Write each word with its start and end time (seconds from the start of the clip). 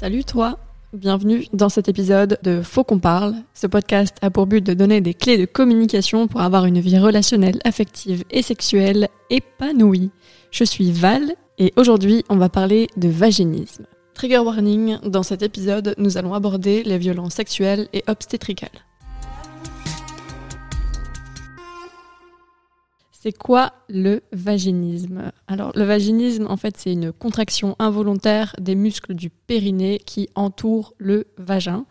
Salut 0.00 0.24
toi 0.24 0.58
Bienvenue 0.94 1.44
dans 1.52 1.68
cet 1.68 1.90
épisode 1.90 2.38
de 2.42 2.62
Faut 2.62 2.84
qu'on 2.84 2.98
parle. 2.98 3.34
Ce 3.52 3.66
podcast 3.66 4.16
a 4.22 4.30
pour 4.30 4.46
but 4.46 4.64
de 4.64 4.72
donner 4.72 5.02
des 5.02 5.12
clés 5.12 5.36
de 5.36 5.44
communication 5.44 6.26
pour 6.26 6.40
avoir 6.40 6.64
une 6.64 6.80
vie 6.80 6.98
relationnelle, 6.98 7.58
affective 7.66 8.24
et 8.30 8.40
sexuelle 8.40 9.10
épanouie. 9.28 10.10
Je 10.52 10.64
suis 10.64 10.90
Val 10.90 11.34
et 11.58 11.74
aujourd'hui 11.76 12.24
on 12.30 12.38
va 12.38 12.48
parler 12.48 12.86
de 12.96 13.10
vaginisme. 13.10 13.84
Trigger 14.14 14.38
warning, 14.38 14.96
dans 15.04 15.22
cet 15.22 15.42
épisode 15.42 15.94
nous 15.98 16.16
allons 16.16 16.32
aborder 16.32 16.82
les 16.82 16.96
violences 16.96 17.34
sexuelles 17.34 17.86
et 17.92 18.02
obstétricales. 18.06 18.70
C'est 23.22 23.36
quoi 23.36 23.74
le 23.90 24.22
vaginisme? 24.32 25.30
Alors, 25.46 25.72
le 25.74 25.84
vaginisme, 25.84 26.46
en 26.48 26.56
fait, 26.56 26.78
c'est 26.78 26.94
une 26.94 27.12
contraction 27.12 27.76
involontaire 27.78 28.56
des 28.58 28.74
muscles 28.74 29.12
du 29.12 29.28
périnée 29.28 30.00
qui 30.06 30.30
entourent 30.34 30.94
le 30.96 31.26
vagin. 31.36 31.84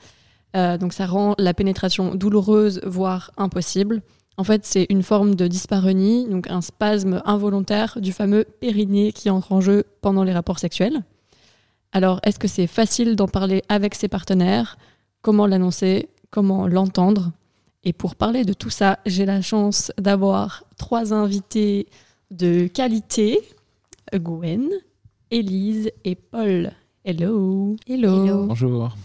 Euh, 0.56 0.80
donc, 0.80 0.92
ça 0.92 1.06
rend 1.06 1.36
la 1.38 1.54
pénétration 1.54 2.16
douloureuse, 2.16 2.82
voire 2.84 3.30
impossible. 3.38 4.02
En 4.38 4.44
fait, 4.44 4.66
c'est 4.66 4.88
une 4.90 5.04
forme 5.04 5.36
de 5.36 5.46
dyspareunie, 5.46 6.28
donc 6.28 6.50
un 6.50 6.62
spasme 6.62 7.22
involontaire 7.26 8.00
du 8.02 8.12
fameux 8.12 8.46
périnée 8.60 9.12
qui 9.12 9.30
entre 9.30 9.52
en 9.52 9.62
jeu 9.62 9.84
pendant 10.02 10.24
les 10.24 10.34
rapports 10.34 10.58
sexuels. 10.58 11.04
Alors, 11.92 12.20
est-ce 12.24 12.40
que 12.40 12.48
c'est 12.48 12.66
facile 12.66 13.16
d'en 13.16 13.28
parler 13.28 13.62
avec 13.70 13.94
ses 13.94 14.08
partenaires? 14.08 14.80
Comment 15.22 15.46
l'annoncer? 15.46 16.10
Comment 16.32 16.66
l'entendre? 16.66 17.34
Et 17.84 17.94
pour 17.94 18.16
parler 18.16 18.44
de 18.44 18.54
tout 18.54 18.70
ça, 18.70 19.00
j'ai 19.06 19.26
la 19.26 19.42
chance 19.42 19.92
d'avoir 19.98 20.64
trois 20.78 21.14
invités 21.14 21.88
de 22.30 22.68
qualité 22.68 23.40
Gwen, 24.14 24.70
Élise 25.32 25.92
et 26.04 26.16
Paul. 26.16 26.72
Hello. 27.06 27.76
Hello. 27.88 28.48
Bonjour. 28.48 28.96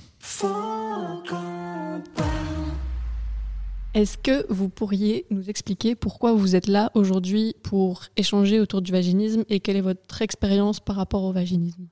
Est-ce 3.95 4.19
que 4.19 4.53
vous 4.53 4.69
pourriez 4.69 5.27
nous 5.31 5.49
expliquer 5.49 5.95
pourquoi 5.95 6.33
vous 6.33 6.57
êtes 6.57 6.67
là 6.67 6.91
aujourd'hui 6.95 7.55
pour 7.63 8.03
échanger 8.17 8.59
autour 8.59 8.83
du 8.83 8.91
vaginisme 8.91 9.45
et 9.49 9.61
quelle 9.61 9.77
est 9.77 9.83
votre 9.83 10.21
expérience 10.23 10.81
par 10.81 10.97
rapport 10.97 11.23
au 11.23 11.33
vaginisme? 11.33 11.87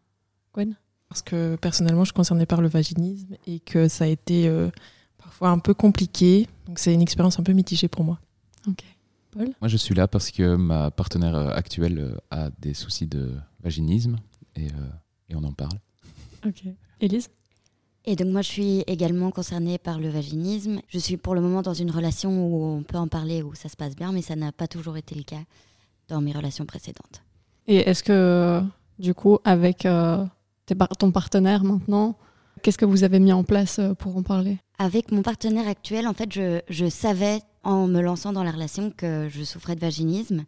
Gwen? 0.52 0.74
Parce 1.08 1.22
que 1.22 1.54
personnellement, 1.56 2.02
je 2.02 2.08
suis 2.08 2.14
concernée 2.14 2.46
par 2.46 2.60
le 2.60 2.68
vaginisme 2.68 3.36
et 3.46 3.60
que 3.60 3.86
ça 3.86 4.04
a 4.04 4.08
été 4.08 4.48
euh, 4.48 4.70
parfois 5.18 5.50
un 5.50 5.58
peu 5.58 5.74
compliqué. 5.74 6.48
Donc 6.72 6.78
c'est 6.78 6.94
une 6.94 7.02
expérience 7.02 7.38
un 7.38 7.42
peu 7.42 7.52
mitigée 7.52 7.86
pour 7.88 8.02
moi. 8.02 8.18
Ok. 8.66 8.82
Paul? 9.30 9.50
Moi, 9.60 9.68
je 9.68 9.76
suis 9.76 9.94
là 9.94 10.08
parce 10.08 10.30
que 10.30 10.56
ma 10.56 10.90
partenaire 10.90 11.34
euh, 11.34 11.50
actuelle 11.50 11.98
euh, 11.98 12.16
a 12.30 12.48
des 12.60 12.72
soucis 12.72 13.06
de 13.06 13.34
vaginisme 13.62 14.16
et, 14.56 14.68
euh, 14.68 14.88
et 15.28 15.36
on 15.36 15.44
en 15.44 15.52
parle. 15.52 15.78
Ok. 16.46 16.62
Élise? 16.98 17.28
Et 18.06 18.16
donc 18.16 18.28
moi 18.28 18.40
je 18.40 18.48
suis 18.48 18.78
également 18.86 19.30
concernée 19.30 19.76
par 19.76 20.00
le 20.00 20.08
vaginisme. 20.08 20.80
Je 20.88 20.98
suis 20.98 21.18
pour 21.18 21.34
le 21.34 21.42
moment 21.42 21.60
dans 21.60 21.74
une 21.74 21.90
relation 21.90 22.46
où 22.46 22.64
on 22.64 22.82
peut 22.82 22.96
en 22.96 23.06
parler, 23.06 23.42
où 23.42 23.54
ça 23.54 23.68
se 23.68 23.76
passe 23.76 23.94
bien, 23.94 24.12
mais 24.12 24.22
ça 24.22 24.34
n'a 24.34 24.50
pas 24.50 24.66
toujours 24.66 24.96
été 24.96 25.14
le 25.14 25.24
cas 25.24 25.44
dans 26.08 26.22
mes 26.22 26.32
relations 26.32 26.64
précédentes. 26.64 27.22
Et 27.66 27.76
est-ce 27.76 28.02
que, 28.02 28.62
du 28.98 29.12
coup, 29.12 29.38
avec 29.44 29.84
euh, 29.84 30.24
tes 30.64 30.74
par- 30.74 30.88
ton 30.88 31.12
partenaire 31.12 31.64
maintenant, 31.64 32.16
qu'est-ce 32.62 32.78
que 32.78 32.84
vous 32.84 33.04
avez 33.04 33.18
mis 33.20 33.32
en 33.32 33.44
place 33.44 33.78
euh, 33.78 33.94
pour 33.94 34.16
en 34.16 34.22
parler? 34.22 34.58
Avec 34.78 35.10
mon 35.12 35.22
partenaire 35.22 35.68
actuel, 35.68 36.06
en 36.08 36.14
fait, 36.14 36.32
je, 36.32 36.60
je 36.68 36.88
savais 36.88 37.40
en 37.62 37.86
me 37.86 38.00
lançant 38.00 38.32
dans 38.32 38.42
la 38.44 38.50
relation 38.50 38.90
que 38.90 39.28
je 39.30 39.44
souffrais 39.44 39.74
de 39.74 39.80
vaginisme. 39.80 40.44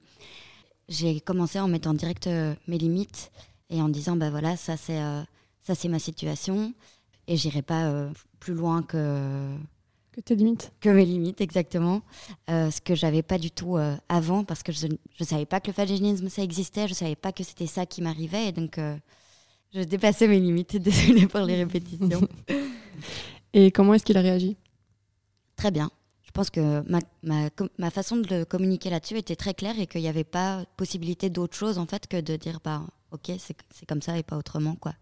J'ai 0.88 1.20
commencé 1.20 1.58
en 1.60 1.68
mettant 1.68 1.94
direct 1.94 2.26
euh, 2.26 2.54
mes 2.68 2.78
limites 2.78 3.30
et 3.70 3.80
en 3.80 3.88
disant, 3.88 4.16
bah 4.16 4.30
voilà, 4.30 4.56
ça 4.56 4.76
c'est 4.76 5.00
euh, 5.00 5.22
ça 5.62 5.74
c'est 5.74 5.88
ma 5.88 5.98
situation 5.98 6.74
et 7.26 7.36
j'irai 7.36 7.62
pas 7.62 7.84
euh, 7.86 8.10
plus 8.38 8.52
loin 8.54 8.82
que 8.82 9.48
Que 10.12 10.20
tes 10.20 10.34
limites. 10.36 10.72
que 10.80 10.90
mes 10.90 11.06
limites 11.06 11.40
exactement. 11.40 12.02
Euh, 12.50 12.70
ce 12.70 12.80
que 12.82 12.94
j'avais 12.94 13.22
pas 13.22 13.38
du 13.38 13.50
tout 13.50 13.76
euh, 13.78 13.96
avant 14.10 14.44
parce 14.44 14.62
que 14.62 14.72
je 14.72 14.88
je 15.16 15.24
savais 15.24 15.46
pas 15.46 15.60
que 15.60 15.68
le 15.68 15.72
vaginisme 15.74 16.28
ça 16.28 16.42
existait. 16.42 16.86
Je 16.86 16.94
savais 16.94 17.16
pas 17.16 17.32
que 17.32 17.42
c'était 17.44 17.66
ça 17.66 17.86
qui 17.86 18.02
m'arrivait 18.02 18.48
et 18.48 18.52
donc 18.52 18.78
je 19.74 19.82
dépassais 19.82 20.28
mes 20.28 20.40
limites 20.40 20.76
désolée 20.82 21.26
pour 21.26 21.40
les 21.40 21.56
répétitions. 21.56 22.26
Et 23.52 23.70
comment 23.70 23.94
est-ce 23.94 24.04
qu'il 24.04 24.16
a 24.16 24.20
réagi? 24.20 24.56
Très 25.56 25.70
bien. 25.70 25.90
Je 26.22 26.30
pense 26.30 26.50
que 26.50 26.82
ma, 26.90 26.98
ma, 27.22 27.48
ma 27.78 27.90
façon 27.90 28.16
de 28.16 28.28
le 28.28 28.44
communiquer 28.44 28.90
là-dessus 28.90 29.18
était 29.18 29.36
très 29.36 29.54
claire 29.54 29.78
et 29.78 29.86
qu'il 29.86 30.00
n'y 30.00 30.08
avait 30.08 30.24
pas 30.24 30.64
possibilité 30.76 31.30
d'autre 31.30 31.56
chose 31.56 31.78
en 31.78 31.86
fait 31.86 32.08
que 32.08 32.20
de 32.20 32.34
dire 32.34 32.58
bah 32.64 32.82
ok 33.12 33.30
c'est 33.38 33.56
c'est 33.72 33.86
comme 33.86 34.02
ça 34.02 34.18
et 34.18 34.24
pas 34.24 34.36
autrement 34.36 34.74
quoi. 34.74 34.94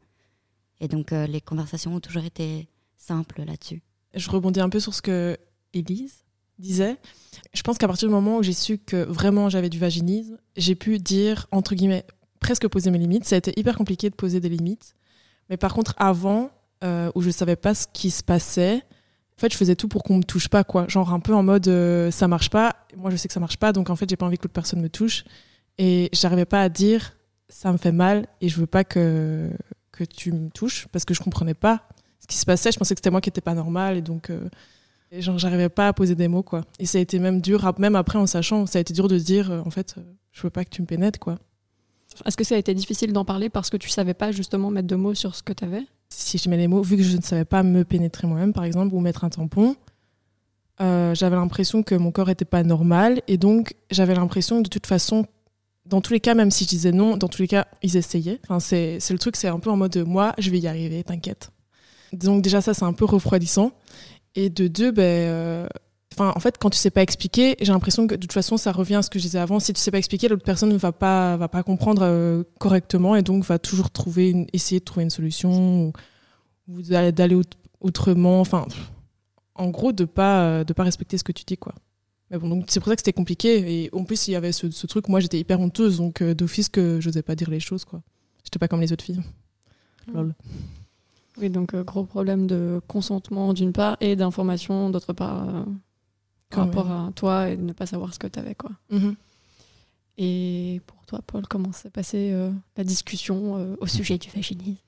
Et 0.81 0.89
donc 0.89 1.13
euh, 1.13 1.27
les 1.27 1.41
conversations 1.41 1.95
ont 1.95 2.01
toujours 2.01 2.25
été 2.25 2.69
simples 2.99 3.45
là-dessus. 3.45 3.83
Je 4.15 4.29
rebondis 4.29 4.61
un 4.61 4.69
peu 4.69 4.81
sur 4.81 4.93
ce 4.93 5.01
que 5.01 5.39
Élise 5.73 6.25
disait. 6.59 6.99
Je 7.55 7.63
pense 7.63 7.79
qu'à 7.79 7.89
partir 7.89 8.09
du 8.09 8.15
moment 8.15 8.39
où 8.39 8.43
j'ai 8.43 8.53
su 8.53 8.77
que 8.77 9.05
vraiment 9.05 9.49
j'avais 9.49 9.71
du 9.71 9.79
vaginisme, 9.79 10.37
j'ai 10.57 10.75
pu 10.75 10.99
dire, 10.99 11.47
entre 11.51 11.75
guillemets, 11.75 12.05
presque 12.43 12.69
poser 12.69 12.91
mes 12.91 12.99
limites. 12.99 13.25
Ça 13.25 13.37
a 13.37 13.39
été 13.39 13.59
hyper 13.59 13.77
compliqué 13.77 14.11
de 14.11 14.15
poser 14.15 14.41
des 14.41 14.49
limites. 14.49 14.95
Mais 15.49 15.57
par 15.57 15.73
contre, 15.75 15.95
avant, 15.97 16.51
euh, 16.85 17.11
où 17.15 17.23
je 17.23 17.31
savais 17.31 17.57
pas 17.57 17.75
ce 17.75 17.87
qui 17.93 18.11
se 18.11 18.23
passait, 18.23 18.83
en 19.37 19.41
fait, 19.41 19.53
je 19.53 19.57
faisais 19.57 19.77
tout 19.77 19.89
pour 19.89 20.03
qu'on 20.03 20.19
me 20.19 20.23
touche 20.23 20.49
pas, 20.49 20.65
quoi. 20.65 20.87
Genre 20.89 21.13
un 21.13 21.21
peu 21.21 21.35
en 21.35 21.43
mode 21.43 21.67
euh, 21.69 22.11
ça 22.11 22.29
marche 22.29 22.51
pas. 22.51 22.77
Moi, 22.97 23.11
je 23.11 23.17
sais 23.17 23.29
que 23.29 23.35
ça 23.35 23.41
marche 23.41 23.57
pas, 23.57 23.73
donc 23.73 23.89
en 23.89 23.97
fait, 23.97 24.09
j'ai 24.09 24.17
pas 24.17 24.27
envie 24.27 24.37
que 24.37 24.45
l'autre 24.45 24.53
personne 24.53 24.81
me 24.83 24.89
touche. 24.89 25.25
Et 25.79 26.11
j'arrivais 26.13 26.45
pas 26.45 26.63
à 26.63 26.69
dire 26.69 27.17
ça 27.49 27.71
me 27.71 27.77
fait 27.77 27.93
mal 27.93 28.27
et 28.41 28.49
je 28.49 28.59
veux 28.59 28.67
pas 28.67 28.83
que, 28.83 29.51
que 29.93 30.05
tu 30.05 30.33
me 30.33 30.49
touches 30.49 30.89
parce 30.89 31.05
que 31.05 31.15
je 31.15 31.21
comprenais 31.21 31.55
pas 31.55 31.87
ce 32.19 32.27
qui 32.27 32.37
se 32.37 32.47
passait. 32.47 32.73
Je 32.73 32.79
pensais 32.79 32.95
que 32.95 32.99
c'était 32.99 33.11
moi 33.11 33.21
qui 33.21 33.29
étais 33.29 33.41
pas 33.41 33.55
normal 33.55 33.97
et 33.97 34.03
donc 34.03 34.31
euh, 34.31 34.49
et 35.11 35.21
genre 35.21 35.39
j'arrivais 35.39 35.69
pas 35.69 35.89
à 35.89 35.93
poser 35.93 36.15
des 36.15 36.29
mots 36.29 36.43
quoi. 36.43 36.63
Et 36.79 36.87
ça 36.87 36.99
a 36.99 37.01
été 37.01 37.19
même 37.19 37.41
dur, 37.41 37.71
même 37.79 37.97
après 37.97 38.19
en 38.19 38.27
sachant, 38.27 38.67
ça 38.67 38.79
a 38.79 38.81
été 38.81 38.95
dur 38.95 39.09
de 39.09 39.19
dire 39.19 39.51
euh, 39.51 39.61
en 39.65 39.71
fait 39.71 39.95
euh, 39.99 40.03
je 40.33 40.43
veux 40.43 40.51
pas 40.51 40.65
que 40.65 40.71
tu 40.71 40.81
me 40.81 40.87
pénètres 40.87 41.19
quoi. 41.19 41.39
Est-ce 42.25 42.37
que 42.37 42.45
ça 42.45 42.55
a 42.55 42.59
été 42.59 42.75
difficile 42.75 43.13
d'en 43.13 43.25
parler 43.25 43.49
parce 43.49 43.71
que 43.71 43.77
tu 43.77 43.89
savais 43.89 44.15
pas 44.15 44.33
justement 44.33 44.71
mettre 44.71 44.89
de 44.89 44.97
mots 44.97 45.15
sur 45.15 45.35
ce 45.35 45.43
que 45.43 45.53
tu 45.53 45.65
avais 45.65 45.83
Si 46.09 46.39
je 46.39 46.49
mets 46.49 46.57
les 46.57 46.69
mots, 46.69 46.83
vu 46.83 46.97
que 46.97 47.03
je 47.03 47.17
ne 47.17 47.23
savais 47.23 47.45
pas 47.45 47.63
me 47.63 47.85
pénétrer 47.85 48.27
moi-même 48.27 48.53
par 48.53 48.65
exemple 48.65 48.95
ou 48.95 49.01
mettre 49.01 49.25
un 49.25 49.31
tampon, 49.31 49.77
euh, 50.81 51.15
j'avais 51.15 51.37
l'impression 51.37 51.83
que 51.83 51.95
mon 51.95 52.11
corps 52.11 52.31
était 52.31 52.45
pas 52.45 52.63
normal 52.63 53.23
et 53.29 53.37
donc 53.37 53.75
j'avais 53.91 54.15
l'impression 54.15 54.59
que 54.59 54.65
de 54.65 54.69
toute 54.69 54.87
façon 54.87 55.27
dans 55.87 56.01
tous 56.01 56.13
les 56.13 56.21
cas, 56.21 56.35
même 56.35 56.51
si 56.51 56.65
je 56.65 56.69
disais 56.69 56.93
non, 56.93 57.17
dans 57.17 57.29
tous 57.29 57.43
les 57.43 57.49
cas, 57.49 57.67
ils 57.83 57.97
essayaient. 57.97 58.39
Enfin, 58.45 58.61
c'est 58.61 58.99
le 59.11 59.19
truc, 59.19 59.37
c'est 59.37 59.49
un 59.49 59.59
peu 59.59 59.71
en 59.71 59.77
mode 59.77 59.97
moi, 60.07 60.33
je 60.39 60.51
vais 60.51 60.59
y 60.59 60.69
arriver, 60.69 61.03
t'inquiète. 61.03 61.51
Donc 62.13 62.43
déjà 62.43 62.61
ça, 62.61 62.75
c'est 62.75 62.85
un 62.85 62.93
peu 62.93 63.05
refroidissant. 63.05 63.73
Et 64.35 64.49
de 64.49 64.69
deux, 64.69 64.93
ben, 64.93 65.03
euh, 65.03 65.67
enfin, 66.13 66.33
en 66.35 66.41
fait, 66.41 66.59
quand 66.59 66.71
tu 66.71 66.79
sais 66.79 66.91
pas 66.91 67.03
expliquer, 67.03 67.57
j'ai 67.61 67.73
l'impression 67.73 68.07
que 68.07 68.15
de 68.15 68.21
toute 68.21 68.33
façon, 68.33 68.57
ça 68.57 68.73
revient 68.73 68.97
à 68.97 69.03
ce 69.03 69.11
que 69.11 69.19
je 69.19 69.25
disais 69.25 69.39
avant. 69.39 69.61
Si 69.61 69.73
tu 69.73 69.81
sais 69.81 69.91
pas 69.91 69.99
expliquer, 69.99 70.29
l'autre 70.29 70.45
personne 70.45 70.71
ne 70.71 70.77
va 70.77 70.93
pas, 70.93 71.37
va 71.37 71.49
pas 71.49 71.63
comprendre 71.63 72.03
euh, 72.05 72.45
correctement 72.59 73.17
et 73.17 73.23
donc 73.23 73.45
va 73.45 73.59
toujours 73.59 73.91
trouver 73.91 74.31
une, 74.31 74.47
essayer 74.53 74.79
de 74.81 74.85
trouver 74.85 75.05
une 75.05 75.11
solution 75.11 75.87
ou, 75.87 75.93
ou 76.69 76.83
d'aller 76.83 77.13
d'aller 77.13 77.35
aut- 77.35 77.43
autrement. 77.81 78.41
Enfin, 78.41 78.67
en 79.55 79.69
gros, 79.71 79.93
de 79.93 80.05
pas, 80.05 80.43
euh, 80.45 80.65
de 80.65 80.73
pas 80.73 80.83
respecter 80.85 81.19
ce 81.19 81.25
que 81.25 81.33
tu 81.33 81.45
dis, 81.45 81.57
quoi. 81.57 81.75
Mais 82.31 82.39
bon, 82.39 82.49
donc 82.49 82.65
c'est 82.69 82.81
pour 82.81 82.89
ça 82.89 82.97
que 82.97 83.01
c'était 83.01 83.13
compliqué. 83.13 83.85
Et 83.85 83.91
en 83.95 84.05
plus, 84.05 84.29
il 84.29 84.31
y 84.31 84.37
avait 84.37 84.53
ce, 84.53 84.71
ce 84.71 84.87
truc, 84.87 85.09
moi 85.09 85.21
j'étais 85.21 85.39
hyper 85.39 85.61
honteuse, 85.61 85.99
donc 85.99 86.23
euh, 86.23 86.35
d'office 86.35 86.69
que 86.71 86.99
j'osais 87.01 87.23
pas 87.23 87.35
dire 87.35 87.51
les 87.51 87.61
choses, 87.61 87.85
quoi. 87.85 88.03
J'étais 88.45 88.59
pas 88.59 88.69
comme 88.69 88.81
les 88.81 88.93
autres 88.93 89.05
filles. 89.05 89.21
Lol. 90.13 90.35
Oui, 91.41 91.49
donc 91.49 91.75
euh, 91.75 91.85
gros 91.85 92.05
problème 92.05 92.47
de 92.47 92.81
consentement 92.89 93.53
d'une 93.55 93.73
part 93.73 93.97
et 94.01 94.17
d'information 94.17 94.91
d'autre 94.91 95.13
part 95.13 95.65
par 96.55 96.67
rapport 96.67 96.87
même. 96.89 97.09
à 97.09 97.13
toi 97.13 97.49
et 97.49 97.57
de 97.57 97.63
ne 97.63 97.73
pas 97.73 97.87
savoir 97.87 98.13
ce 98.15 98.19
que 98.19 98.27
tu 98.27 98.39
avais. 98.39 98.55
Quoi. 98.55 98.71
Mhm. 98.91 99.15
Et 100.19 100.81
pour 100.87 101.05
toi, 101.07 101.21
Paul, 101.27 101.47
comment 101.49 101.73
s'est 101.73 101.91
passée 101.91 102.31
euh, 102.33 102.51
la 102.77 102.85
discussion 102.85 103.57
euh, 103.57 103.77
au 103.81 103.87
sujet 103.87 104.19
du 104.19 104.29
vaginisme? 104.31 104.79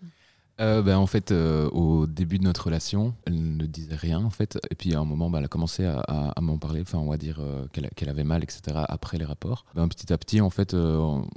Euh, 0.60 0.82
ben, 0.82 0.96
en 0.98 1.06
fait, 1.06 1.32
euh, 1.32 1.68
au 1.70 2.06
début 2.06 2.38
de 2.38 2.44
notre 2.44 2.66
relation, 2.66 3.14
elle 3.24 3.56
ne 3.56 3.66
disait 3.66 3.96
rien 3.96 4.22
en 4.24 4.30
fait. 4.30 4.58
Et 4.70 4.74
puis 4.76 4.94
à 4.94 5.00
un 5.00 5.04
moment, 5.04 5.28
ben, 5.30 5.38
elle 5.38 5.46
a 5.46 5.48
commencé 5.48 5.84
à, 5.84 5.98
à- 6.06 6.28
à 6.30 6.40
m'en 6.40 6.58
parler, 6.58 6.82
enfin 6.82 6.98
on 6.98 7.08
va 7.10 7.16
dire 7.16 7.38
euh, 7.40 7.66
qu'elle 7.72 7.88
qu'elle 7.96 8.08
avait 8.08 8.22
mal, 8.22 8.42
etc. 8.44 8.84
Après 8.88 9.18
les 9.18 9.24
rapports. 9.24 9.64
Ben, 9.74 9.88
petit 9.88 10.12
à 10.12 10.18
petit, 10.18 10.40
en 10.40 10.50
fait, 10.50 10.74
euh, 10.74 10.96
on- 10.98 11.28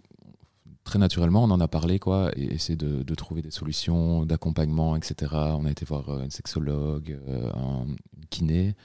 très 0.84 1.00
naturellement, 1.00 1.44
on 1.44 1.50
en 1.52 1.60
a 1.60 1.68
parlé 1.68 1.98
quoi, 1.98 2.32
et 2.38 2.54
essayer 2.54 2.76
de, 2.78 3.02
de 3.04 3.16
trouver 3.16 3.42
des 3.42 3.52
solutions 3.52 4.26
d'accompagnement, 4.26 4.96
etc. 4.96 5.32
On 5.34 5.66
a 5.66 5.72
été 5.72 5.84
voir 5.86 6.10
euh, 6.10 6.24
une 6.24 6.30
sexologue, 6.32 7.18
euh, 7.28 7.50
un 7.56 7.86
une 7.88 8.26
kiné. 8.30 8.76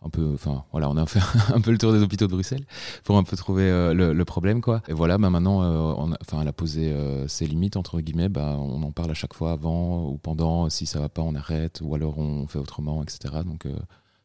Un 0.00 0.10
peu, 0.10 0.32
enfin 0.32 0.64
voilà, 0.70 0.88
on 0.88 0.96
a 0.96 1.06
fait 1.06 1.20
un 1.54 1.60
peu 1.60 1.72
le 1.72 1.78
tour 1.78 1.92
des 1.92 2.00
hôpitaux 2.02 2.28
de 2.28 2.32
Bruxelles 2.32 2.64
pour 3.02 3.16
un 3.16 3.24
peu 3.24 3.36
trouver 3.36 3.64
euh, 3.64 3.92
le, 3.94 4.24
problème 4.24 4.60
quoi. 4.60 4.80
Et 4.86 4.92
voilà, 4.92 5.18
bah 5.18 5.28
maintenant, 5.28 5.62
euh, 5.62 6.14
elle 6.40 6.46
a 6.46 6.52
posé 6.52 6.92
euh, 6.92 7.26
ses 7.26 7.46
limites 7.46 7.76
entre 7.76 8.00
guillemets. 8.00 8.28
Bah, 8.28 8.56
on 8.58 8.80
en 8.84 8.92
parle 8.92 9.10
à 9.10 9.14
chaque 9.14 9.34
fois 9.34 9.50
avant 9.52 10.08
ou 10.08 10.16
pendant. 10.16 10.70
Si 10.70 10.86
ça 10.86 11.00
va 11.00 11.08
pas, 11.08 11.22
on 11.22 11.34
arrête 11.34 11.80
ou 11.82 11.94
alors 11.96 12.18
on 12.18 12.46
fait 12.46 12.60
autrement, 12.60 13.02
etc. 13.02 13.42
Donc 13.44 13.66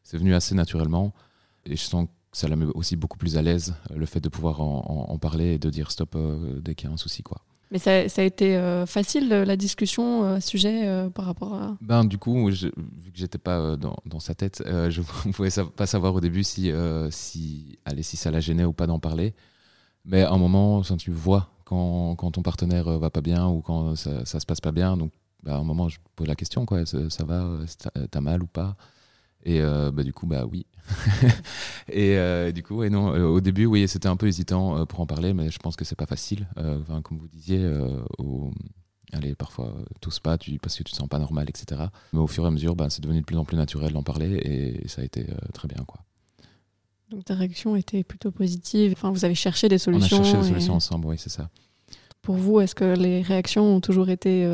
c'est 0.04 0.16
venu 0.16 0.34
assez 0.34 0.54
naturellement 0.54 1.12
et 1.66 1.74
je 1.74 1.82
sens 1.82 2.06
que 2.06 2.38
ça 2.38 2.46
la 2.46 2.54
met 2.54 2.66
aussi 2.66 2.94
beaucoup 2.94 3.18
plus 3.18 3.36
à 3.36 3.42
l'aise 3.42 3.74
le 3.94 4.06
fait 4.06 4.20
de 4.20 4.28
pouvoir 4.28 4.60
en, 4.60 5.06
en- 5.08 5.18
parler 5.18 5.54
et 5.54 5.58
de 5.58 5.70
dire 5.70 5.90
stop 5.90 6.16
dès 6.62 6.74
qu'il 6.76 6.88
y 6.88 6.90
a 6.90 6.94
un 6.94 6.98
souci 6.98 7.22
quoi. 7.24 7.38
Mais 7.74 7.78
ça, 7.78 8.08
ça 8.08 8.22
a 8.22 8.24
été 8.24 8.56
euh, 8.56 8.86
facile 8.86 9.28
la 9.28 9.56
discussion 9.56 10.40
ce 10.40 10.48
sujet 10.48 11.08
par 11.12 11.26
rapport 11.26 11.54
à. 11.54 11.76
Ben, 11.80 12.04
du 12.04 12.16
coup, 12.18 12.48
vu 12.48 12.70
que 12.70 13.16
j'étais 13.18 13.36
pas 13.36 13.76
dans, 13.76 13.96
dans, 14.06 14.20
sa 14.20 14.34
tête, 14.34 14.62
je 14.64 15.00
ne 15.26 15.32
pouvais 15.32 15.50
pas 15.76 15.86
savoir 15.86 16.14
au 16.14 16.20
début 16.20 16.44
si, 16.44 16.70
si, 17.10 17.78
allez, 17.84 18.02
si 18.02 18.16
ça 18.16 18.30
la 18.30 18.38
gênait 18.38 18.64
ou 18.64 18.72
pas 18.72 18.86
d'en 18.86 19.00
parler. 19.00 19.34
Mais 20.04 20.22
à 20.22 20.30
un 20.30 20.38
moment, 20.38 20.82
tu 20.82 21.10
vois 21.10 21.50
quand, 21.64 22.14
quand 22.14 22.30
ton 22.30 22.42
partenaire 22.42 22.98
va 22.98 23.10
pas 23.10 23.22
bien 23.22 23.48
ou 23.48 23.60
quand 23.60 23.96
ça, 23.96 24.24
ça 24.24 24.38
se 24.38 24.46
passe 24.46 24.60
pas 24.60 24.72
bien, 24.72 24.96
donc 24.96 25.10
bah, 25.44 25.56
à 25.56 25.58
un 25.58 25.64
moment, 25.64 25.88
je 25.88 25.98
pose 26.16 26.26
la 26.26 26.36
question, 26.36 26.64
quoi, 26.64 26.86
ça, 26.86 27.10
ça 27.10 27.24
va, 27.24 27.58
t'as 28.10 28.20
mal 28.20 28.42
ou 28.42 28.46
pas? 28.46 28.76
Et 29.44 29.60
euh, 29.60 29.90
bah, 29.90 30.02
du 30.02 30.12
coup, 30.12 30.26
bah 30.26 30.46
oui. 30.50 30.66
et 31.88 32.16
euh, 32.18 32.50
du 32.50 32.62
coup, 32.62 32.82
et 32.82 32.90
non, 32.90 33.14
euh, 33.14 33.24
au 33.26 33.40
début, 33.40 33.66
oui, 33.66 33.86
c'était 33.88 34.08
un 34.08 34.16
peu 34.16 34.26
hésitant 34.26 34.86
pour 34.86 35.00
en 35.00 35.06
parler, 35.06 35.34
mais 35.34 35.50
je 35.50 35.58
pense 35.58 35.76
que 35.76 35.84
c'est 35.84 35.96
pas 35.96 36.06
facile. 36.06 36.48
comme 37.02 37.18
vous 37.18 37.28
disiez, 37.28 37.66
au, 38.18 38.50
allez, 39.12 39.34
parfois, 39.34 39.74
tous 40.00 40.18
pas, 40.18 40.38
tu, 40.38 40.58
parce 40.58 40.76
que 40.76 40.82
tu 40.82 40.92
te 40.92 40.96
sens 40.96 41.08
pas 41.08 41.18
normal, 41.18 41.46
etc. 41.48 41.82
Mais 42.12 42.20
au 42.20 42.26
fur 42.26 42.44
et 42.44 42.48
à 42.48 42.50
mesure, 42.50 42.74
bah, 42.74 42.88
c'est 42.88 43.02
devenu 43.02 43.20
de 43.20 43.26
plus 43.26 43.36
en 43.36 43.44
plus 43.44 43.56
naturel 43.56 43.92
d'en 43.92 44.02
parler 44.02 44.36
et 44.36 44.88
ça 44.88 45.02
a 45.02 45.04
été 45.04 45.26
très 45.52 45.68
bien, 45.68 45.84
quoi. 45.86 46.00
Donc 47.10 47.26
ta 47.26 47.34
réaction 47.34 47.76
était 47.76 48.02
plutôt 48.02 48.30
positive. 48.30 48.92
Enfin, 48.96 49.10
vous 49.10 49.26
avez 49.26 49.34
cherché 49.34 49.68
des 49.68 49.78
solutions. 49.78 50.16
On 50.16 50.20
a 50.20 50.24
cherché 50.24 50.38
des 50.38 50.48
solutions 50.48 50.74
ensemble, 50.74 51.06
oui, 51.06 51.16
c'est 51.18 51.30
ça. 51.30 51.50
Pour 52.22 52.36
vous, 52.36 52.60
est-ce 52.60 52.74
que 52.74 52.96
les 52.96 53.20
réactions 53.20 53.76
ont 53.76 53.80
toujours 53.80 54.08
été 54.08 54.48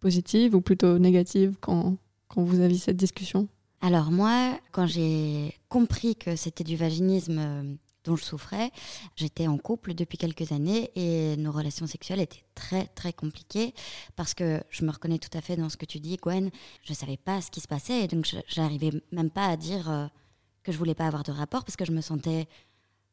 positives 0.00 0.54
ou 0.54 0.62
plutôt 0.62 0.98
négatives 0.98 1.56
quand, 1.60 1.98
quand 2.28 2.42
vous 2.42 2.60
aviez 2.60 2.78
cette 2.78 2.96
discussion? 2.96 3.48
Alors 3.80 4.10
moi, 4.10 4.58
quand 4.72 4.86
j'ai 4.86 5.54
compris 5.68 6.16
que 6.16 6.36
c'était 6.36 6.64
du 6.64 6.76
vaginisme 6.76 7.38
euh, 7.38 7.74
dont 8.04 8.16
je 8.16 8.24
souffrais, 8.24 8.70
j'étais 9.16 9.46
en 9.46 9.56
couple 9.58 9.94
depuis 9.94 10.18
quelques 10.18 10.52
années 10.52 10.90
et 10.96 11.36
nos 11.36 11.52
relations 11.52 11.86
sexuelles 11.86 12.20
étaient 12.20 12.44
très 12.54 12.86
très 12.86 13.12
compliquées 13.12 13.74
parce 14.16 14.34
que 14.34 14.62
je 14.70 14.84
me 14.84 14.90
reconnais 14.90 15.18
tout 15.18 15.36
à 15.36 15.40
fait 15.40 15.56
dans 15.56 15.68
ce 15.68 15.76
que 15.76 15.86
tu 15.86 16.00
dis, 16.00 16.16
Gwen. 16.16 16.50
Je 16.82 16.92
savais 16.92 17.16
pas 17.16 17.40
ce 17.40 17.50
qui 17.50 17.60
se 17.60 17.68
passait 17.68 18.04
et 18.04 18.08
donc 18.08 18.26
je 18.26 18.60
n'arrivais 18.60 18.90
même 19.12 19.30
pas 19.30 19.46
à 19.46 19.56
dire 19.56 19.90
euh, 19.90 20.06
que 20.64 20.72
je 20.72 20.78
voulais 20.78 20.94
pas 20.94 21.06
avoir 21.06 21.22
de 21.22 21.32
rapport 21.32 21.64
parce 21.64 21.76
que 21.76 21.84
je 21.84 21.92
me 21.92 22.00
sentais 22.00 22.48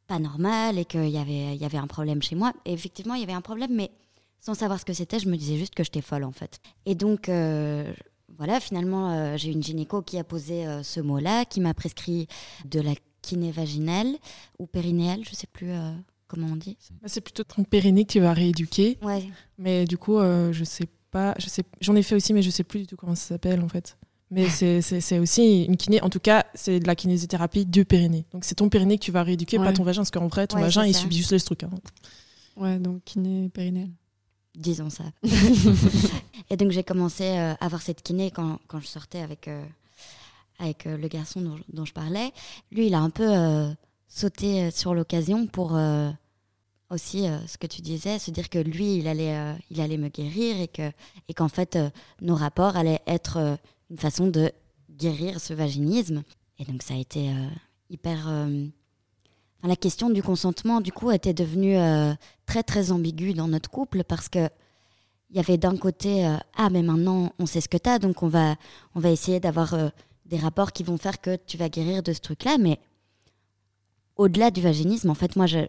pas 0.08 0.20
normale 0.20 0.78
et 0.80 0.86
qu'il 0.86 1.10
y 1.10 1.18
avait, 1.18 1.56
y 1.58 1.66
avait 1.66 1.78
un 1.78 1.88
problème 1.88 2.22
chez 2.22 2.36
moi. 2.36 2.54
Et 2.66 2.74
effectivement, 2.74 3.16
il 3.16 3.22
y 3.22 3.24
avait 3.24 3.34
un 3.34 3.42
problème, 3.42 3.74
mais 3.74 3.92
sans 4.40 4.54
savoir 4.54 4.80
ce 4.80 4.86
que 4.86 4.94
c'était, 4.94 5.20
je 5.20 5.28
me 5.28 5.38
disais 5.38 5.58
juste 5.58 5.74
que 5.74 5.84
j'étais 5.84 6.02
folle 6.02 6.24
en 6.24 6.32
fait. 6.32 6.60
Et 6.86 6.96
donc, 6.96 7.30
euh, 7.30 7.92
voilà, 8.38 8.60
finalement, 8.60 9.12
euh, 9.12 9.38
j'ai 9.38 9.52
une 9.52 9.64
gynéco 9.64 10.02
qui 10.02 10.18
a 10.18 10.24
posé 10.24 10.66
euh, 10.66 10.84
ce 10.84 11.00
mot-là, 11.00 11.46
qui 11.46 11.62
m'a 11.62 11.74
prescrit 11.74 12.28
de 12.66 12.80
la 12.82 12.92
kiné 13.22 13.52
vaginale 13.52 14.16
ou 14.60 14.68
périnéale, 14.68 15.22
je 15.24 15.32
ne 15.32 15.36
sais 15.36 15.48
plus 15.48 15.72
euh, 15.72 15.92
comment 16.28 16.48
on 16.52 16.56
dit. 16.56 16.78
Bah, 17.02 17.08
c'est 17.08 17.22
plutôt 17.22 17.44
ton 17.44 17.64
périnée 17.64 18.06
que 18.06 18.12
tu 18.14 18.20
vas 18.20 18.34
rééduquer. 18.34 18.98
Ouais. 19.02 19.30
Mais 19.58 19.86
du 19.86 19.98
coup, 19.98 20.20
je 20.20 20.64
sais 20.64 20.88
pas, 21.12 21.34
je 21.40 21.48
sais, 21.48 21.64
j'en 21.82 21.96
ai 21.96 22.04
fait 22.04 22.16
aussi, 22.16 22.34
mais 22.34 22.42
je 22.42 22.50
sais 22.50 22.64
plus 22.64 22.82
du 22.82 22.88
tout 22.88 22.96
comment 22.96 23.16
ça 23.16 23.30
s'appelle 23.30 23.62
en 23.62 23.70
fait. 23.70 23.98
Mais 24.32 24.50
c'est 24.50 25.20
aussi 25.20 25.64
une 25.64 25.78
kiné, 25.78 26.02
en 26.02 26.10
tout 26.10 26.20
cas, 26.20 26.46
c'est 26.56 26.80
de 26.80 26.88
la 26.88 26.96
kinésithérapie 26.96 27.66
du 27.66 27.86
périnée. 27.86 28.26
Donc 28.32 28.44
c'est 28.44 28.56
ton 28.56 28.70
périnée 28.70 28.98
que 28.98 29.04
tu 29.04 29.12
vas 29.12 29.24
rééduquer, 29.24 29.58
pas 29.58 29.74
ton 29.74 29.84
vagin, 29.84 30.02
parce 30.02 30.12
qu'en 30.12 30.28
vrai, 30.28 30.48
ton 30.48 30.60
vagin, 30.60 30.86
il 30.86 30.96
subit 30.96 31.18
juste 31.18 31.32
les 31.32 31.40
trucs. 31.40 31.64
Hein. 31.64 31.70
Ouais, 32.58 32.80
donc 32.80 33.04
kiné 33.06 33.50
périnéale 33.50 33.90
disons 34.56 34.90
ça. 34.90 35.04
et 36.50 36.58
donc 36.58 36.72
j'ai 36.72 36.84
commencé 36.84 37.24
euh, 37.24 37.54
à 37.60 37.66
avoir 37.66 37.82
cette 37.82 38.02
kiné 38.02 38.32
quand, 38.32 38.60
quand 38.68 38.80
je 38.80 38.88
sortais 38.88 39.22
avec, 39.22 39.48
euh, 39.48 39.64
avec 40.60 40.86
euh, 40.88 40.98
le 40.98 41.08
garçon 41.08 41.58
dont, 41.70 41.86
je 41.86 41.94
parlais. 41.94 42.32
Lui, 42.72 42.88
il 42.88 42.94
a 42.94 43.00
un 43.00 43.10
peu 43.10 43.74
sauté 44.08 44.72
sur 44.72 44.94
l'occasion 44.94 45.48
pour 45.48 45.78
aussi 46.90 47.26
ce 47.48 47.58
que 47.58 47.68
tu 47.68 47.82
disais, 47.82 48.20
se 48.20 48.32
dire 48.32 48.50
que 48.50 48.60
lui, 48.60 48.98
il 48.98 49.08
allait, 49.08 49.56
il 49.70 49.82
allait 49.82 49.98
me 49.98 50.10
guérir 50.10 50.62
et 50.62 50.68
que 50.68 50.92
et 51.28 51.34
qu'en 51.34 51.50
fait, 51.50 51.78
nos 52.22 52.36
rapports 52.36 52.78
allaient 52.78 53.02
être 53.08 53.58
une 53.90 53.98
façon 53.98 54.28
de 54.28 54.52
guérir 54.90 55.42
ce 55.42 55.54
vaginisme. 55.54 56.24
Et 56.60 56.66
donc 56.66 56.84
ça 56.84 56.94
a 56.94 56.98
été 56.98 57.30
hyper 57.90 58.30
la 59.68 59.76
question 59.76 60.10
du 60.10 60.22
consentement, 60.22 60.82
du 60.82 60.92
coup, 60.92 61.12
était 61.12 61.34
devenue 61.34 61.78
euh, 61.78 62.14
très, 62.46 62.64
très 62.64 62.92
ambiguë 62.92 63.34
dans 63.34 63.48
notre 63.48 63.70
couple 63.70 64.04
parce 64.04 64.30
que 64.30 64.50
il 65.32 65.38
y 65.38 65.40
avait 65.40 65.58
d'un 65.58 65.76
côté, 65.76 66.26
euh, 66.26 66.38
ah, 66.56 66.70
mais 66.70 66.82
maintenant, 66.82 67.34
on 67.40 67.46
sait 67.46 67.62
ce 67.62 67.68
que 67.68 67.78
tu 67.78 67.90
as, 67.90 68.00
donc 68.00 68.24
on 68.24 68.28
va, 68.28 68.56
on 68.94 69.00
va 69.00 69.10
essayer 69.10 69.40
d'avoir 69.40 69.74
euh, 69.74 69.90
des 70.26 70.38
rapports 70.38 70.72
qui 70.72 70.84
vont 70.84 70.98
faire 70.98 71.20
que 71.20 71.36
tu 71.36 71.58
vas 71.58 71.68
guérir 71.68 72.04
de 72.04 72.14
ce 72.14 72.20
truc-là. 72.22 72.58
Mais 72.58 72.80
au-delà 74.16 74.52
du 74.52 74.62
vaginisme, 74.62 75.10
en 75.10 75.16
fait, 75.16 75.36
moi, 75.36 75.46
je 75.46 75.66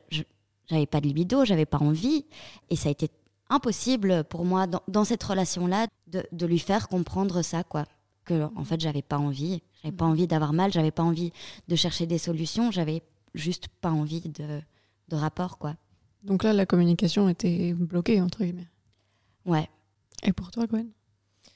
n'avais 0.70 0.86
pas 0.86 1.00
de 1.00 1.06
libido, 1.06 1.44
j'avais 1.44 1.66
pas 1.66 1.78
envie. 1.78 2.26
Et 2.70 2.76
ça 2.76 2.88
a 2.88 2.92
été 2.92 3.10
impossible 3.48 4.24
pour 4.24 4.44
moi, 4.44 4.66
dans, 4.66 5.04
cette 5.04 5.22
relation-là, 5.22 5.86
de, 6.08 6.24
de, 6.32 6.46
lui 6.46 6.58
faire 6.58 6.88
comprendre 6.88 7.42
ça, 7.42 7.64
quoi. 7.64 7.86
Que, 8.24 8.48
en 8.56 8.64
fait, 8.64 8.80
j'avais 8.80 9.02
pas 9.02 9.18
envie. 9.18 9.62
J'avais 9.82 9.96
pas 9.96 10.04
envie 10.04 10.26
d'avoir 10.26 10.52
mal, 10.52 10.72
j'avais 10.72 10.90
pas 10.90 11.02
envie 11.02 11.32
de 11.68 11.76
chercher 11.76 12.06
des 12.06 12.18
solutions, 12.18 12.70
j'avais 12.70 13.02
juste 13.36 13.68
pas 13.80 13.90
envie 13.90 14.20
de, 14.20 14.60
de 15.08 15.16
rapport, 15.16 15.58
quoi. 15.58 15.76
Donc 16.22 16.42
là, 16.42 16.52
la 16.52 16.66
communication 16.66 17.28
était 17.28 17.72
bloquée, 17.72 18.20
entre 18.20 18.42
guillemets. 18.42 18.68
Ouais. 19.44 19.68
Et 20.24 20.32
pour 20.32 20.50
toi, 20.50 20.66
Gwen? 20.66 20.88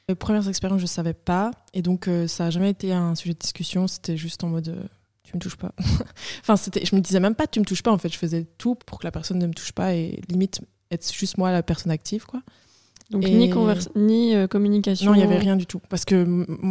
Les 0.09 0.15
premières 0.15 0.49
expériences, 0.49 0.81
je 0.81 0.87
savais 0.87 1.15
pas. 1.15 1.51
Et 1.73 1.83
donc, 1.83 2.09
euh, 2.09 2.29
ça 2.29 2.47
a 2.47 2.51
jamais 2.51 2.71
été 2.71 2.93
un 2.93 3.15
sujet 3.15 3.35
de 3.35 3.39
discussion. 3.39 3.87
C'était 3.87 4.17
juste 4.17 4.45
en 4.45 4.49
mode 4.49 4.69
euh, 4.69 4.85
tu 5.25 5.37
me 5.37 5.41
touches 5.41 5.57
pas. 5.57 5.73
enfin, 6.41 6.57
c'était, 6.57 6.85
je 6.85 6.95
me 6.95 7.01
disais 7.01 7.21
même 7.21 7.35
pas 7.35 7.47
tu 7.47 7.61
me 7.61 7.65
touches 7.65 7.83
pas. 7.83 7.93
En 7.93 7.99
fait, 7.99 8.09
je 8.09 8.19
faisais 8.19 8.45
tout 8.59 8.75
pour 8.75 8.99
que 8.99 9.07
la 9.07 9.13
personne 9.13 9.39
ne 9.39 9.47
me 9.47 9.53
touche 9.53 9.73
pas 9.73 9.95
et 9.95 10.21
limite 10.29 10.61
être 10.91 11.13
juste 11.13 11.39
moi 11.39 11.53
la 11.53 11.63
personne 11.63 11.93
active, 11.93 12.27
quoi. 12.27 12.43
Donc 13.11 13.25
ni, 13.25 13.53
ni 13.97 14.35
euh, 14.37 14.47
communication. 14.47 15.11
Non, 15.11 15.15
il 15.15 15.19
n'y 15.19 15.25
avait 15.25 15.39
rien 15.39 15.57
du 15.57 15.67
tout. 15.67 15.81
Parce 15.89 16.05
que 16.05 16.25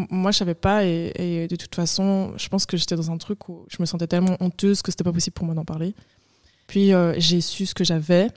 moi, 0.09 0.31
je 0.31 0.37
savais 0.37 0.55
pas. 0.55 0.85
Et, 0.85 1.47
de 1.49 1.55
toute 1.57 1.75
façon, 1.75 2.33
je 2.37 2.47
pense 2.47 2.65
que 2.65 2.77
j'étais 2.77 2.95
dans 2.95 3.11
un 3.11 3.17
truc 3.17 3.49
où 3.49 3.65
je 3.67 3.77
me 3.79 3.85
sentais 3.85 4.07
tellement 4.07 4.37
honteuse 4.39 4.81
que 4.81 4.91
c'était 4.91 5.03
pas 5.03 5.11
possible 5.11 5.33
pour 5.33 5.45
moi 5.45 5.53
d'en 5.53 5.65
parler. 5.65 5.93
Puis 6.67 6.93
euh, 6.93 7.13
j'ai 7.17 7.41
su 7.41 7.65
ce 7.65 7.73
que 7.73 7.83
j'avais. 7.83 8.29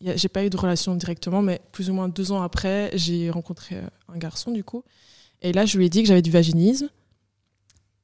J'ai 0.00 0.28
pas 0.28 0.44
eu 0.44 0.50
de 0.50 0.56
relation 0.56 0.96
directement, 0.96 1.42
mais 1.42 1.60
plus 1.70 1.88
ou 1.88 1.94
moins 1.94 2.08
deux 2.08 2.32
ans 2.32 2.42
après, 2.42 2.90
j'ai 2.94 3.30
rencontré 3.30 3.76
euh, 3.76 3.86
un 4.12 4.18
garçon 4.18 4.50
du 4.50 4.64
coup. 4.64 4.82
Et 5.40 5.52
là, 5.52 5.64
je 5.64 5.78
lui 5.78 5.86
ai 5.86 5.88
dit 5.88 6.02
que 6.02 6.08
j'avais 6.08 6.22
du 6.22 6.32
vaginisme. 6.32 6.88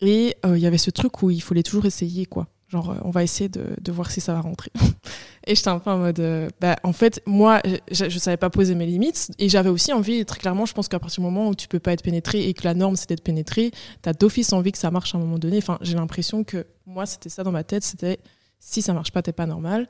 Et 0.00 0.36
il 0.46 0.58
y 0.58 0.66
avait 0.66 0.78
ce 0.78 0.90
truc 0.90 1.22
où 1.22 1.30
il 1.30 1.42
fallait 1.42 1.62
toujours 1.62 1.84
essayer, 1.84 2.24
quoi. 2.24 2.46
Genre, 2.68 2.96
on 3.02 3.10
va 3.10 3.22
essayer 3.22 3.50
de, 3.50 3.76
de 3.78 3.92
voir 3.92 4.10
si 4.10 4.22
ça 4.22 4.32
va 4.32 4.40
rentrer. 4.40 4.70
Et 5.46 5.54
j'étais 5.54 5.68
un 5.68 5.78
peu 5.78 5.90
en 5.90 5.98
mode, 5.98 6.20
euh, 6.20 6.48
bah, 6.60 6.76
en 6.82 6.92
fait, 6.92 7.22
moi, 7.26 7.62
je, 7.90 8.08
je 8.08 8.18
savais 8.18 8.36
pas 8.36 8.50
poser 8.50 8.74
mes 8.74 8.86
limites. 8.86 9.30
Et 9.38 9.48
j'avais 9.48 9.70
aussi 9.70 9.92
envie, 9.92 10.24
très 10.26 10.38
clairement, 10.38 10.66
je 10.66 10.74
pense 10.74 10.88
qu'à 10.88 10.98
partir 10.98 11.22
du 11.22 11.26
moment 11.26 11.48
où 11.48 11.54
tu 11.54 11.66
peux 11.66 11.78
pas 11.78 11.92
être 11.92 12.02
pénétré 12.02 12.48
et 12.48 12.54
que 12.54 12.64
la 12.64 12.74
norme 12.74 12.96
c'est 12.96 13.08
d'être 13.08 13.24
pénétré, 13.24 13.70
t'as 14.02 14.12
d'office 14.12 14.52
envie 14.52 14.72
que 14.72 14.78
ça 14.78 14.90
marche 14.90 15.14
à 15.14 15.18
un 15.18 15.20
moment 15.20 15.38
donné. 15.38 15.58
Enfin, 15.58 15.78
j'ai 15.80 15.94
l'impression 15.94 16.44
que 16.44 16.66
moi, 16.86 17.06
c'était 17.06 17.30
ça 17.30 17.42
dans 17.42 17.52
ma 17.52 17.64
tête, 17.64 17.84
c'était 17.84 18.18
si 18.58 18.82
ça 18.82 18.92
marche 18.92 19.12
pas, 19.12 19.22
t'es 19.22 19.32
pas 19.32 19.46
normal. 19.46 19.88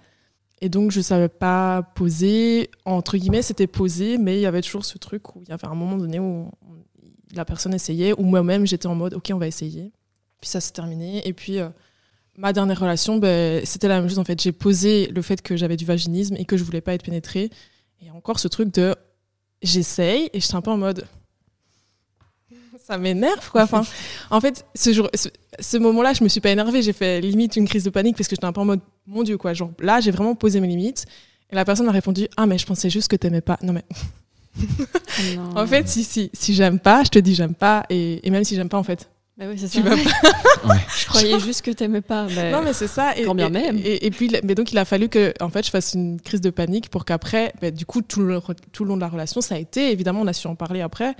Et 0.60 0.68
donc, 0.68 0.90
je 0.90 1.00
savais 1.00 1.28
pas 1.28 1.82
poser. 1.94 2.70
Entre 2.84 3.16
guillemets, 3.16 3.42
c'était 3.42 3.66
posé, 3.66 4.18
mais 4.18 4.36
il 4.38 4.42
y 4.42 4.46
avait 4.46 4.60
toujours 4.60 4.84
ce 4.84 4.98
truc 4.98 5.34
où 5.34 5.42
il 5.42 5.48
y 5.48 5.52
avait 5.52 5.66
un 5.66 5.74
moment 5.74 5.96
donné 5.96 6.20
où 6.20 6.50
la 7.34 7.44
personne 7.44 7.74
essayait, 7.74 8.12
ou 8.12 8.24
moi-même, 8.24 8.66
j'étais 8.66 8.86
en 8.86 8.94
mode, 8.94 9.14
OK, 9.14 9.30
on 9.32 9.38
va 9.38 9.46
essayer. 9.46 9.92
Puis 10.40 10.50
ça 10.50 10.60
s'est 10.60 10.72
terminé. 10.72 11.26
Et 11.26 11.32
puis, 11.32 11.58
euh, 11.58 11.68
ma 12.40 12.54
dernière 12.54 12.80
relation, 12.80 13.18
ben, 13.18 13.60
c'était 13.66 13.86
la 13.86 14.00
même 14.00 14.08
chose 14.08 14.18
en 14.18 14.24
fait. 14.24 14.40
J'ai 14.40 14.52
posé 14.52 15.08
le 15.08 15.20
fait 15.20 15.42
que 15.42 15.56
j'avais 15.56 15.76
du 15.76 15.84
vaginisme 15.84 16.36
et 16.36 16.46
que 16.46 16.56
je 16.56 16.64
voulais 16.64 16.80
pas 16.80 16.94
être 16.94 17.04
pénétrée. 17.04 17.50
Et 18.02 18.10
encore 18.10 18.40
ce 18.40 18.48
truc 18.48 18.72
de 18.72 18.96
j'essaye 19.62 20.30
et 20.32 20.40
j'étais 20.40 20.54
un 20.54 20.62
peu 20.62 20.70
en 20.70 20.78
mode 20.78 21.06
ça 22.82 22.96
m'énerve 22.96 23.50
quoi. 23.50 23.62
Enfin, 23.62 23.82
en 24.30 24.40
fait, 24.40 24.64
ce, 24.74 24.92
jour, 24.92 25.08
ce, 25.14 25.76
moment-là, 25.76 26.14
je 26.14 26.24
me 26.24 26.28
suis 26.28 26.40
pas 26.40 26.50
énervée. 26.50 26.82
J'ai 26.82 26.94
fait 26.94 27.20
limite 27.20 27.56
une 27.56 27.68
crise 27.68 27.84
de 27.84 27.90
panique 27.90 28.16
parce 28.16 28.26
que 28.26 28.34
j'étais 28.34 28.46
un 28.46 28.52
peu 28.52 28.62
en 28.62 28.64
mode 28.64 28.80
mon 29.06 29.22
Dieu 29.22 29.36
quoi. 29.36 29.52
Genre 29.52 29.70
là, 29.78 30.00
j'ai 30.00 30.10
vraiment 30.10 30.34
posé 30.34 30.60
mes 30.60 30.66
limites. 30.66 31.04
Et 31.52 31.56
la 31.56 31.64
personne 31.66 31.86
m'a 31.86 31.92
répondu 31.92 32.26
ah 32.36 32.46
mais 32.46 32.56
je 32.56 32.64
pensais 32.64 32.88
juste 32.88 33.08
que 33.08 33.16
t'aimais 33.16 33.42
pas. 33.42 33.58
Non 33.62 33.74
mais 33.74 33.84
en 35.54 35.66
fait, 35.66 35.88
si 35.88 36.04
si 36.04 36.30
si 36.32 36.54
j'aime 36.54 36.80
pas, 36.80 37.04
je 37.04 37.10
te 37.10 37.18
dis 37.18 37.34
j'aime 37.34 37.54
pas 37.54 37.84
et, 37.90 38.26
et 38.26 38.30
même 38.30 38.44
si 38.44 38.56
j'aime 38.56 38.70
pas 38.70 38.78
en 38.78 38.82
fait, 38.82 39.10
bah 39.40 39.46
oui, 39.48 39.58
c'est 39.58 39.68
ça. 39.68 39.80
Je 40.98 41.06
croyais 41.06 41.40
juste 41.40 41.62
que 41.62 41.70
t'aimais 41.70 42.02
pas. 42.02 42.26
Mais... 42.26 42.52
Non, 42.52 42.60
mais 42.62 42.74
c'est 42.74 42.86
ça. 42.86 43.16
Et, 43.16 43.24
bien 43.32 43.48
même. 43.48 43.80
Et, 43.82 44.10
puis, 44.10 44.30
mais 44.44 44.54
donc, 44.54 44.70
il 44.70 44.76
a 44.76 44.84
fallu 44.84 45.08
que, 45.08 45.32
en 45.40 45.48
fait, 45.48 45.64
je 45.64 45.70
fasse 45.70 45.94
une 45.94 46.20
crise 46.20 46.42
de 46.42 46.50
panique 46.50 46.90
pour 46.90 47.06
qu'après, 47.06 47.54
bah, 47.62 47.70
du 47.70 47.86
coup, 47.86 48.02
tout 48.02 48.20
le, 48.20 48.38
tout 48.72 48.84
le 48.84 48.90
long 48.90 48.96
de 48.96 49.00
la 49.00 49.08
relation, 49.08 49.40
ça 49.40 49.54
a 49.54 49.58
été. 49.58 49.92
Évidemment, 49.92 50.20
on 50.20 50.26
a 50.26 50.34
su 50.34 50.46
en 50.46 50.56
parler 50.56 50.82
après. 50.82 51.16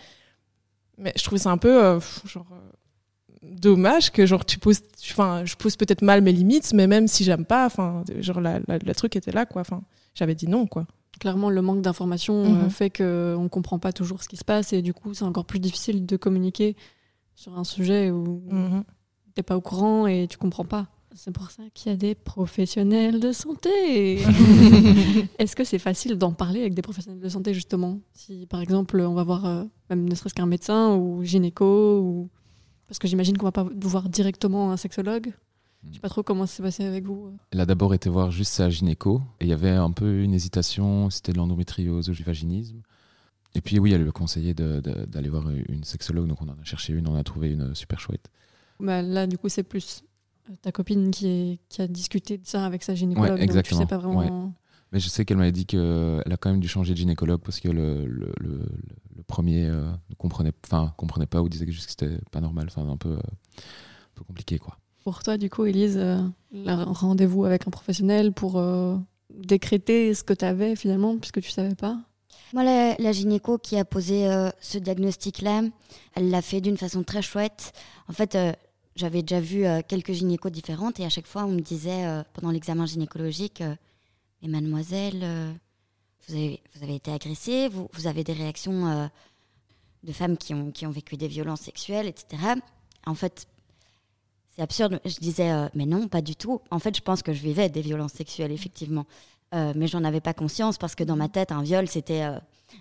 Mais 0.99 1.15
je 1.17 1.25
trouvais 1.25 1.41
ça 1.41 1.51
un 1.51 1.57
peu, 1.57 1.83
euh, 1.83 1.99
genre, 2.27 2.47
euh, 2.53 3.49
dommage 3.51 4.11
que, 4.13 4.27
genre, 4.27 4.45
tu 4.45 4.59
poses, 4.59 4.83
enfin, 5.13 5.47
je 5.47 5.55
pose 5.57 5.77
peut-être 5.77 6.03
mal 6.03 6.21
mes 6.21 6.33
limites, 6.33 6.75
mais 6.75 6.87
même 6.87 7.09
si 7.09 7.25
j'aime 7.25 7.47
pas, 7.47 7.65
enfin, 7.65 8.05
genre, 8.19 8.43
la, 8.43 8.61
la, 8.69 8.95
truc 8.95 9.17
était 9.17 9.33
là, 9.33 9.47
quoi. 9.47 9.63
Enfin, 9.63 9.81
j'avais 10.15 10.35
dit 10.35 10.47
non, 10.47 10.67
quoi. 10.67 10.87
Clairement, 11.21 11.49
le 11.49 11.63
manque 11.63 11.81
d'informations 11.81 12.45
euh, 12.45 12.49
mhm. 12.49 12.71
fait 12.71 12.91
qu'on 12.91 13.43
ne 13.43 13.49
comprend 13.49 13.79
pas 13.79 13.95
toujours 13.95 14.23
ce 14.23 14.29
qui 14.29 14.37
se 14.37 14.45
passe 14.45 14.75
et 14.75 14.83
du 14.83 14.93
coup, 14.93 15.15
c'est 15.15 15.25
encore 15.25 15.47
plus 15.47 15.59
difficile 15.59 16.05
de 16.05 16.17
communiquer 16.19 16.77
sur 17.41 17.57
un 17.57 17.65
sujet 17.65 18.11
où 18.11 18.43
tu 18.51 18.55
mhm. 18.55 18.85
t'es 19.35 19.43
pas 19.43 19.57
au 19.57 19.63
courant 19.63 20.07
et 20.07 20.27
tu 20.29 20.37
comprends 20.37 20.67
pas. 20.67 20.89
C'est 21.15 21.33
pour 21.33 21.51
ça 21.51 21.63
qu'il 21.73 21.91
y 21.91 21.95
a 21.95 21.97
des 21.97 22.15
professionnels 22.15 23.19
de 23.19 23.33
santé. 23.33 24.17
Est-ce 25.39 25.57
que 25.57 25.65
c'est 25.65 25.79
facile 25.79 26.17
d'en 26.19 26.33
parler 26.33 26.61
avec 26.61 26.75
des 26.75 26.83
professionnels 26.83 27.21
de 27.21 27.29
santé, 27.31 27.55
justement? 27.55 27.99
Si, 28.13 28.47
par 28.47 28.61
exemple, 28.61 29.01
on 29.01 29.15
va 29.15 29.25
voir 29.25 29.47
euh, 29.47 29.65
même 29.89 30.07
ne 30.07 30.15
serait-ce 30.15 30.35
qu'un 30.35 30.47
médecin 30.47 30.95
ou 30.95 31.25
gynéco, 31.25 32.01
ou... 32.01 32.29
parce 32.87 32.99
que 32.99 33.09
j'imagine 33.09 33.39
qu'on 33.39 33.47
va 33.47 33.53
pas 33.53 33.67
voir 33.75 34.11
directement 34.11 34.71
un 34.71 34.77
sexologue. 34.77 35.33
Je 35.89 35.95
sais 35.95 36.01
pas 36.01 36.11
trop 36.11 36.23
comment 36.23 36.45
ça 36.45 36.57
s'est 36.57 36.63
passé 36.63 36.85
avec 36.85 37.07
vous. 37.07 37.33
Elle 37.53 37.61
a 37.61 37.67
d'abord 37.67 37.95
été 37.95 38.11
voir 38.11 38.31
juste 38.31 38.53
sa 38.53 38.69
gynéco, 38.69 39.23
et 39.41 39.47
il 39.47 39.49
y 39.49 39.55
avait 39.55 39.71
un 39.71 39.91
peu 39.91 40.21
une 40.21 40.35
hésitation, 40.35 41.09
c'était 41.09 41.33
de 41.33 41.39
l'endométriose 41.39 42.11
ou 42.11 42.13
du 42.13 42.23
vaginisme. 42.23 42.83
Et 43.55 43.61
puis 43.61 43.79
oui, 43.79 43.93
elle 43.93 44.03
lui 44.03 44.09
a 44.09 44.13
conseillé 44.13 44.55
d'aller 44.55 45.29
voir 45.29 45.49
une 45.51 45.85
sexologue, 45.85 46.29
donc 46.29 46.41
on 46.41 46.49
en 46.49 46.53
a 46.53 46.65
cherché 46.65 46.93
une, 46.93 47.09
on 47.09 47.17
a 47.17 47.25
trouvé 47.25 47.51
une 47.51 47.75
super 47.75 47.99
chouette. 47.99 48.31
Bah 48.79 49.03
là, 49.03 49.27
du 49.27 49.39
coup, 49.39 49.49
c'est 49.49 49.63
plus 49.63 50.05
ta 50.63 50.73
copine 50.73 51.11
qui, 51.11 51.27
est, 51.27 51.59
qui 51.69 51.83
a 51.83 51.87
discuté 51.87 52.39
de 52.39 52.47
ça 52.47 52.65
avec 52.65 52.83
sa 52.83 52.95
gynécologue. 52.95 53.35
Ouais, 53.35 53.43
exactement. 53.43 53.81
Donc 53.81 53.89
sais 53.89 53.95
pas 53.95 53.99
vraiment... 53.99 54.53
Mais 54.93 54.99
je 54.99 55.09
sais 55.09 55.25
qu'elle 55.25 55.37
m'avait 55.37 55.53
dit 55.53 55.67
qu'elle 55.67 56.23
a 56.27 56.37
quand 56.37 56.51
même 56.51 56.59
dû 56.61 56.67
changer 56.67 56.95
de 56.95 56.99
gynécologue 56.99 57.41
parce 57.41 57.61
que 57.61 57.69
le, 57.69 58.07
le, 58.07 58.33
le, 58.41 58.67
premier 59.29 59.67
euh, 59.67 59.89
ne 60.09 60.15
comprenait, 60.17 60.53
comprenait 60.97 61.27
pas 61.27 61.41
ou 61.43 61.49
disait 61.49 61.65
juste 61.71 61.85
que 61.85 61.91
c'était 61.91 62.19
pas 62.33 62.41
normal. 62.41 62.67
Enfin, 62.69 62.89
un 62.89 62.97
peu, 62.97 63.11
euh, 63.11 63.17
un 63.19 64.15
peu 64.17 64.25
compliqué, 64.25 64.59
quoi. 64.59 64.77
Pour 65.05 65.23
toi, 65.23 65.39
du 65.39 65.49
coup, 65.49 65.65
Elise, 65.65 65.97
euh, 65.97 66.21
un 66.67 66.85
rendez-vous 66.85 67.45
avec 67.45 67.69
un 67.69 67.71
professionnel 67.71 68.33
pour 68.33 68.61
décréter 69.33 70.13
ce 70.13 70.25
que 70.25 70.35
tu 70.35 70.45
avais 70.45 70.75
finalement, 70.75 71.17
puisque 71.19 71.41
tu 71.41 71.51
savais 71.51 71.77
pas? 71.77 72.01
Moi, 72.53 72.65
la, 72.65 73.13
gynéco 73.13 73.59
qui 73.59 73.77
a 73.77 73.85
posé 73.85 74.29
ce 74.61 74.79
diagnostic-là, 74.79 75.63
elle 76.15 76.31
l'a 76.31 76.43
fait 76.43 76.61
d'une 76.61 76.77
façon 76.77 77.05
très 77.05 77.23
chouette. 77.23 77.73
En 78.09 78.13
fait, 78.13 78.37
j'avais 79.01 79.23
déjà 79.23 79.41
vu 79.41 79.65
euh, 79.65 79.81
quelques 79.87 80.13
gynécos 80.13 80.51
différentes 80.53 81.01
et 81.01 81.07
à 81.07 81.09
chaque 81.09 81.27
fois 81.27 81.45
on 81.45 81.53
me 81.53 81.61
disait 81.61 82.07
euh, 82.07 82.23
pendant 82.35 82.51
l'examen 82.51 82.85
gynécologique 82.85 83.61
euh, 83.61 83.75
Mais 84.43 84.49
mademoiselle, 84.49 85.25
vous, 86.29 86.35
avez, 86.35 86.95
été 86.95 87.11
agressée, 87.11 87.69
vous, 87.69 88.07
avez 88.07 88.25
des 88.25 88.35
réactions 88.35 89.11
de 90.03 90.13
femmes 90.13 90.37
qui 90.37 90.55
ont 90.55 90.91
vécu 90.91 91.17
des 91.17 91.29
violences 91.29 91.63
sexuelles, 91.63 92.07
etc. 92.07 92.55
En 93.07 93.15
fait, 93.15 93.49
c'est 94.55 94.63
absurde. 94.63 95.01
Je 95.05 95.17
disais 95.17 95.51
Mais 95.75 95.87
non, 95.87 96.07
pas 96.07 96.21
du 96.21 96.37
tout. 96.37 96.61
En 96.71 96.79
fait, 96.79 96.95
je 96.97 97.01
pense 97.01 97.23
que 97.23 97.33
je 97.33 97.43
vivais 97.43 97.69
des 97.69 97.81
violences 97.81 98.13
sexuelles, 98.13 98.53
effectivement. 98.53 99.07
Mais 99.53 99.87
j'en 99.87 100.05
avais 100.05 100.21
pas 100.21 100.35
conscience 100.35 100.79
parce 100.79 100.95
que 100.95 101.05
dans 101.05 101.17
ma 101.17 101.29
tête, 101.29 101.53
un 101.53 101.63
viol, 101.63 101.89
c'était 101.89 102.25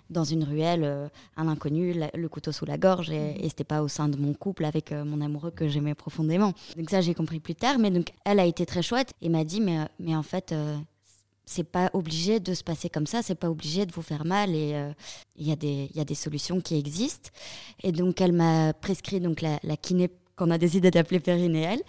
dans 0.08 0.24
une 0.24 0.44
ruelle, 0.44 0.84
euh, 0.84 1.08
un 1.36 1.48
inconnu, 1.48 1.94
le 2.14 2.28
couteau 2.28 2.52
sous 2.52 2.64
la 2.64 2.78
gorge, 2.78 3.10
et, 3.10 3.44
et 3.44 3.48
c'était 3.48 3.64
pas 3.64 3.82
au 3.82 3.88
sein 3.88 4.08
de 4.08 4.16
mon 4.16 4.34
couple 4.34 4.64
avec 4.64 4.92
euh, 4.92 5.04
mon 5.04 5.20
amoureux 5.20 5.50
que 5.50 5.68
j'aimais 5.68 5.94
profondément. 5.94 6.52
Donc 6.76 6.90
ça, 6.90 7.00
j'ai 7.00 7.14
compris 7.14 7.40
plus 7.40 7.54
tard. 7.54 7.78
Mais 7.78 7.90
donc, 7.90 8.12
elle 8.24 8.40
a 8.40 8.44
été 8.44 8.66
très 8.66 8.82
chouette 8.82 9.12
et 9.22 9.28
m'a 9.28 9.44
dit, 9.44 9.60
mais, 9.60 9.78
euh, 9.78 9.84
mais 9.98 10.14
en 10.14 10.22
fait, 10.22 10.54
c'est 11.44 11.64
pas 11.64 11.90
obligé 11.94 12.38
de 12.38 12.54
se 12.54 12.62
passer 12.62 12.88
comme 12.88 13.06
ça, 13.06 13.22
c'est 13.22 13.34
pas 13.34 13.50
obligé 13.50 13.86
de 13.86 13.92
vous 13.92 14.02
faire 14.02 14.24
mal 14.24 14.54
et 14.54 14.92
il 15.34 15.48
y, 15.48 15.50
a 15.50 15.56
des, 15.56 15.90
y 15.94 16.00
a 16.00 16.04
des 16.04 16.14
solutions 16.14 16.60
qui 16.60 16.76
existent. 16.76 17.30
Et 17.82 17.90
donc 17.90 18.20
elle 18.20 18.32
m'a 18.32 18.72
prescrit 18.72 19.18
donc 19.18 19.40
la, 19.40 19.58
la 19.64 19.76
kiné 19.76 20.08
qu'on 20.40 20.50
a 20.50 20.56
décidé 20.56 20.90
d'appeler 20.90 21.20
périnéale. 21.20 21.80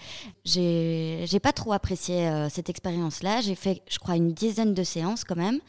J'ai, 0.44 1.24
j'ai 1.26 1.40
pas 1.40 1.54
trop 1.54 1.72
apprécié 1.72 2.28
euh, 2.28 2.50
cette 2.50 2.70
expérience-là. 2.70 3.40
J'ai 3.40 3.56
fait, 3.56 3.82
je 3.90 3.98
crois, 3.98 4.18
une 4.18 4.34
dizaine 4.34 4.74
de 4.74 4.84
séances 4.84 5.24
quand 5.24 5.38
même. 5.38 5.60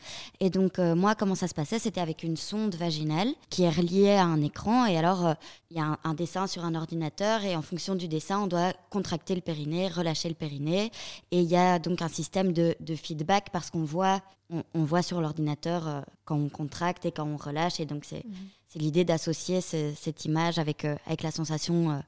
Et 0.40 0.50
donc, 0.50 0.80
euh, 0.80 0.96
moi, 0.96 1.14
comment 1.14 1.36
ça 1.36 1.46
se 1.46 1.54
passait? 1.54 1.78
C'était 1.78 2.00
avec 2.00 2.24
une 2.24 2.36
sonde 2.36 2.74
vaginale 2.74 3.28
qui 3.50 3.62
est 3.62 3.70
reliée 3.70 4.10
à 4.10 4.24
un 4.24 4.42
écran. 4.42 4.86
Et 4.86 4.98
alors, 4.98 5.26
euh, 5.26 5.34
il 5.70 5.76
y 5.76 5.80
a 5.80 5.96
un, 6.02 6.14
dessin 6.14 6.48
sur 6.48 6.64
un 6.64 6.74
ordinateur. 6.74 7.44
Et 7.44 7.54
en 7.54 7.62
fonction 7.62 7.94
du 7.94 8.08
dessin, 8.08 8.40
on 8.40 8.46
doit 8.48 8.72
contracter 8.90 9.36
le 9.36 9.42
périnée, 9.42 9.86
relâcher 9.86 10.28
le 10.28 10.34
périnée. 10.34 10.90
Et 11.30 11.40
il 11.40 11.48
y 11.48 11.56
a 11.56 11.78
donc 11.78 12.02
un 12.02 12.08
système 12.08 12.52
de, 12.52 12.74
de 12.80 12.96
feedback 12.96 13.50
parce 13.52 13.70
qu'on 13.70 13.84
voit, 13.84 14.22
on, 14.50 14.82
voit 14.82 15.02
sur 15.02 15.20
l'ordinateur 15.20 16.04
quand 16.24 16.36
on 16.36 16.48
contracte 16.48 17.06
et 17.06 17.12
quand 17.12 17.28
on 17.28 17.36
relâche. 17.36 17.78
Et 17.78 17.86
donc, 17.86 18.04
c'est, 18.04 18.24
mmh. 18.26 18.32
c'est 18.66 18.80
l'idée 18.80 19.04
d'associer 19.04 19.60
cette 19.60 20.24
image 20.24 20.58
avec, 20.58 20.84
avec 20.84 21.22
la 21.22 21.30
sensation 21.30 22.02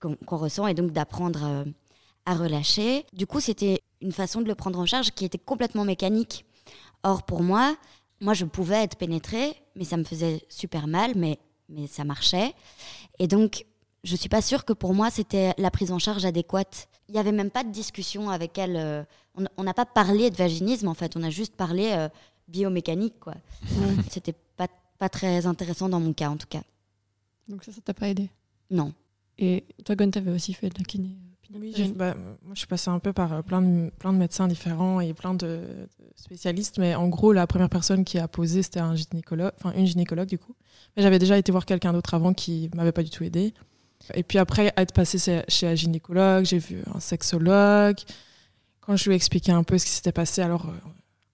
qu'on 0.00 0.36
ressent 0.36 0.66
et 0.66 0.74
donc 0.74 0.92
d'apprendre 0.92 1.44
euh, 1.44 1.64
à 2.24 2.34
relâcher. 2.34 3.06
Du 3.12 3.26
coup, 3.26 3.40
c'était 3.40 3.82
une 4.00 4.12
façon 4.12 4.40
de 4.40 4.46
le 4.46 4.54
prendre 4.54 4.78
en 4.78 4.86
charge 4.86 5.12
qui 5.12 5.24
était 5.24 5.38
complètement 5.38 5.84
mécanique. 5.84 6.44
Or, 7.02 7.22
pour 7.22 7.42
moi, 7.42 7.76
moi, 8.20 8.34
je 8.34 8.44
pouvais 8.44 8.82
être 8.82 8.96
pénétrée, 8.96 9.54
mais 9.74 9.84
ça 9.84 9.96
me 9.96 10.04
faisait 10.04 10.44
super 10.48 10.86
mal, 10.86 11.12
mais, 11.16 11.38
mais 11.68 11.86
ça 11.86 12.04
marchait. 12.04 12.54
Et 13.18 13.28
donc, 13.28 13.66
je 14.04 14.12
ne 14.12 14.16
suis 14.16 14.28
pas 14.28 14.42
sûre 14.42 14.64
que 14.64 14.72
pour 14.72 14.94
moi, 14.94 15.10
c'était 15.10 15.54
la 15.58 15.70
prise 15.70 15.92
en 15.92 15.98
charge 15.98 16.24
adéquate. 16.24 16.88
Il 17.08 17.12
n'y 17.12 17.18
avait 17.18 17.32
même 17.32 17.50
pas 17.50 17.64
de 17.64 17.70
discussion 17.70 18.30
avec 18.30 18.58
elle. 18.58 18.76
Euh, 18.76 19.02
on 19.56 19.64
n'a 19.64 19.74
pas 19.74 19.86
parlé 19.86 20.30
de 20.30 20.36
vaginisme, 20.36 20.88
en 20.88 20.94
fait. 20.94 21.16
On 21.16 21.22
a 21.22 21.30
juste 21.30 21.54
parlé 21.54 21.92
euh, 21.92 22.08
biomécanique, 22.48 23.20
quoi. 23.20 23.34
C'était 24.10 24.34
pas, 24.56 24.68
pas 24.98 25.08
très 25.08 25.46
intéressant 25.46 25.88
dans 25.88 26.00
mon 26.00 26.12
cas, 26.12 26.30
en 26.30 26.36
tout 26.36 26.46
cas. 26.48 26.62
Donc 27.48 27.62
ça, 27.64 27.72
ça 27.72 27.80
t'a 27.80 27.94
pas 27.94 28.08
aidé? 28.08 28.30
Non. 28.70 28.92
Et 29.38 29.64
toi, 29.84 29.96
Gon, 29.96 30.10
t'avais 30.10 30.30
aussi 30.30 30.54
fait 30.54 30.68
de 30.68 30.78
la 30.78 30.84
kiné 30.84 31.16
euh, 31.54 31.58
oui, 31.60 31.92
bah, 31.94 32.14
moi 32.42 32.54
je 32.54 32.58
suis 32.58 32.66
passée 32.66 32.90
un 32.90 32.98
peu 32.98 33.12
par 33.12 33.32
euh, 33.32 33.42
plein 33.42 33.62
de, 33.62 33.90
plein 33.98 34.12
de 34.12 34.18
médecins 34.18 34.48
différents 34.48 35.00
et 35.00 35.12
plein 35.14 35.34
de, 35.34 35.60
spécialistes, 36.16 36.78
mais 36.78 36.94
en 36.94 37.08
gros, 37.08 37.32
la 37.32 37.46
première 37.46 37.68
personne 37.68 38.04
qui 38.04 38.18
a 38.18 38.26
posé, 38.28 38.62
c'était 38.62 38.80
un 38.80 38.94
gynécologue, 38.94 39.52
enfin 39.58 39.72
une 39.76 39.86
gynécologue 39.86 40.28
du 40.28 40.38
coup. 40.38 40.54
Mais 40.96 41.02
j'avais 41.02 41.18
déjà 41.18 41.38
été 41.38 41.52
voir 41.52 41.66
quelqu'un 41.66 41.92
d'autre 41.92 42.14
avant 42.14 42.32
qui 42.32 42.70
m'avait 42.74 42.92
pas 42.92 43.02
du 43.02 43.10
tout 43.10 43.24
aidé. 43.24 43.54
Et 44.14 44.22
puis 44.22 44.38
après, 44.38 44.72
être 44.76 44.92
passée 44.92 45.42
chez 45.48 45.66
un 45.66 45.74
gynécologue, 45.74 46.44
j'ai 46.44 46.58
vu 46.58 46.82
un 46.94 47.00
sexologue. 47.00 47.96
Quand 48.80 48.96
je 48.96 49.04
lui 49.04 49.12
ai 49.12 49.16
expliqué 49.16 49.52
un 49.52 49.62
peu 49.62 49.78
ce 49.78 49.84
qui 49.84 49.92
s'était 49.92 50.12
passé, 50.12 50.42
alors 50.42 50.66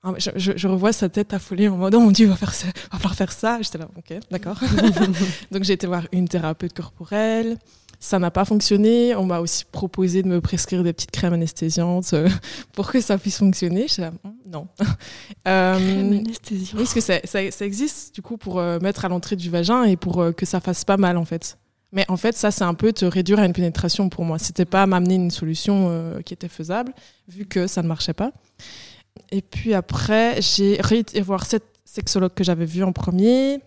euh, 0.05 0.15
je, 0.17 0.67
revois 0.67 0.93
sa 0.93 1.09
tête 1.09 1.33
affolée 1.33 1.69
en 1.69 1.77
mode 1.77 1.95
oh 1.95 2.01
mon 2.01 2.11
dieu, 2.11 2.27
on 2.27 2.31
va 2.31 2.37
faire 2.37 2.55
ça, 2.55 2.67
on 2.93 2.97
va 2.97 3.11
faire 3.11 3.33
ça. 3.33 3.61
J'étais 3.63 3.79
là, 3.79 3.89
ok, 3.97 4.19
d'accord. 4.31 4.59
Donc 5.51 5.65
j'ai 5.65 5.75
été 5.75 5.87
voir 5.87 6.07
une 6.13 6.29
thérapeute 6.29 6.73
corporelle. 6.73 7.59
Ça 8.03 8.19
n'a 8.19 8.33
pas 8.33 8.45
fonctionné. 8.45 9.15
On 9.15 9.25
m'a 9.25 9.39
aussi 9.39 9.65
proposé 9.65 10.25
de 10.25 10.29
me 10.29 10.41
prescrire 10.41 10.83
des 10.83 10.93
petites 10.93 11.13
crèmes 11.13 11.35
anesthésiantes 11.35 12.15
euh, 12.15 12.29
pour 12.73 12.91
que 12.91 13.01
ça 13.01 13.17
puisse 13.17 13.39
fonctionner. 13.39 13.87
Je 13.87 14.03
hmm, 14.03 14.51
non. 14.51 14.67
euh, 15.47 15.75
Crème 15.77 16.13
anesthésiante. 16.15 16.73
Oui, 16.73 16.79
parce 16.79 16.95
que 16.95 17.01
ça, 17.01 17.21
ça, 17.25 17.65
existe 17.65 18.13
du 18.13 18.21
coup 18.21 18.37
pour 18.37 18.59
euh, 18.59 18.81
mettre 18.81 19.05
à 19.05 19.09
l'entrée 19.09 19.37
du 19.37 19.51
vagin 19.51 19.85
et 19.85 19.97
pour 19.97 20.35
que 20.37 20.45
ça 20.45 20.59
fasse 20.59 20.85
pas 20.85 20.97
mal 20.97 21.17
en 21.17 21.25
fait. 21.25 21.59
Mais 21.93 22.05
en 22.09 22.17
fait, 22.17 22.37
ça, 22.37 22.51
c'est 22.51 22.65
un 22.65 22.75
peu 22.75 22.93
te 22.93 23.05
réduire 23.05 23.39
à 23.39 23.47
une 23.47 23.53
pénétration 23.53 24.09
pour 24.09 24.25
moi. 24.25 24.41
C'était 24.41 24.65
pas 24.65 24.85
m'amener 24.87 25.15
une 25.15 25.31
solution 25.31 26.21
qui 26.25 26.35
était 26.35 26.49
faisable, 26.49 26.93
vu 27.29 27.47
que 27.47 27.69
ça 27.69 27.83
ne 27.83 27.87
marchait 27.87 28.15
pas. 28.15 28.33
Et 29.31 29.43
puis 29.43 29.75
après, 29.75 30.43
j'ai 30.43 30.81
été 30.93 31.21
voir 31.21 31.47
cette 31.47 31.67
sexologue 31.85 32.35
que 32.35 32.43
j'avais 32.43 32.65
vue 32.65 32.83
en 32.83 32.93
premier, 32.93 33.61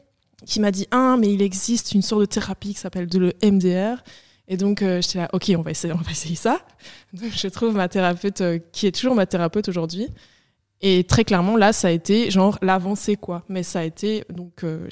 qui 0.46 0.60
m'a 0.60 0.72
dit 0.72 0.88
Ah, 0.92 1.16
mais 1.18 1.32
il 1.32 1.42
existe 1.42 1.94
une 1.94 2.02
sorte 2.02 2.22
de 2.22 2.26
thérapie 2.26 2.74
qui 2.74 2.80
s'appelle 2.80 3.08
le 3.14 3.32
MDR. 3.42 4.04
Et 4.48 4.58
donc, 4.58 4.82
euh, 4.82 5.02
j'étais 5.02 5.20
là, 5.20 5.30
ok, 5.34 5.52
on 5.58 5.62
va 5.62 5.72
essayer, 5.72 5.94
on 5.94 5.98
va 5.98 6.12
essayer 6.12 6.36
ça. 6.36 6.60
Donc, 7.14 7.32
je 7.36 7.48
trouve 7.48 7.76
ma 7.76 7.90
thérapeute, 7.90 8.42
euh, 8.42 8.60
qui 8.72 8.88
est 8.88 8.92
toujours 8.92 9.16
ma 9.16 9.26
thérapeute 9.26 9.68
aujourd'hui. 9.70 10.08
Et 10.82 11.04
très 11.04 11.24
clairement, 11.24 11.58
là, 11.58 11.74
ça 11.74 11.88
a 11.88 11.92
été 11.92 12.30
genre 12.30 12.60
l'avancée, 12.62 13.16
quoi. 13.16 13.44
Mais 13.50 13.64
ça 13.64 13.80
a 13.80 13.84
été, 13.84 14.24
donc, 14.30 14.64
euh, 14.64 14.88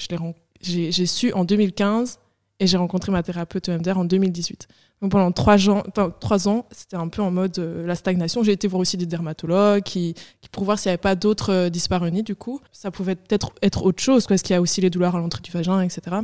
j'ai 0.60 1.06
su 1.06 1.32
en 1.32 1.44
2015 1.44 2.18
et 2.58 2.66
j'ai 2.66 2.76
rencontré 2.76 3.12
ma 3.12 3.22
thérapeute 3.22 3.68
EMDR 3.68 3.98
en 3.98 4.04
2018. 4.04 4.66
Donc, 5.02 5.12
pendant 5.12 5.30
trois, 5.30 5.68
ans, 5.68 5.82
trois 6.20 6.48
ans, 6.48 6.66
c'était 6.70 6.96
un 6.96 7.08
peu 7.08 7.20
en 7.22 7.30
mode 7.30 7.58
la 7.58 7.94
stagnation. 7.94 8.42
J'ai 8.42 8.52
été 8.52 8.66
voir 8.66 8.80
aussi 8.80 8.96
des 8.96 9.06
dermatologues 9.06 9.82
qui, 9.82 10.14
qui 10.40 10.48
pour 10.48 10.64
voir 10.64 10.78
s'il 10.78 10.88
n'y 10.88 10.94
avait 10.94 10.98
pas 10.98 11.14
d'autres 11.14 11.68
dyspareunies, 11.68 12.22
du 12.22 12.34
coup. 12.34 12.60
Ça 12.72 12.90
pouvait 12.90 13.14
peut-être 13.14 13.52
être 13.60 13.84
autre 13.84 14.02
chose, 14.02 14.26
parce 14.26 14.42
qu'il 14.42 14.54
y 14.54 14.56
a 14.56 14.62
aussi 14.62 14.80
les 14.80 14.90
douleurs 14.90 15.14
à 15.14 15.18
l'entrée 15.18 15.42
du 15.42 15.50
vagin, 15.50 15.80
etc. 15.80 16.16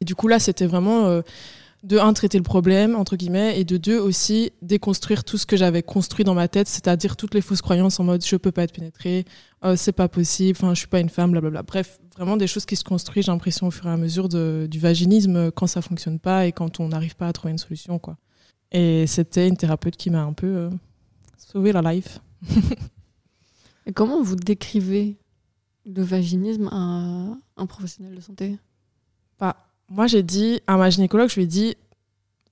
Et 0.00 0.04
du 0.04 0.14
coup, 0.14 0.28
là, 0.28 0.38
c'était 0.38 0.66
vraiment 0.66 1.22
de 1.84 1.98
un 1.98 2.12
traiter 2.12 2.38
le 2.38 2.44
problème 2.44 2.96
entre 2.96 3.16
guillemets 3.16 3.60
et 3.60 3.64
de 3.64 3.76
deux 3.76 3.98
aussi 3.98 4.52
déconstruire 4.62 5.22
tout 5.22 5.38
ce 5.38 5.46
que 5.46 5.56
j'avais 5.56 5.82
construit 5.82 6.24
dans 6.24 6.34
ma 6.34 6.48
tête 6.48 6.66
c'est-à-dire 6.66 7.16
toutes 7.16 7.34
les 7.34 7.40
fausses 7.40 7.62
croyances 7.62 8.00
en 8.00 8.04
mode 8.04 8.24
je 8.24 8.36
peux 8.36 8.50
pas 8.50 8.64
être 8.64 8.72
pénétrée 8.72 9.24
oh, 9.62 9.76
c'est 9.76 9.92
pas 9.92 10.08
possible 10.08 10.56
enfin 10.60 10.74
je 10.74 10.80
suis 10.80 10.88
pas 10.88 11.00
une 11.00 11.08
femme 11.08 11.30
blablabla. 11.30 11.62
Bref 11.62 12.00
vraiment 12.16 12.36
des 12.36 12.48
choses 12.48 12.66
qui 12.66 12.74
se 12.74 12.82
construisent 12.82 13.26
j'ai 13.26 13.32
l'impression 13.32 13.68
au 13.68 13.70
fur 13.70 13.86
et 13.86 13.92
à 13.92 13.96
mesure 13.96 14.28
de, 14.28 14.66
du 14.68 14.80
vaginisme 14.80 15.52
quand 15.52 15.68
ça 15.68 15.80
fonctionne 15.82 16.18
pas 16.18 16.46
et 16.46 16.52
quand 16.52 16.80
on 16.80 16.88
n'arrive 16.88 17.14
pas 17.14 17.28
à 17.28 17.32
trouver 17.32 17.52
une 17.52 17.58
solution 17.58 17.98
quoi. 17.98 18.16
Et 18.72 19.06
c'était 19.06 19.48
une 19.48 19.56
thérapeute 19.56 19.96
qui 19.96 20.10
m'a 20.10 20.22
un 20.22 20.34
peu 20.34 20.46
euh, 20.46 20.70
sauvé 21.38 21.72
la 21.72 21.80
life. 21.92 22.20
Et 23.86 23.92
comment 23.92 24.22
vous 24.22 24.36
décrivez 24.36 25.16
le 25.86 26.02
vaginisme 26.02 26.68
à 26.70 27.34
un 27.56 27.66
professionnel 27.66 28.14
de 28.14 28.20
santé? 28.20 28.58
Pas 29.38 29.67
moi, 29.88 30.06
j'ai 30.06 30.22
dit 30.22 30.60
à 30.66 30.76
ma 30.76 30.90
gynécologue, 30.90 31.28
je 31.28 31.36
lui 31.36 31.44
ai 31.44 31.46
dit 31.46 31.76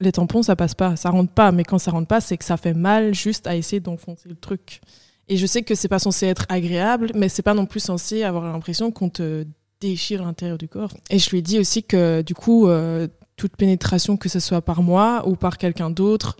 les 0.00 0.12
tampons, 0.12 0.42
ça 0.42 0.56
passe 0.56 0.74
pas, 0.74 0.96
ça 0.96 1.10
rentre 1.10 1.32
pas. 1.32 1.52
Mais 1.52 1.64
quand 1.64 1.78
ça 1.78 1.90
rentre 1.90 2.08
pas, 2.08 2.20
c'est 2.20 2.36
que 2.36 2.44
ça 2.44 2.56
fait 2.56 2.74
mal 2.74 3.14
juste 3.14 3.46
à 3.46 3.56
essayer 3.56 3.80
d'enfoncer 3.80 4.28
le 4.28 4.36
truc. 4.36 4.80
Et 5.28 5.36
je 5.36 5.46
sais 5.46 5.62
que 5.62 5.74
c'est 5.74 5.88
pas 5.88 5.98
censé 5.98 6.26
être 6.26 6.46
agréable, 6.48 7.10
mais 7.14 7.28
c'est 7.28 7.42
pas 7.42 7.54
non 7.54 7.66
plus 7.66 7.80
censé 7.80 8.22
avoir 8.22 8.44
l'impression 8.44 8.90
qu'on 8.92 9.08
te 9.08 9.44
déchire 9.80 10.24
l'intérieur 10.24 10.58
du 10.58 10.68
corps. 10.68 10.92
Et 11.10 11.18
je 11.18 11.30
lui 11.30 11.38
ai 11.38 11.42
dit 11.42 11.58
aussi 11.58 11.82
que 11.82 12.22
du 12.22 12.34
coup, 12.34 12.68
euh, 12.68 13.08
toute 13.36 13.56
pénétration, 13.56 14.16
que 14.16 14.28
ce 14.28 14.40
soit 14.40 14.62
par 14.62 14.82
moi 14.82 15.26
ou 15.26 15.36
par 15.36 15.58
quelqu'un 15.58 15.90
d'autre, 15.90 16.36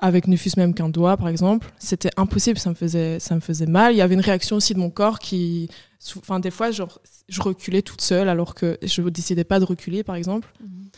avec 0.00 0.28
ne 0.28 0.36
fût-ce 0.36 0.58
même 0.58 0.74
qu'un 0.74 0.88
doigt, 0.88 1.16
par 1.16 1.28
exemple. 1.28 1.70
C'était 1.78 2.10
impossible, 2.16 2.58
ça 2.58 2.70
me, 2.70 2.74
faisait, 2.74 3.20
ça 3.20 3.34
me 3.34 3.40
faisait 3.40 3.66
mal. 3.66 3.92
Il 3.92 3.98
y 3.98 4.02
avait 4.02 4.14
une 4.14 4.20
réaction 4.20 4.56
aussi 4.56 4.74
de 4.74 4.78
mon 4.78 4.90
corps 4.90 5.18
qui. 5.18 5.68
Enfin, 6.16 6.40
des 6.40 6.50
fois, 6.50 6.70
genre, 6.70 7.00
je 7.28 7.40
reculais 7.42 7.82
toute 7.82 8.00
seule 8.00 8.28
alors 8.28 8.54
que 8.54 8.78
je 8.82 9.02
ne 9.02 9.10
décidais 9.10 9.44
pas 9.44 9.60
de 9.60 9.64
reculer, 9.64 10.02
par 10.02 10.14
exemple. 10.14 10.48
Mhm. 10.60 10.90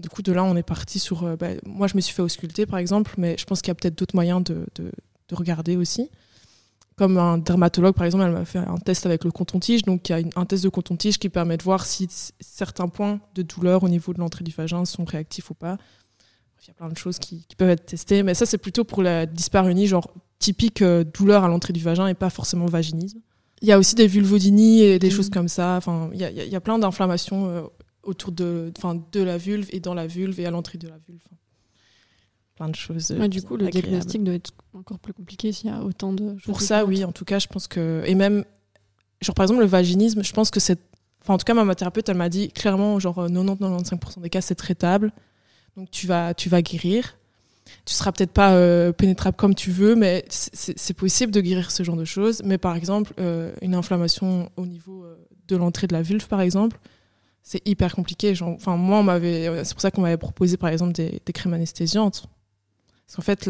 Du 0.00 0.08
coup, 0.08 0.22
de 0.22 0.32
là, 0.32 0.42
on 0.42 0.56
est 0.56 0.62
parti 0.62 0.98
sur. 0.98 1.24
Euh, 1.24 1.36
bah, 1.36 1.48
moi, 1.66 1.86
je 1.86 1.96
me 1.96 2.00
suis 2.00 2.14
fait 2.14 2.22
ausculter, 2.22 2.64
par 2.64 2.78
exemple, 2.78 3.14
mais 3.18 3.36
je 3.38 3.44
pense 3.44 3.60
qu'il 3.60 3.68
y 3.68 3.72
a 3.72 3.74
peut-être 3.74 3.96
d'autres 3.96 4.14
moyens 4.14 4.42
de, 4.42 4.66
de, 4.74 4.90
de, 5.28 5.34
regarder 5.34 5.76
aussi. 5.76 6.08
Comme 6.96 7.18
un 7.18 7.36
dermatologue, 7.36 7.94
par 7.94 8.06
exemple, 8.06 8.24
elle 8.24 8.32
m'a 8.32 8.44
fait 8.46 8.58
un 8.58 8.78
test 8.78 9.04
avec 9.04 9.24
le 9.24 9.30
coton-tige. 9.30 9.82
Donc, 9.82 10.08
il 10.08 10.12
y 10.12 10.14
a 10.14 10.22
un 10.36 10.46
test 10.46 10.64
de 10.64 10.70
coton-tige 10.70 11.18
qui 11.18 11.28
permet 11.28 11.58
de 11.58 11.62
voir 11.62 11.84
si 11.84 12.08
certains 12.40 12.88
points 12.88 13.20
de 13.34 13.42
douleur 13.42 13.82
au 13.82 13.88
niveau 13.88 14.14
de 14.14 14.18
l'entrée 14.18 14.44
du 14.44 14.52
vagin 14.52 14.84
sont 14.86 15.04
réactifs 15.04 15.50
ou 15.50 15.54
pas. 15.54 15.76
Il 16.62 16.68
y 16.68 16.70
a 16.70 16.74
plein 16.74 16.88
de 16.88 16.96
choses 16.96 17.18
qui, 17.18 17.44
peuvent 17.58 17.70
être 17.70 17.86
testées, 17.86 18.22
mais 18.22 18.34
ça, 18.34 18.46
c'est 18.46 18.58
plutôt 18.58 18.84
pour 18.84 19.02
la 19.02 19.26
dyspareunie, 19.26 19.88
genre 19.88 20.14
typique 20.38 20.80
euh, 20.80 21.04
douleur 21.04 21.44
à 21.44 21.48
l'entrée 21.48 21.72
du 21.72 21.80
vagin 21.80 22.06
et 22.06 22.14
pas 22.14 22.30
forcément 22.30 22.66
vaginisme. 22.66 23.18
Il 23.62 23.68
y 23.68 23.72
a 23.72 23.78
aussi 23.78 23.94
des 23.94 24.06
vulvodynies 24.06 24.82
et 24.82 24.98
des 24.98 25.08
mmh. 25.08 25.10
choses 25.10 25.30
comme 25.30 25.48
ça. 25.48 25.76
Enfin, 25.76 26.10
il 26.12 26.20
y 26.20 26.24
a, 26.24 26.30
y 26.30 26.56
a, 26.56 26.60
plein 26.60 26.78
d'inflammations 26.78 27.46
euh, 27.46 27.62
autour 28.02 28.32
de, 28.32 28.72
de 29.12 29.22
la 29.22 29.38
vulve 29.38 29.68
et 29.70 29.80
dans 29.80 29.94
la 29.94 30.06
vulve 30.06 30.38
et 30.40 30.46
à 30.46 30.50
l'entrée 30.50 30.78
de 30.78 30.88
la 30.88 30.98
vulve. 31.06 31.22
plein 32.56 32.68
de 32.68 32.74
choses. 32.74 33.10
du 33.10 33.42
coup, 33.42 33.56
le 33.56 33.68
diagnostic 33.68 34.24
doit 34.24 34.34
être 34.34 34.52
encore 34.74 34.98
plus 34.98 35.12
compliqué 35.12 35.52
s'il 35.52 35.70
y 35.70 35.72
a 35.72 35.82
autant 35.82 36.12
de 36.12 36.36
choses. 36.38 36.44
Pour 36.44 36.60
ça, 36.60 36.84
oui, 36.84 37.04
en 37.04 37.12
tout 37.12 37.24
cas, 37.24 37.38
je 37.38 37.46
pense 37.46 37.68
que. 37.68 38.02
Et 38.06 38.14
même, 38.14 38.44
genre 39.20 39.34
par 39.34 39.44
exemple, 39.44 39.60
le 39.60 39.66
vaginisme, 39.66 40.22
je 40.22 40.32
pense 40.32 40.50
que 40.50 40.60
c'est. 40.60 40.80
Enfin, 41.22 41.34
en 41.34 41.38
tout 41.38 41.44
cas, 41.44 41.54
ma 41.54 41.74
thérapeute, 41.76 42.08
elle 42.08 42.16
m'a 42.16 42.28
dit 42.28 42.48
clairement, 42.50 42.98
genre 42.98 43.28
90-95% 43.28 44.22
des 44.22 44.28
cas, 44.28 44.40
c'est 44.40 44.56
traitable. 44.56 45.12
Donc 45.76 45.90
tu 45.90 46.08
vas, 46.08 46.34
tu 46.34 46.48
vas 46.48 46.62
guérir. 46.62 47.16
Tu 47.84 47.94
seras 47.94 48.12
peut-être 48.12 48.32
pas 48.32 48.52
euh, 48.52 48.92
pénétrable 48.92 49.36
comme 49.36 49.54
tu 49.54 49.70
veux, 49.70 49.94
mais 49.94 50.24
c'est 50.28 50.94
possible 50.94 51.32
de 51.32 51.40
guérir 51.40 51.70
ce 51.70 51.82
genre 51.82 51.96
de 51.96 52.04
choses. 52.04 52.42
Mais 52.44 52.58
par 52.58 52.76
exemple, 52.76 53.12
euh, 53.18 53.52
une 53.62 53.74
inflammation 53.74 54.50
au 54.56 54.66
niveau 54.66 55.04
euh, 55.04 55.16
de 55.48 55.56
l'entrée 55.56 55.86
de 55.86 55.92
la 55.92 56.02
vulve, 56.02 56.26
par 56.28 56.40
exemple, 56.40 56.78
c'est 57.42 57.66
hyper 57.66 57.94
compliqué. 57.94 58.34
Enfin, 58.40 58.76
moi, 58.76 59.18
c'est 59.20 59.74
pour 59.74 59.80
ça 59.80 59.90
qu'on 59.90 60.02
m'avait 60.02 60.16
proposé, 60.16 60.56
par 60.56 60.70
exemple, 60.70 60.92
des, 60.92 61.20
crèmes 61.32 61.54
anesthésiantes. 61.54 62.26
Parce 63.06 63.16
qu'en 63.16 63.22
fait, 63.22 63.46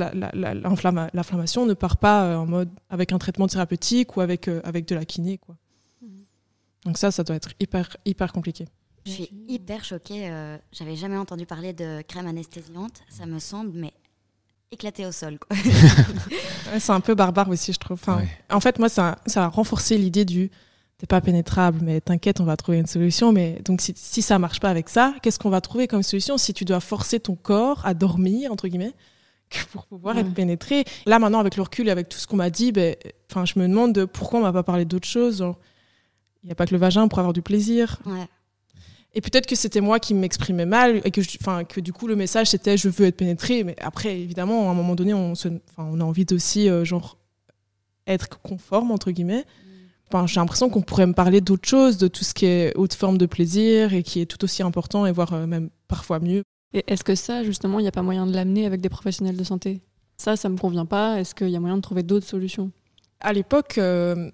l'inflammation 1.13 1.67
ne 1.67 1.75
part 1.75 1.99
pas 1.99 2.39
en 2.39 2.47
mode 2.47 2.71
avec 2.91 3.13
un 3.13 3.19
traitement 3.19 3.47
thérapeutique 3.47 4.17
ou 4.17 4.21
avec, 4.21 4.49
avec 4.65 4.89
de 4.89 4.95
la 4.95 5.05
kiné. 5.05 5.39
Quoi. 5.39 5.57
Mmh. 6.01 6.07
Donc 6.87 6.99
ça, 6.99 7.11
ça 7.11 7.23
doit 7.23 7.37
être 7.37 7.51
hyper, 7.61 7.97
hyper 8.05 8.33
compliqué. 8.33 8.67
Je 9.05 9.11
suis 9.11 9.31
hyper 9.49 9.85
choquée. 9.85 10.31
Euh, 10.31 10.57
j'avais 10.71 10.97
jamais 10.97 11.17
entendu 11.17 11.45
parler 11.47 11.73
de 11.73 12.03
crème 12.03 12.27
anesthésiante. 12.27 13.03
Ça 13.09 13.27
me 13.27 13.39
semble, 13.39 13.73
mais 13.75 13.93
éclaté 14.73 15.07
au 15.07 15.13
sol. 15.13 15.39
c'est 16.79 16.91
un 16.93 17.01
peu 17.01 17.15
barbare 17.15 17.49
aussi, 17.49 17.73
je 17.73 17.79
trouve. 17.79 17.99
Enfin, 18.01 18.23
En 18.51 18.61
fait, 18.61 18.79
moi, 18.79 18.89
ça, 18.89 19.19
ça 19.27 19.45
a 19.45 19.49
renforcé 19.49 19.99
l'idée 19.99 20.25
du 20.25 20.51
t'es 20.99 21.07
pas 21.07 21.21
pénétrable, 21.21 21.81
mais 21.83 22.01
t'inquiète, 22.01 22.41
on 22.41 22.45
va 22.45 22.57
trouver 22.57 22.79
une 22.79 22.87
solution. 22.87 23.33
Mais 23.33 23.61
donc, 23.65 23.81
si, 23.81 23.93
si 23.97 24.23
ça 24.23 24.39
marche 24.39 24.61
pas 24.61 24.71
avec 24.71 24.89
ça, 24.89 25.15
qu'est-ce 25.21 25.39
qu'on 25.39 25.51
va 25.51 25.61
trouver 25.61 25.89
comme 25.89 26.05
solution 26.05 26.39
si 26.39 26.55
tu 26.55 26.65
dois 26.65 26.79
forcer 26.79 27.19
ton 27.19 27.35
corps 27.35 27.85
à 27.85 27.93
dormir, 27.93 28.53
entre 28.53 28.69
guillemets, 28.69 28.95
pour 29.73 29.87
pouvoir 29.87 30.17
être 30.17 30.33
pénétré? 30.33 30.85
Là, 31.07 31.19
maintenant, 31.19 31.41
avec 31.41 31.57
le 31.57 31.63
recul 31.63 31.89
et 31.89 31.91
avec 31.91 32.09
tout 32.09 32.19
ce 32.19 32.27
qu'on 32.29 32.37
m'a 32.37 32.51
dit, 32.51 32.71
ben, 32.71 32.95
enfin, 33.31 33.45
je 33.45 33.59
me 33.59 33.67
demande 33.67 34.07
pourquoi 34.07 34.39
on 34.39 34.43
m'a 34.43 34.53
pas 34.53 34.63
parlé 34.63 34.85
d'autre 34.85 35.09
chose. 35.09 35.45
Il 36.45 36.47
n'y 36.47 36.53
a 36.53 36.55
pas 36.55 36.67
que 36.67 36.75
le 36.75 36.79
vagin 36.79 37.09
pour 37.09 37.19
avoir 37.19 37.33
du 37.33 37.43
plaisir. 37.43 37.99
Ouais. 38.07 38.29
Et 39.15 39.21
peut-être 39.21 39.47
que 39.47 39.57
c'était 39.57 39.81
moi 39.81 39.99
qui 39.99 40.15
m'exprimais 40.15 40.65
mal 40.65 41.03
et 41.05 41.11
que, 41.11 41.21
enfin, 41.41 41.65
que 41.65 41.81
du 41.81 41.93
coup 41.93 42.07
le 42.07 42.17
message 42.17 42.49
c'était 42.49 42.77
je 42.77 42.89
veux 42.89 43.07
être 43.07 43.17
pénétré. 43.17 43.63
Mais 43.65 43.77
après, 43.81 44.19
évidemment, 44.19 44.69
à 44.69 44.73
un 44.73 44.75
moment 44.75 44.95
donné, 44.95 45.13
on, 45.13 45.35
se, 45.35 45.49
on 45.77 46.01
a 46.01 46.05
envie 46.05 46.27
aussi 46.33 46.69
euh, 46.69 46.85
genre 46.85 47.19
être 48.07 48.41
conforme 48.41 48.91
entre 48.91 49.11
guillemets. 49.11 49.45
Enfin, 50.09 50.27
j'ai 50.27 50.41
l'impression 50.41 50.69
qu'on 50.69 50.83
pourrait 50.83 51.07
me 51.07 51.15
parler 51.15 51.41
d'autre 51.41 51.67
chose, 51.67 51.97
de 51.97 52.07
tout 52.07 52.25
ce 52.25 52.35
qui 52.35 52.45
est 52.45 52.77
haute 52.77 52.93
forme 52.95 53.17
de 53.17 53.25
plaisir 53.25 53.95
et 53.95 54.03
qui 54.03 54.21
est 54.21 54.27
tout 54.27 54.43
aussi 54.45 54.63
important 54.63 55.07
et 55.07 55.13
voire 55.13 55.33
euh, 55.33 55.47
même 55.47 55.71
parfois 55.89 56.19
mieux. 56.21 56.43
Et 56.75 56.85
est-ce 56.87 57.05
que 57.05 57.15
ça, 57.15 57.45
justement, 57.45 57.79
il 57.79 57.83
n'y 57.83 57.89
a 57.89 57.93
pas 57.93 58.03
moyen 58.03 58.27
de 58.27 58.35
l'amener 58.35 58.67
avec 58.67 58.81
des 58.81 58.89
professionnels 58.89 59.37
de 59.37 59.45
santé? 59.45 59.83
Ça, 60.17 60.37
ça 60.37 60.49
me 60.49 60.57
convient 60.57 60.87
pas. 60.87 61.19
Est-ce 61.21 61.35
qu'il 61.35 61.49
y 61.49 61.57
a 61.57 61.61
moyen 61.61 61.77
de 61.77 61.83
trouver 61.83 62.03
d'autres 62.03 62.27
solutions? 62.27 62.71
À 63.21 63.33
l'époque, 63.33 63.79
euh, 63.79 64.31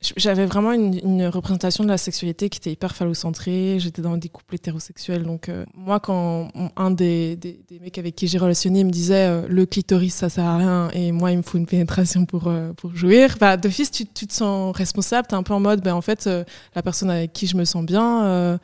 j'avais 0.00 0.46
vraiment 0.46 0.72
une, 0.72 1.26
représentation 1.26 1.82
de 1.82 1.88
la 1.88 1.98
sexualité 1.98 2.48
qui 2.48 2.58
était 2.58 2.70
hyper 2.70 2.94
phallocentrée. 2.94 3.78
J'étais 3.80 4.00
dans 4.00 4.16
des 4.16 4.28
couples 4.28 4.54
hétérosexuels. 4.54 5.24
Donc, 5.24 5.48
euh, 5.48 5.64
moi, 5.74 5.98
quand 5.98 6.50
un 6.76 6.90
des, 6.92 7.34
des, 7.34 7.58
mecs 7.80 7.98
avec 7.98 8.14
qui 8.14 8.28
j'ai 8.28 8.38
relationné 8.38 8.84
me 8.84 8.90
disait 8.90 9.26
euh, 9.26 9.46
le 9.48 9.66
clitoris, 9.66 10.14
ça 10.14 10.28
sert 10.28 10.44
à 10.44 10.56
rien, 10.56 10.90
et 10.92 11.10
moi, 11.10 11.32
il 11.32 11.38
me 11.38 11.42
faut 11.42 11.58
une 11.58 11.66
pénétration 11.66 12.26
pour, 12.26 12.46
euh, 12.46 12.72
pour 12.74 12.94
jouir, 12.94 13.36
bah, 13.40 13.56
d'office, 13.56 13.90
tu, 13.90 14.06
tu, 14.06 14.28
te 14.28 14.32
sens 14.32 14.76
responsable. 14.76 15.26
Tu 15.26 15.34
es 15.34 15.38
un 15.38 15.42
peu 15.42 15.54
en 15.54 15.60
mode, 15.60 15.82
ben, 15.82 15.94
en 15.94 16.02
fait, 16.02 16.30
la 16.74 16.82
personne 16.82 17.10
avec 17.10 17.32
qui 17.32 17.48
je 17.48 17.56
me 17.56 17.64
sens 17.64 17.84
bien, 17.84 18.58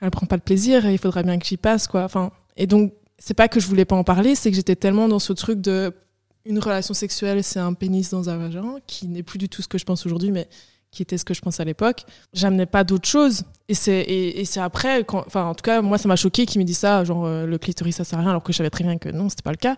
elle 0.00 0.10
prend 0.10 0.26
pas 0.26 0.36
de 0.36 0.42
plaisir 0.42 0.88
il 0.88 0.98
faudrait 0.98 1.22
bien 1.22 1.38
que 1.38 1.46
j'y 1.46 1.56
passe. 1.56 1.86
Quoi. 1.86 2.02
Enfin, 2.02 2.32
et 2.56 2.66
donc, 2.66 2.92
c'est 3.18 3.34
pas 3.34 3.48
que 3.48 3.60
je 3.60 3.66
voulais 3.68 3.84
pas 3.84 3.96
en 3.96 4.04
parler, 4.04 4.34
c'est 4.34 4.50
que 4.50 4.56
j'étais 4.56 4.76
tellement 4.76 5.08
dans 5.08 5.18
ce 5.18 5.32
truc 5.32 5.60
de 5.60 5.92
une 6.48 6.58
relation 6.58 6.94
sexuelle, 6.94 7.44
c'est 7.44 7.60
un 7.60 7.74
pénis 7.74 8.10
dans 8.10 8.30
un 8.30 8.38
vagin, 8.38 8.76
qui 8.86 9.06
n'est 9.06 9.22
plus 9.22 9.38
du 9.38 9.48
tout 9.48 9.62
ce 9.62 9.68
que 9.68 9.76
je 9.76 9.84
pense 9.84 10.06
aujourd'hui, 10.06 10.30
mais 10.30 10.48
qui 10.90 11.02
était 11.02 11.18
ce 11.18 11.24
que 11.24 11.34
je 11.34 11.42
pensais 11.42 11.60
à 11.60 11.66
l'époque. 11.66 12.04
J'amenais 12.32 12.64
pas 12.64 12.82
d'autre 12.84 13.06
chose. 13.06 13.44
Et 13.68 13.74
c'est 13.74 14.00
et, 14.00 14.44
c'est 14.46 14.60
après, 14.60 15.04
enfin 15.12 15.44
en 15.44 15.54
tout 15.54 15.62
cas 15.62 15.82
moi 15.82 15.98
ça 15.98 16.08
m'a 16.08 16.16
choqué 16.16 16.46
qu'il 16.46 16.60
me 16.60 16.64
dise 16.64 16.78
ça, 16.78 17.04
genre 17.04 17.26
euh, 17.26 17.44
le 17.44 17.58
clitoris 17.58 17.96
ça 17.96 18.04
sert 18.04 18.18
à 18.18 18.22
rien, 18.22 18.30
alors 18.30 18.42
que 18.42 18.52
je 18.52 18.56
savais 18.56 18.70
très 18.70 18.84
bien 18.84 18.96
que 18.96 19.10
non 19.10 19.28
c'était 19.28 19.42
pas 19.42 19.50
le 19.50 19.58
cas. 19.58 19.76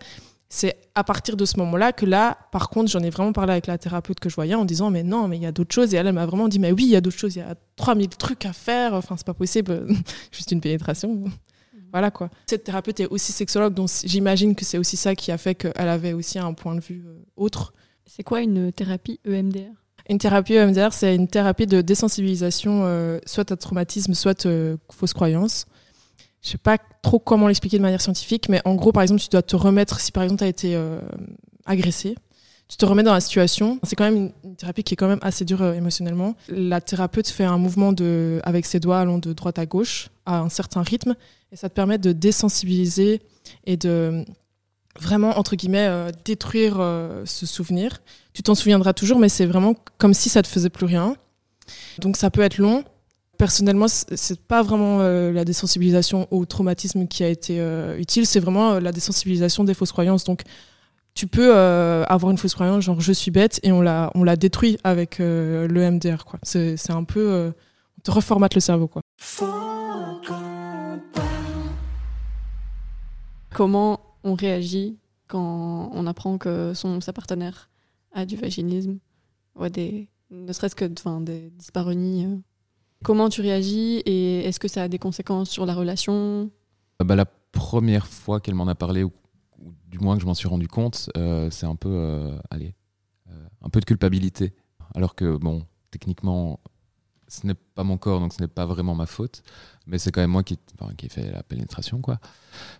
C'est 0.48 0.76
à 0.94 1.04
partir 1.04 1.37
de 1.37 1.44
ce 1.44 1.59
moment-là 1.59 1.92
que 1.92 2.06
là, 2.06 2.37
par 2.50 2.70
contre, 2.70 2.90
j'en 2.90 3.00
ai 3.00 3.11
vraiment 3.11 3.33
parlé 3.33 3.52
avec 3.52 3.68
la 3.68 3.78
thérapeute 3.78 4.18
que 4.18 4.28
je 4.28 4.35
voyais 4.35 4.54
en 4.54 4.64
disant 4.64 4.90
mais 4.90 5.02
non 5.02 5.26
mais 5.26 5.37
il 5.37 5.42
y 5.42 5.46
a 5.46 5.52
d'autres 5.52 5.74
choses 5.74 5.92
et 5.94 5.96
elle, 5.96 6.06
elle 6.06 6.12
m'a 6.12 6.26
vraiment 6.26 6.46
dit 6.46 6.61
mais 6.61 6.70
oui 6.70 6.85
il 6.85 6.90
y 6.90 6.96
a 6.96 7.00
d'autres 7.00 7.18
choses, 7.18 7.35
il 7.35 7.40
y 7.40 7.42
a 7.42 7.56
3000 7.76 8.09
trucs 8.11 8.46
à 8.46 8.52
faire, 8.52 8.94
enfin 8.94 9.16
c'est 9.16 9.26
pas 9.26 9.35
possible, 9.35 9.88
juste 10.30 10.52
une 10.52 10.61
pénétration. 10.61 11.24
Voilà 11.92 12.11
quoi. 12.11 12.31
Cette 12.46 12.64
thérapeute 12.64 13.00
est 13.00 13.07
aussi 13.07 13.33
sexologue, 13.33 13.74
donc 13.74 13.88
j'imagine 14.05 14.55
que 14.55 14.64
c'est 14.64 14.79
aussi 14.79 14.96
ça 14.96 15.14
qui 15.14 15.33
a 15.33 15.38
fait 15.38 15.55
qu'elle 15.55 15.88
avait 15.88 16.12
aussi 16.12 16.38
un 16.38 16.53
point 16.53 16.74
de 16.74 16.81
vue 16.81 17.05
euh, 17.07 17.24
autre. 17.37 17.72
C'est 18.07 18.22
quoi 18.22 18.40
une 18.40 18.72
thérapie 18.72 19.20
EMDR 19.26 19.72
Une 20.09 20.18
thérapie 20.18 20.55
EMDR, 20.55 20.92
c'est 20.92 21.14
une 21.14 21.29
thérapie 21.29 21.66
de 21.66 21.81
désensibilisation, 21.81 22.83
euh, 22.85 23.18
soit 23.26 23.50
à 23.50 23.57
traumatisme, 23.57 24.14
soit 24.14 24.46
euh, 24.46 24.76
fausse 24.90 25.12
croyance. 25.12 25.66
Je 26.42 26.50
sais 26.50 26.59
pas 26.59 26.79
trop 27.03 27.18
comment 27.18 27.48
l'expliquer 27.48 27.76
de 27.79 27.83
manière 27.83 28.00
scientifique, 28.00 28.48
mais 28.48 28.62
en 28.64 28.74
gros, 28.74 28.92
par 28.92 29.03
exemple, 29.03 29.20
tu 29.20 29.29
dois 29.29 29.42
te 29.42 29.57
remettre, 29.57 30.00
si 30.00 30.11
par 30.11 30.22
exemple 30.22 30.38
tu 30.38 30.44
as 30.44 30.48
été 30.48 30.88
agressé, 31.66 32.14
tu 32.70 32.76
te 32.76 32.87
remets 32.87 33.02
dans 33.02 33.12
la 33.12 33.20
situation. 33.20 33.80
C'est 33.83 33.96
quand 33.96 34.04
même 34.04 34.30
une, 34.44 34.54
thérapie 34.54 34.85
qui 34.85 34.94
est 34.94 34.96
quand 34.96 35.09
même 35.09 35.18
assez 35.22 35.44
dure 35.44 35.64
émotionnellement. 35.74 36.37
La 36.48 36.80
thérapeute 36.80 37.26
fait 37.26 37.44
un 37.44 37.59
mouvement 37.59 37.92
de, 37.92 38.40
avec 38.44 38.64
ses 38.64 38.78
doigts 38.78 39.00
allant 39.00 39.18
de 39.18 39.33
droite 39.33 39.59
à 39.59 39.66
gauche 39.66 40.09
à 40.24 40.38
un 40.38 40.48
certain 40.48 40.83
rythme 40.83 41.16
et 41.50 41.56
ça 41.56 41.68
te 41.68 41.74
permet 41.74 41.98
de 41.98 42.12
désensibiliser 42.12 43.22
et 43.64 43.76
de 43.76 44.24
vraiment, 45.00 45.37
entre 45.37 45.56
guillemets, 45.56 45.88
euh, 45.88 46.11
détruire 46.24 46.76
euh, 46.78 47.24
ce 47.26 47.44
souvenir. 47.44 48.00
Tu 48.35 48.42
t'en 48.44 48.54
souviendras 48.54 48.92
toujours, 48.92 49.18
mais 49.18 49.28
c'est 49.28 49.46
vraiment 49.46 49.74
comme 49.98 50.14
si 50.14 50.28
ça 50.28 50.42
te 50.42 50.48
faisait 50.48 50.70
plus 50.70 50.87
rien. 50.87 51.16
Donc 51.98 52.16
ça 52.16 52.30
peut 52.30 52.42
être 52.42 52.59
long. 52.59 52.85
Personnellement, 53.37 53.88
c'est 53.88 54.40
pas 54.40 54.62
vraiment 54.62 55.00
euh, 55.00 55.33
la 55.33 55.44
désensibilisation 55.44 56.28
au 56.30 56.44
traumatisme 56.44 57.09
qui 57.09 57.24
a 57.24 57.28
été 57.28 57.59
utile, 57.98 58.26
c'est 58.26 58.40
vraiment 58.40 58.78
la 58.78 58.92
désensibilisation 58.92 59.64
des 59.64 59.74
fausses 59.74 59.92
croyances. 59.92 60.24
Donc 60.24 60.42
tu 61.14 61.26
peux 61.26 61.54
avoir 61.54 62.30
une 62.30 62.38
fausse 62.38 62.54
croyance, 62.54 62.84
genre 62.84 63.00
je 63.00 63.12
suis 63.12 63.30
bête, 63.30 63.60
et 63.62 63.72
on 63.72 63.80
la, 63.80 64.10
on 64.14 64.24
la 64.24 64.36
détruit 64.36 64.78
avec 64.84 65.18
le 65.18 65.90
MDR. 65.90 66.24
C'est 66.42 66.90
un 66.90 67.04
peu. 67.04 67.52
on 67.98 68.00
te 68.02 68.10
reformate 68.10 68.54
le 68.54 68.60
cerveau. 68.60 68.88
Quoi. 68.88 69.02
Comment 73.52 74.00
on 74.24 74.34
réagit 74.34 74.98
quand 75.26 75.90
on 75.92 76.06
apprend 76.06 76.38
que 76.38 76.72
son, 76.74 77.00
sa 77.00 77.12
partenaire 77.12 77.70
a 78.12 78.26
du 78.26 78.36
vaginisme 78.36 78.98
ou 79.56 79.68
des, 79.68 80.08
ne 80.30 80.52
serait-ce 80.52 80.74
que 80.74 80.84
des 80.84 81.50
dyspareunies 81.50 82.26
euh. 82.26 82.36
Comment 83.02 83.28
tu 83.28 83.40
réagis 83.40 84.02
et 84.04 84.40
est-ce 84.44 84.60
que 84.60 84.68
ça 84.68 84.82
a 84.82 84.88
des 84.88 84.98
conséquences 84.98 85.48
sur 85.48 85.64
la 85.64 85.74
relation? 85.74 86.50
Euh, 87.00 87.04
bah, 87.04 87.16
La 87.16 87.24
première 87.24 88.06
fois 88.06 88.40
qu'elle 88.40 88.54
m'en 88.54 88.68
a 88.68 88.74
parlé, 88.74 89.04
ou, 89.04 89.12
du 89.90 89.98
moins 89.98 90.16
que 90.16 90.22
je 90.22 90.26
m'en 90.26 90.35
suis 90.35 90.48
rendu 90.48 90.68
compte, 90.68 91.11
euh, 91.16 91.50
c'est 91.50 91.66
un 91.66 91.76
peu, 91.76 92.38
allez, 92.50 92.74
un 93.62 93.68
peu 93.68 93.81
de 93.81 93.85
culpabilité. 93.85 94.55
Alors 94.94 95.14
que, 95.14 95.37
bon, 95.37 95.64
techniquement, 95.90 96.61
ce 97.29 97.46
n'est 97.46 97.55
pas 97.55 97.85
mon 97.85 97.96
corps, 97.96 98.20
donc 98.20 98.33
ce 98.33 98.40
n'est 98.40 98.48
pas 98.48 98.66
vraiment 98.66 98.94
ma 98.94 99.07
faute, 99.07 99.42
mais 99.87 99.98
c'est 99.98 100.11
quand 100.11 100.20
même 100.20 100.31
moi 100.31 100.42
qui, 100.42 100.59
enfin, 100.79 100.92
qui 100.94 101.07
ai 101.07 101.09
fait 101.09 101.31
la 101.31 101.42
pénétration, 101.42 102.00
quoi. 102.00 102.18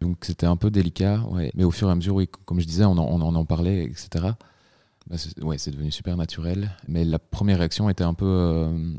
Donc 0.01 0.19
c'était 0.23 0.47
un 0.47 0.57
peu 0.57 0.71
délicat, 0.71 1.23
mais 1.55 1.65
au 1.65 1.71
fur 1.71 1.89
et 1.89 1.93
à 1.93 1.95
mesure, 1.95 2.17
oui, 2.17 2.29
comme 2.45 2.61
je 2.61 2.67
disais, 2.67 2.85
on 2.85 2.99
en, 2.99 3.45
parlait, 3.45 3.85
etc. 3.85 4.35
Bah, 5.09 5.17
c'est, 5.17 5.43
ouais, 5.43 5.59
c'est 5.59 5.71
devenu 5.71 5.91
super 5.91 6.17
naturel, 6.17 6.77
mais 6.89 7.05
la 7.05 7.19
première 7.19 7.59
réaction 7.59 7.89
était 7.89 8.05
un 8.05 8.15
peu, 8.15 8.27
euh, 8.27 8.95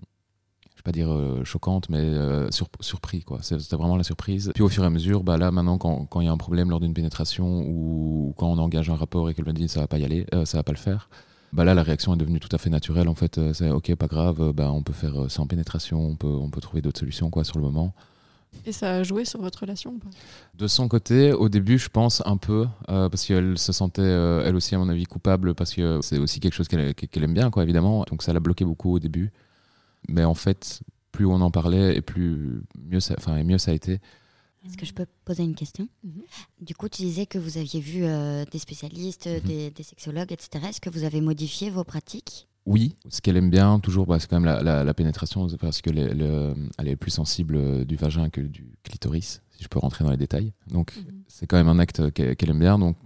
vais 0.82 0.92
pas 0.92 0.92
dire 0.92 1.12
euh, 1.12 1.44
choquante, 1.44 1.90
mais 1.90 1.98
euh, 2.00 2.50
sur- 2.52 2.68
surpris 2.80 3.22
quoi. 3.24 3.40
C'était 3.42 3.76
vraiment 3.76 3.96
la 3.98 4.04
surprise. 4.04 4.52
Puis 4.54 4.64
au 4.64 4.70
fur 4.70 4.84
et 4.84 4.88
à 4.88 4.90
mesure, 4.90 5.24
bah 5.24 5.38
là 5.38 5.52
maintenant 5.52 5.78
quand 5.78 6.06
quand 6.06 6.22
il 6.22 6.26
y 6.26 6.28
a 6.28 6.32
un 6.32 6.38
problème 6.38 6.70
lors 6.70 6.80
d'une 6.80 6.94
pénétration 6.94 7.62
ou 7.68 8.34
quand 8.38 8.48
on 8.48 8.58
engage 8.58 8.90
un 8.90 8.96
rapport 8.96 9.30
et 9.30 9.34
qu'elle 9.34 9.46
me 9.46 9.54
dit 9.54 9.68
ça 9.68 9.80
va 9.82 9.88
pas 9.88 9.98
y 10.00 10.06
aller, 10.06 10.26
euh, 10.34 10.46
ça 10.46 10.58
va 10.58 10.64
pas 10.64 10.72
le 10.74 10.78
faire. 10.78 11.10
Bah 11.54 11.64
là 11.66 11.74
la 11.74 11.84
réaction 11.84 12.14
est 12.14 12.18
devenue 12.18 12.40
tout 12.40 12.54
à 12.54 12.58
fait 12.58 12.70
naturelle 12.70 13.08
en 13.10 13.16
fait. 13.16 13.38
Euh, 13.38 13.54
C'est 13.54 13.70
ok 13.70 13.96
pas 13.96 14.08
grave, 14.08 14.52
bah 14.54 14.72
on 14.72 14.84
peut 14.84 14.94
faire 14.94 15.30
sans 15.30 15.48
pénétration, 15.48 16.00
on 16.00 16.16
peut 16.16 16.28
on 16.28 16.50
peut 16.50 16.62
trouver 16.62 16.82
d'autres 16.82 17.00
solutions 17.00 17.30
quoi 17.30 17.44
sur 17.44 17.58
le 17.58 17.64
moment. 17.66 17.94
Et 18.66 18.74
ça 18.74 18.96
a 18.96 19.04
joué 19.04 19.24
sur 19.24 19.42
votre 19.42 19.60
relation 19.62 19.92
ou 19.92 19.98
pas? 20.00 20.10
De 20.58 20.68
son 20.68 20.90
côté, 20.90 21.32
au 21.32 21.48
début, 21.48 21.78
je 21.80 21.88
pense 21.88 22.22
un 22.26 22.36
peu, 22.36 22.68
euh, 22.90 23.08
parce 23.08 23.26
qu'elle 23.26 23.58
se 23.58 23.72
sentait, 23.72 24.02
euh, 24.02 24.44
elle 24.46 24.58
aussi, 24.58 24.76
à 24.76 24.78
mon 24.78 24.90
avis, 24.90 25.06
coupable, 25.06 25.56
parce 25.56 25.74
que 25.74 26.00
c'est 26.02 26.18
aussi 26.18 26.42
quelque 26.42 26.54
chose 26.54 26.68
qu'elle 26.68 26.94
qu'elle 26.94 27.24
aime 27.24 27.34
bien, 27.34 27.50
quoi, 27.50 27.64
évidemment. 27.64 28.04
Donc 28.10 28.22
ça 28.24 28.34
l'a 28.34 28.42
bloqué 28.42 28.66
beaucoup 28.66 28.94
au 28.94 29.00
début. 29.00 29.32
Mais 30.10 30.24
en 30.24 30.34
fait, 30.34 30.82
plus 31.12 31.26
on 31.26 31.42
en 31.42 31.52
parlait, 31.52 31.96
et 31.96 32.02
plus 32.02 32.62
mieux 32.80 33.00
ça, 33.00 33.16
enfin, 33.18 33.38
et 33.38 33.44
mieux 33.44 33.58
ça 33.58 33.72
a 33.72 33.74
été. 33.74 34.00
Est-ce 34.66 34.78
que 34.78 34.86
je 34.86 34.94
peux 34.94 35.08
poser 35.26 35.44
une 35.44 35.56
question? 35.56 35.88
Mhm. 36.04 36.22
Du 36.62 36.76
coup, 36.76 36.88
tu 36.88 37.02
disais 37.02 37.26
que 37.26 37.40
vous 37.40 37.58
aviez 37.58 37.80
vu 37.80 38.04
euh, 38.04 38.46
des 38.52 38.60
spécialistes, 38.60 39.28
Mhm. 39.28 39.40
des, 39.42 39.72
des 39.72 39.84
sexologues, 39.84 40.32
etc. 40.32 40.66
Est-ce 40.70 40.82
que 40.82 40.90
vous 40.90 41.04
avez 41.04 41.20
modifié 41.22 41.70
vos 41.72 41.84
pratiques? 41.84 42.48
Oui, 42.68 42.96
ce 43.10 43.22
qu'elle 43.22 43.38
aime 43.38 43.50
bien, 43.50 43.80
toujours, 43.80 44.06
bah, 44.06 44.20
c'est 44.20 44.28
quand 44.30 44.36
même 44.40 44.46
la, 44.46 44.62
la- 44.62 44.84
la 44.84 44.94
pénétration, 44.94 45.48
parce 45.60 45.82
qu'elle 45.82 45.98
elle 45.98 46.88
est 46.88 46.96
plus 46.96 47.10
sensible 47.10 47.56
euh, 47.56 47.86
du 47.86 47.96
vagin 47.96 48.30
que 48.30 48.40
du 48.42 48.78
clitoris, 48.84 49.42
si 49.50 49.64
je 49.64 49.68
peux 49.68 49.80
rentrer 49.80 50.04
dans 50.04 50.12
les 50.12 50.18
détails. 50.18 50.54
Donc, 50.68 50.94
Mhm. 50.96 51.24
c'est 51.28 51.48
quand 51.48 51.58
même 51.58 51.70
un 51.70 51.80
acte 51.80 52.12
qu'elle 52.12 52.36
qu'elle 52.36 52.52
aime 52.52 52.60
bien. 52.60 52.78
Donc, 52.78 52.98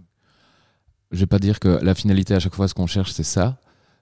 je 1.12 1.19
vais 1.19 1.25
pas 1.25 1.39
dire 1.39 1.62
que 1.62 1.69
la 1.69 1.95
finalité 1.95 2.34
à 2.34 2.39
chaque 2.41 2.53
fois, 2.55 2.67
ce 2.67 2.73
qu'on 2.73 2.88
cherche, 2.88 3.12
c'est 3.13 3.23
ça. 3.23 3.58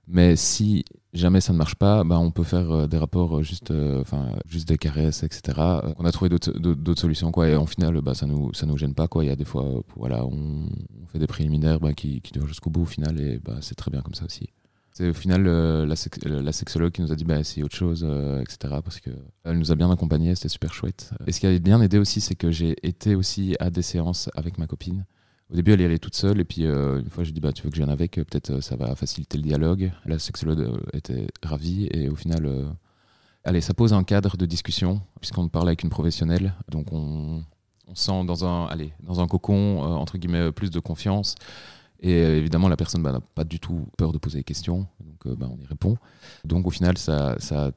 Mais 0.08 0.36
si 0.36 0.84
jamais 1.14 1.42
ça 1.42 1.54
ne 1.54 1.58
marche 1.58 1.76
pas, 1.76 2.04
bah, 2.04 2.20
on 2.20 2.32
peut 2.32 2.44
faire 2.44 2.70
euh, 2.72 2.88
des 2.88 2.98
rapports 2.98 3.38
euh, 3.38 3.44
juste, 3.44 3.72
euh, 3.72 4.04
juste 4.48 4.68
des 4.68 4.78
caresses, 4.78 5.24
etc. 5.24 5.58
On 5.98 6.06
a 6.06 6.12
trouvé 6.12 6.30
d'autres 6.30 7.00
solutions, 7.00 7.32
quoi. 7.32 7.48
Et 7.48 7.56
en 7.56 7.66
final, 7.66 8.02
bah, 8.02 8.14
ça 8.14 8.26
nous, 8.26 8.54
ça 8.54 8.66
nous 8.66 8.78
gêne 8.78 8.94
pas. 8.94 9.08
Il 9.22 9.28
y 9.28 9.30
a 9.30 9.36
des 9.36 9.46
fois, 9.46 9.66
voilà, 9.96 10.26
on, 10.26 10.68
fait 11.08 11.20
des 11.20 11.28
préliminaires 11.28 11.80
bah, 11.80 11.94
qui, 11.94 12.22
qui 12.22 12.32
durent 12.34 12.48
jusqu'au 12.48 12.70
bout 12.70 12.82
au 12.82 12.86
final, 12.86 13.20
et 13.20 13.40
bah, 13.40 13.58
c'est 13.62 13.76
très 13.76 13.92
bien 13.92 14.02
comme 14.02 14.16
ça 14.16 14.26
aussi. 14.26 14.50
C'est 14.92 15.10
au 15.10 15.14
final 15.14 15.44
la, 15.44 15.96
la 16.26 16.52
sexologue 16.52 16.92
qui 16.92 17.02
nous 17.02 17.12
a 17.12 17.16
dit 17.16 17.24
bah, 17.24 17.40
essayez 17.40 17.64
autre 17.64 17.76
chose, 17.76 18.04
etc. 18.42 18.76
Parce 18.84 19.00
qu'elle 19.00 19.58
nous 19.58 19.72
a 19.72 19.76
bien 19.76 19.90
accompagnés, 19.92 20.36
c'était 20.36 20.50
super 20.50 20.72
chouette. 20.72 21.12
Et 21.26 21.32
ce 21.32 21.40
qui 21.40 21.48
a 21.48 21.58
bien 21.58 21.82
aidé 21.82 21.98
aussi, 21.98 22.22
c'est 22.22 22.36
que 22.36 22.52
j'ai 22.52 22.76
été 22.84 23.16
aussi 23.16 23.56
à 23.60 23.72
des 23.72 23.82
séances 23.82 24.30
avec 24.36 24.60
ma 24.60 24.68
copine. 24.68 25.06
Au 25.54 25.56
début, 25.56 25.74
elle 25.74 25.82
y 25.82 25.86
allait 25.86 26.00
toute 26.00 26.16
seule, 26.16 26.40
et 26.40 26.46
puis 26.46 26.66
euh, 26.66 27.00
une 27.00 27.12
fois, 27.12 27.24
j'ai 27.24 27.32
dit 27.32 27.40
bah, 27.40 27.54
tu 27.54 27.62
veux 27.62 27.70
que 27.70 27.76
je 27.76 27.82
vienne 27.82 27.92
avec 27.92 28.16
Peut-être 28.16 28.50
euh, 28.50 28.62
ça 28.62 28.76
va 28.76 28.96
faciliter 28.96 29.38
le 29.38 29.44
dialogue. 29.44 29.92
La 30.04 30.18
sexologue 30.18 30.62
euh, 30.62 30.80
était 30.94 31.28
ravie, 31.44 31.88
et 31.92 32.10
au 32.10 32.16
final, 32.16 32.50
allez, 33.44 33.62
ça 33.62 33.76
pose 33.76 33.94
un 33.94 34.04
cadre 34.04 34.36
de 34.36 34.48
discussion, 34.48 35.00
puisqu'on 35.22 35.48
parle 35.50 35.68
avec 35.68 35.84
une 35.84 35.92
professionnelle. 35.92 36.56
Donc 36.70 36.92
on, 36.92 37.44
on 37.88 37.96
sent 37.96 38.26
dans 38.26 38.46
un, 38.46 38.66
allez, 38.66 38.94
dans 39.04 39.22
un 39.22 39.28
cocon, 39.28 39.82
entre 39.84 40.18
guillemets, 40.18 40.52
plus 40.52 40.72
de 40.72 40.80
confiance. 40.80 41.36
Et 42.00 42.18
évidemment, 42.18 42.68
la 42.68 42.76
personne 42.76 43.04
bah, 43.04 43.12
n'a 43.12 43.22
pas 43.22 43.44
du 43.44 43.60
tout 43.60 43.86
peur 43.96 44.12
de 44.12 44.18
poser 44.18 44.40
des 44.40 44.44
questions, 44.44 44.88
donc 45.00 45.38
bah, 45.38 45.48
on 45.52 45.62
y 45.62 45.68
répond. 45.68 45.98
Donc 46.46 46.66
au 46.66 46.72
final, 46.72 46.98
ça, 46.98 47.36
ça 47.38 47.72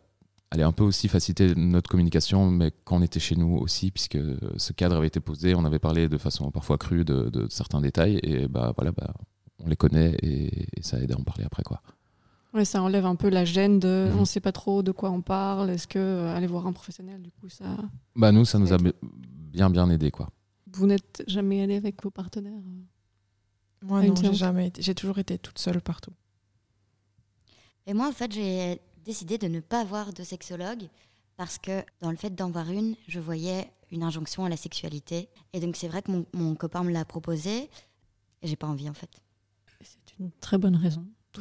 allait 0.51 0.63
un 0.63 0.73
peu 0.73 0.85
aussi 0.85 1.09
faciliter 1.09 1.55
notre 1.57 1.91
communication, 1.91 2.51
mais 2.51 2.73
quand 2.85 2.97
on 2.99 3.03
était 3.03 3.21
chez 3.21 3.37
nous 3.37 3.57
aussi, 3.57 3.91
puisque 3.91 4.19
ce 4.57 4.73
cadre 4.73 4.97
avait 4.97 5.09
été 5.09 5.21
posé, 5.21 5.55
on 5.55 5.65
avait 5.65 5.79
parlé 5.81 6.09
de 6.09 6.19
façon 6.19 6.51
parfois 6.51 6.79
crue 6.79 7.05
de, 7.05 7.29
de 7.31 7.49
certains 7.51 7.81
détails, 7.81 8.21
et 8.23 8.47
bah 8.49 8.73
voilà, 8.77 8.93
bah, 8.93 9.13
on 9.59 9.69
les 9.69 9.77
connaît 9.77 10.15
et, 10.23 10.67
et 10.79 10.83
ça 10.83 10.99
aide 11.01 11.13
à 11.13 11.17
en 11.19 11.23
parler 11.25 11.45
après 11.45 11.63
quoi. 11.63 11.81
Ouais, 12.55 12.65
ça 12.65 12.81
enlève 12.83 13.05
un 13.05 13.17
peu 13.17 13.29
la 13.29 13.45
gêne 13.45 13.79
de 13.81 14.09
Mhm. 14.13 14.19
on 14.21 14.25
sait 14.25 14.41
pas 14.41 14.53
trop 14.53 14.83
de 14.83 14.93
quoi 14.93 15.11
on 15.11 15.21
parle. 15.21 15.69
Est-ce 15.71 15.87
que 15.87 15.99
euh, 15.99 16.35
aller 16.35 16.47
voir 16.47 16.67
un 16.67 16.73
professionnel, 16.73 17.21
du 17.21 17.31
coup, 17.31 17.49
ça. 17.51 17.65
Bah 18.15 18.33
nous, 18.33 18.45
ça 18.47 18.59
nous 18.59 18.73
a 18.73 18.79
bien 19.53 19.69
bien 19.69 19.91
aidé 19.91 20.11
quoi. 20.11 20.31
Vous 20.73 20.87
n'êtes 20.87 21.23
jamais 21.27 21.61
allé 21.63 21.75
avec 21.77 22.03
vos 22.03 22.11
partenaires 22.11 22.53
euh 22.55 23.87
Moi, 23.87 24.07
non, 24.07 24.15
j'ai 24.15 24.33
jamais 24.33 24.69
été. 24.69 24.81
J'ai 24.81 24.95
toujours 24.95 25.19
été 25.19 25.39
toute 25.39 25.59
seule 25.59 25.81
partout. 25.81 26.13
Et 27.87 27.95
moi, 27.95 28.09
en 28.09 28.13
fait, 28.13 28.33
j'ai 28.33 28.81
décidé 29.07 29.39
de 29.39 29.49
ne 29.49 29.61
pas 29.61 29.85
voir 29.85 30.13
de 30.13 30.23
sexologue 30.23 30.89
parce 31.37 31.59
que 31.59 31.83
dans 32.01 32.11
le 32.11 32.17
fait 32.17 32.35
d'en 32.35 32.51
voir 32.51 32.71
une, 32.71 32.97
je 33.09 33.21
voyais 33.21 33.71
une 33.93 34.03
injonction 34.03 34.45
à 34.45 34.49
la 34.49 34.57
sexualité. 34.57 35.29
Et 35.53 35.61
donc, 35.61 35.77
c'est 35.77 35.89
vrai 35.89 36.03
que 36.03 36.11
mon, 36.11 36.27
mon 36.33 36.55
copain 36.55 36.83
me 36.83 36.93
l'a 36.93 37.05
proposé 37.05 37.71
et 38.43 38.47
j'ai 38.47 38.57
pas 38.57 38.67
envie, 38.67 38.89
en 38.89 38.95
fait. 38.95 39.11
C'est 39.83 40.19
une 40.19 40.31
très 40.41 40.59
bonne 40.59 40.77
raison. 40.77 41.05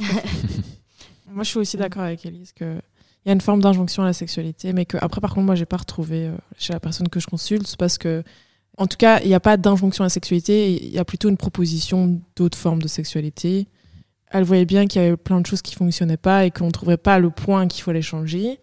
Moi, 1.28 1.44
je 1.44 1.50
suis 1.50 1.60
aussi 1.60 1.78
d'accord 1.78 2.04
avec 2.04 2.26
Elise 2.26 2.54
que 2.54 2.80
il 3.26 3.30
y 3.30 3.32
a 3.32 3.34
une 3.34 3.42
forme 3.42 3.62
d'injonction 3.62 4.04
à 4.04 4.06
la 4.06 4.14
sexualité, 4.14 4.72
mais 4.72 4.86
que 4.86 4.98
après, 5.02 5.20
par 5.20 5.34
contre, 5.34 5.48
moi, 5.48 5.56
j'ai 5.56 5.66
pas 5.66 5.78
retrouvé 5.78 6.28
euh, 6.28 6.38
chez 6.60 6.74
la 6.74 6.80
personne 6.80 7.10
que 7.10 7.20
je 7.20 7.26
consulte, 7.26 7.76
parce 7.76 7.98
que, 7.98 8.24
en 8.78 8.86
tout 8.86 8.98
cas, 8.98 9.20
il 9.22 9.28
n'y 9.28 9.34
a 9.34 9.40
pas 9.40 9.58
d'injonction 9.58 10.04
à 10.04 10.06
la 10.06 10.10
sexualité, 10.10 10.76
il 10.76 10.92
y 10.92 11.00
a 11.00 11.06
plutôt 11.06 11.28
une 11.30 11.38
proposition 11.38 12.22
d'autres 12.36 12.58
formes 12.58 12.84
de 12.84 12.88
sexualité. 12.88 13.68
Elle 14.32 14.44
voyait 14.44 14.66
bien 14.66 14.88
qu'il 14.88 15.02
y 15.02 15.06
avait 15.06 15.18
plein 15.18 15.40
de 15.40 15.46
choses 15.46 15.62
qui 15.62 15.76
fonctionnaient 15.76 16.18
pas 16.18 16.46
et 16.46 16.52
qu'on 16.52 16.68
ne 16.68 16.72
trouverait 16.72 16.98
pas 16.98 17.20
le 17.20 17.30
point 17.30 17.68
qu'il 17.68 17.84
fallait 17.84 18.02
changer. 18.02 18.60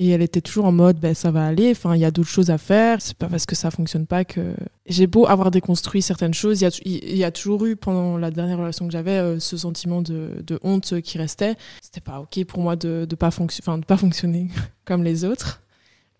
Et 0.00 0.10
elle 0.10 0.22
était 0.22 0.40
toujours 0.40 0.66
en 0.66 0.72
mode, 0.72 1.00
ben, 1.00 1.12
ça 1.12 1.32
va 1.32 1.44
aller, 1.44 1.72
enfin, 1.72 1.96
il 1.96 2.00
y 2.00 2.04
a 2.04 2.12
d'autres 2.12 2.28
choses 2.28 2.50
à 2.50 2.58
faire, 2.58 3.02
c'est 3.02 3.16
pas 3.16 3.26
parce 3.26 3.46
que 3.46 3.56
ça 3.56 3.72
fonctionne 3.72 4.06
pas 4.06 4.24
que. 4.24 4.54
J'ai 4.86 5.08
beau 5.08 5.26
avoir 5.26 5.50
déconstruit 5.50 6.02
certaines 6.02 6.34
choses, 6.34 6.62
il 6.84 7.16
y 7.16 7.24
a, 7.24 7.30
toujours 7.32 7.66
eu, 7.66 7.74
pendant 7.74 8.16
la 8.16 8.30
dernière 8.30 8.58
relation 8.58 8.86
que 8.86 8.92
j'avais, 8.92 9.18
euh, 9.18 9.40
ce 9.40 9.56
sentiment 9.56 10.00
de, 10.00 10.60
honte 10.62 11.00
qui 11.00 11.18
restait. 11.18 11.56
C'était 11.82 12.00
pas 12.00 12.20
OK 12.20 12.44
pour 12.44 12.60
moi 12.60 12.76
de 12.76 13.06
de 13.10 13.16
pas 13.16 13.32
fonctionner 13.32 14.48
comme 14.84 15.02
les 15.02 15.24
autres. 15.24 15.62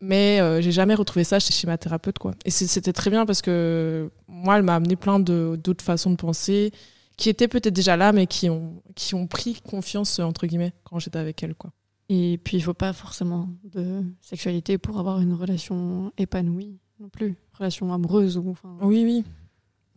Mais 0.01 0.41
euh, 0.41 0.61
j'ai 0.61 0.73
jamais 0.73 0.95
retrouvé 0.95 1.25
ça 1.25 1.39
chez, 1.39 1.67
ma 1.67 1.79
thérapeute, 1.79 2.19
quoi. 2.19 2.33
Et 2.45 2.51
c'était 2.51 2.93
très 2.93 3.11
bien 3.11 3.27
parce 3.27 3.43
que 3.43 4.11
moi, 4.29 4.57
elle 4.57 4.63
m'a 4.63 4.77
amené 4.77 4.97
plein 4.97 5.19
d'autres 5.21 5.85
façons 5.85 6.11
de 6.11 6.17
penser 6.17 6.73
qui 7.19 7.29
étaient 7.29 7.49
peut-être 7.49 7.75
déjà 7.75 7.97
là, 7.99 8.13
mais 8.13 8.27
qui 8.27 8.49
ont, 8.49 8.83
qui 8.95 9.15
ont 9.15 9.27
pris 9.27 9.61
confiance, 9.61 10.19
entre 10.21 10.47
guillemets, 10.47 10.73
quand 10.85 10.99
j'étais 10.99 11.19
avec 11.19 11.43
elle, 11.43 11.55
quoi. 11.55 11.71
Et 12.09 12.41
puis, 12.43 12.57
il 12.57 12.63
faut 12.63 12.73
pas 12.73 12.95
forcément 12.95 13.51
de 13.65 14.03
sexualité 14.23 14.79
pour 14.79 14.99
avoir 14.99 15.21
une 15.21 15.35
relation 15.35 16.11
épanouie 16.17 16.79
non 17.01 17.11
plus. 17.11 17.37
Relation 17.53 17.93
amoureuse 17.93 18.39
ou. 18.39 18.49
Enfin, 18.51 18.79
Oui, 18.81 19.05
oui. 19.05 19.25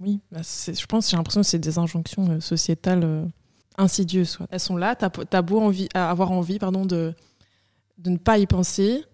Oui, 0.01 0.19
bah, 0.31 0.41
je 0.41 0.85
pense, 0.87 1.09
j'ai 1.09 1.15
l'impression 1.15 1.41
que 1.41 1.47
c'est 1.47 1.59
des 1.59 1.77
injonctions 1.77 2.27
euh, 2.27 2.39
sociétales 2.39 3.03
euh, 3.03 3.25
insidieuses. 3.77 4.39
Elles 4.49 4.59
sont 4.59 4.75
là, 4.75 4.95
t'as 4.95 5.09
t'as 5.09 5.41
beau 5.43 5.59
envie, 5.61 5.87
avoir 5.93 6.31
envie 6.31 6.57
pardon, 6.57 6.85
de, 6.87 7.13
de 7.99 8.09
ne 8.09 8.17
pas 8.17 8.39
y 8.39 8.47
penser. 8.47 9.05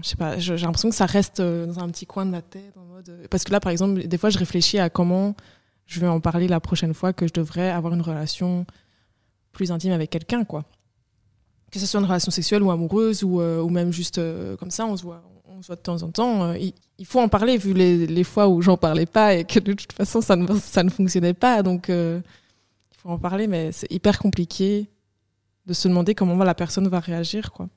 Je 0.00 0.10
sais 0.10 0.16
pas, 0.16 0.38
j'ai 0.38 0.56
l'impression 0.56 0.90
que 0.90 0.94
ça 0.94 1.06
reste 1.06 1.40
euh, 1.40 1.66
dans 1.66 1.80
un 1.80 1.88
petit 1.88 2.06
coin 2.06 2.24
de 2.24 2.30
ma 2.30 2.40
tête. 2.40 2.72
En 2.76 2.84
mode, 2.84 3.08
euh, 3.08 3.26
Parce 3.30 3.42
que 3.42 3.50
là, 3.50 3.58
par 3.58 3.72
exemple, 3.72 4.06
des 4.06 4.16
fois, 4.16 4.30
je 4.30 4.38
réfléchis 4.38 4.78
à 4.78 4.90
comment 4.90 5.34
je 5.88 6.00
vais 6.00 6.06
en 6.06 6.20
parler 6.20 6.46
la 6.48 6.60
prochaine 6.60 6.92
fois 6.94 7.12
que 7.14 7.26
je 7.26 7.32
devrais 7.32 7.70
avoir 7.70 7.94
une 7.94 8.02
relation 8.02 8.66
plus 9.52 9.72
intime 9.72 9.92
avec 9.92 10.10
quelqu'un, 10.10 10.44
quoi. 10.44 10.64
Que 11.72 11.78
ce 11.78 11.86
soit 11.86 11.98
une 12.00 12.06
relation 12.06 12.30
sexuelle 12.30 12.62
ou 12.62 12.70
amoureuse 12.70 13.24
ou, 13.24 13.40
euh, 13.40 13.60
ou 13.62 13.70
même 13.70 13.90
juste 13.90 14.18
euh, 14.18 14.54
comme 14.56 14.70
ça, 14.70 14.84
on 14.86 14.96
se 14.96 15.02
voit, 15.02 15.22
on 15.46 15.62
se 15.62 15.66
voit 15.68 15.76
de 15.76 15.80
temps 15.80 16.02
en 16.02 16.10
temps. 16.10 16.44
euh, 16.44 16.58
il, 16.98 17.06
faut 17.06 17.20
en 17.20 17.28
parler 17.28 17.56
vu 17.56 17.72
les, 17.72 18.06
les 18.06 18.24
fois 18.24 18.48
où 18.48 18.60
j'en 18.60 18.76
parlais 18.76 19.06
pas 19.06 19.34
et 19.34 19.44
que 19.44 19.58
de 19.60 19.72
toute 19.72 19.92
façon 19.94 20.20
ça 20.20 20.36
ne, 20.36 20.46
ça 20.58 20.82
ne 20.82 20.90
fonctionnait 20.90 21.34
pas. 21.34 21.62
Donc 21.62 21.86
il 21.88 22.22
faut 22.98 23.08
en 23.08 23.18
parler, 23.18 23.46
mais 23.46 23.72
c'est 23.72 23.90
hyper 23.90 24.18
compliqué 24.18 24.88
de 25.66 25.72
se 25.72 25.88
demander 25.88 26.14
comment 26.14 26.36
la 26.44 26.54
personne 26.54 26.86
va 26.88 27.00
réagir. 27.00 27.50
Quoi. 27.52 27.68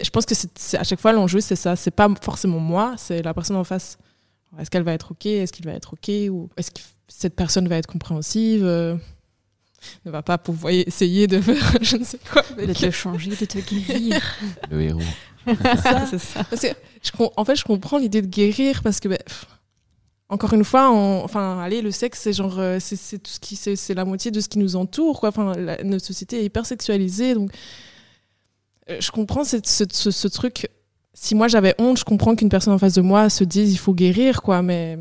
Je 0.00 0.10
pense 0.10 0.26
que 0.26 0.34
c'est- 0.34 0.76
à 0.78 0.84
chaque 0.84 1.00
fois 1.00 1.12
l'enjeu 1.12 1.40
c'est 1.40 1.56
ça. 1.56 1.74
C'est 1.74 1.90
pas 1.90 2.08
forcément 2.20 2.60
moi, 2.60 2.94
c'est 2.98 3.20
la 3.22 3.34
personne 3.34 3.56
en 3.56 3.64
face. 3.64 3.98
Est-ce 4.58 4.70
qu'elle 4.70 4.82
va 4.82 4.92
être 4.92 5.12
ok? 5.12 5.26
Est-ce 5.26 5.52
qu'il 5.52 5.64
va 5.64 5.72
être 5.72 5.94
ok? 5.94 6.10
Ou 6.30 6.50
est-ce 6.56 6.70
que 6.70 6.80
cette 7.08 7.34
personne 7.36 7.68
va 7.68 7.76
être 7.76 7.86
compréhensive? 7.86 8.64
Euh, 8.64 8.96
Ne 10.04 10.10
va 10.10 10.22
pas 10.22 10.38
pouvoir 10.38 10.72
essayer 10.72 11.26
de 11.26 11.40
faire 11.40 11.76
je 11.82 11.96
ne 11.96 12.04
sais 12.04 12.18
quoi. 12.30 12.42
avec 12.52 12.68
de 12.68 12.72
te 12.74 12.90
changer, 12.90 13.30
de 13.30 13.44
te 13.44 13.58
guérir. 13.58 14.20
Le 14.70 14.82
héros. 14.82 15.00
ça. 15.82 16.06
c'est 16.06 16.18
ça. 16.18 16.44
Parce 16.44 16.62
que 16.62 16.68
je, 17.02 17.10
com- 17.12 17.30
en 17.36 17.44
fait, 17.44 17.56
je 17.56 17.64
comprends 17.64 17.98
l'idée 17.98 18.22
de 18.22 18.28
guérir 18.28 18.82
parce 18.82 19.00
que, 19.00 19.08
ben, 19.08 19.18
encore 20.28 20.52
une 20.52 20.62
fois, 20.64 20.90
on- 20.92 21.24
enfin, 21.24 21.58
allez, 21.60 21.82
le 21.82 21.90
sexe, 21.90 22.20
c'est 22.20 22.32
genre, 22.32 22.58
euh, 22.58 22.78
c'est 22.80 23.18
tout 23.18 23.30
ce 23.32 23.40
qui, 23.40 23.56
c'est 23.56 23.94
la 23.94 24.04
moitié 24.04 24.30
de 24.30 24.40
ce 24.40 24.48
qui 24.48 24.58
nous 24.58 24.76
entoure, 24.76 25.18
quoi. 25.18 25.30
Enfin, 25.30 25.54
la- 25.56 25.82
notre 25.82 26.04
société 26.06 26.40
est 26.40 26.44
hyper 26.44 26.64
sexualisée, 26.64 27.34
donc 27.34 27.50
euh, 28.90 28.98
je 29.00 29.10
comprends 29.10 29.44
cette- 29.44 29.66
ce, 29.66 29.84
ce- 29.90 30.10
ce 30.10 30.28
truc. 30.28 30.68
Si 31.14 31.34
moi 31.34 31.48
j'avais 31.48 31.74
honte, 31.78 31.98
je 31.98 32.04
comprends 32.04 32.34
qu'une 32.34 32.48
personne 32.48 32.72
en 32.72 32.78
face 32.78 32.94
de 32.94 33.02
moi 33.02 33.28
se 33.28 33.44
dise 33.44 33.72
il 33.72 33.76
faut 33.78 33.94
guérir, 33.94 34.42
quoi. 34.42 34.62
Mais 34.62 34.98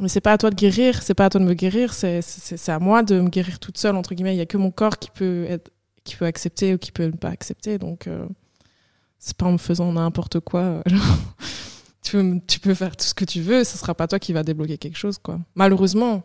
mais 0.00 0.08
c'est 0.08 0.20
pas 0.20 0.32
à 0.32 0.38
toi 0.38 0.50
de 0.50 0.56
guérir, 0.56 1.02
c'est 1.02 1.14
pas 1.14 1.26
à 1.26 1.30
toi 1.30 1.40
de 1.40 1.44
me 1.46 1.54
guérir, 1.54 1.94
c'est 1.94 2.20
c'est- 2.22 2.56
c'est 2.56 2.72
à 2.72 2.78
moi 2.80 3.02
de 3.02 3.20
me 3.20 3.28
guérir 3.28 3.58
toute 3.60 3.78
seule 3.78 3.94
entre 3.96 4.14
guillemets. 4.14 4.34
Il 4.34 4.38
y 4.38 4.42
a 4.42 4.46
que 4.46 4.56
mon 4.56 4.70
corps 4.72 4.98
qui 4.98 5.10
peut 5.10 5.44
être, 5.48 5.70
qui 6.02 6.16
peut 6.16 6.24
accepter 6.26 6.74
ou 6.74 6.78
qui 6.78 6.90
peut 6.92 7.04
ne 7.06 7.12
pas 7.12 7.28
accepter, 7.30 7.78
donc. 7.78 8.06
euh, 8.08 8.26
c'est 9.18 9.36
pas 9.38 9.46
en 9.46 9.52
me 9.52 9.58
faisant 9.58 9.90
n'importe 9.92 10.40
quoi. 10.40 10.60
euh, 10.60 10.82
genre, 10.86 11.16
tu, 12.02 12.12
peux, 12.12 12.40
tu 12.46 12.60
peux 12.60 12.74
faire 12.74 12.94
tout 12.94 13.06
ce 13.06 13.14
que 13.14 13.24
tu 13.24 13.40
veux, 13.40 13.64
ce 13.64 13.78
sera 13.78 13.94
pas 13.94 14.06
toi 14.06 14.18
qui 14.18 14.34
va 14.34 14.42
débloquer 14.42 14.76
quelque 14.76 14.98
chose, 14.98 15.16
quoi. 15.18 15.38
Malheureusement, 15.54 16.22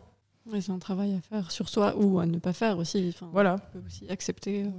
Ouais, 0.52 0.60
c'est 0.60 0.72
un 0.72 0.78
travail 0.78 1.14
à 1.14 1.20
faire 1.20 1.50
sur 1.50 1.68
soi 1.70 1.94
ou 1.96 2.18
à 2.18 2.26
ne 2.26 2.38
pas 2.38 2.52
faire 2.52 2.76
aussi. 2.78 3.10
Enfin, 3.14 3.30
voilà, 3.32 3.56
on 3.74 3.78
peut 3.78 3.84
aussi 3.86 4.06
accepter. 4.10 4.64
euh, 4.64 4.70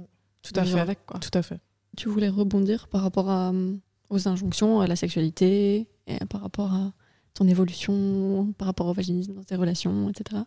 tout 0.42 0.52
à 0.54 0.64
fait. 0.64 0.78
avec, 0.78 1.04
quoi. 1.06 1.18
Tout 1.18 1.36
à 1.36 1.42
fait. 1.42 1.58
Tu 1.96 2.08
voulais 2.08 2.28
rebondir 2.28 2.86
par 2.88 3.00
rapport 3.02 3.28
à, 3.30 3.50
euh, 3.50 3.74
aux 4.12 4.28
injonctions 4.28 4.80
à 4.80 4.86
la 4.86 4.96
sexualité 4.96 5.88
et 6.06 6.24
par 6.26 6.42
rapport 6.42 6.72
à 6.72 6.92
ton 7.34 7.48
évolution, 7.48 8.52
par 8.58 8.66
rapport 8.66 8.86
au 8.86 8.92
vaginisme 8.92 9.34
dans 9.34 9.42
tes 9.42 9.56
relations, 9.56 10.10
etc. 10.10 10.42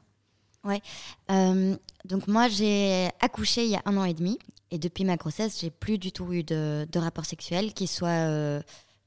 Euh, 1.32 1.75
donc 2.06 2.28
moi, 2.28 2.47
j'ai 2.47 3.10
accouché 3.19 3.65
il 3.65 3.71
y 3.71 3.75
a 3.75 3.82
un 3.86 3.97
an 3.97 4.04
et 4.06 4.13
demi. 4.13 4.38
Et 4.71 4.78
depuis 4.78 5.04
ma 5.04 5.15
grossesse, 5.15 5.60
j'ai 5.60 5.69
plus 5.69 5.97
du 5.97 6.12
tout 6.12 6.32
eu 6.34 6.43
de, 6.43 6.88
de 6.91 6.99
rapport 6.99 7.25
sexuel, 7.25 7.73
qui 7.73 7.88
soit, 7.88 8.10
euh, 8.10 8.62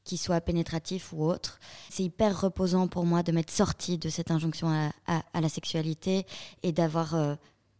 qui 0.04 0.16
soit 0.16 0.40
pénétratif 0.40 1.12
ou 1.12 1.24
autre. 1.24 1.58
C'est 1.90 2.04
hyper 2.04 2.40
reposant 2.40 2.88
pour 2.88 3.04
moi 3.04 3.22
de 3.22 3.32
m'être 3.32 3.50
sortie 3.50 3.98
de 3.98 4.08
cette 4.08 4.30
injonction 4.30 4.68
à, 5.06 5.40
la 5.40 5.48
sexualité 5.48 6.26
et 6.62 6.72
d'avoir 6.72 7.14
euh, 7.14 7.34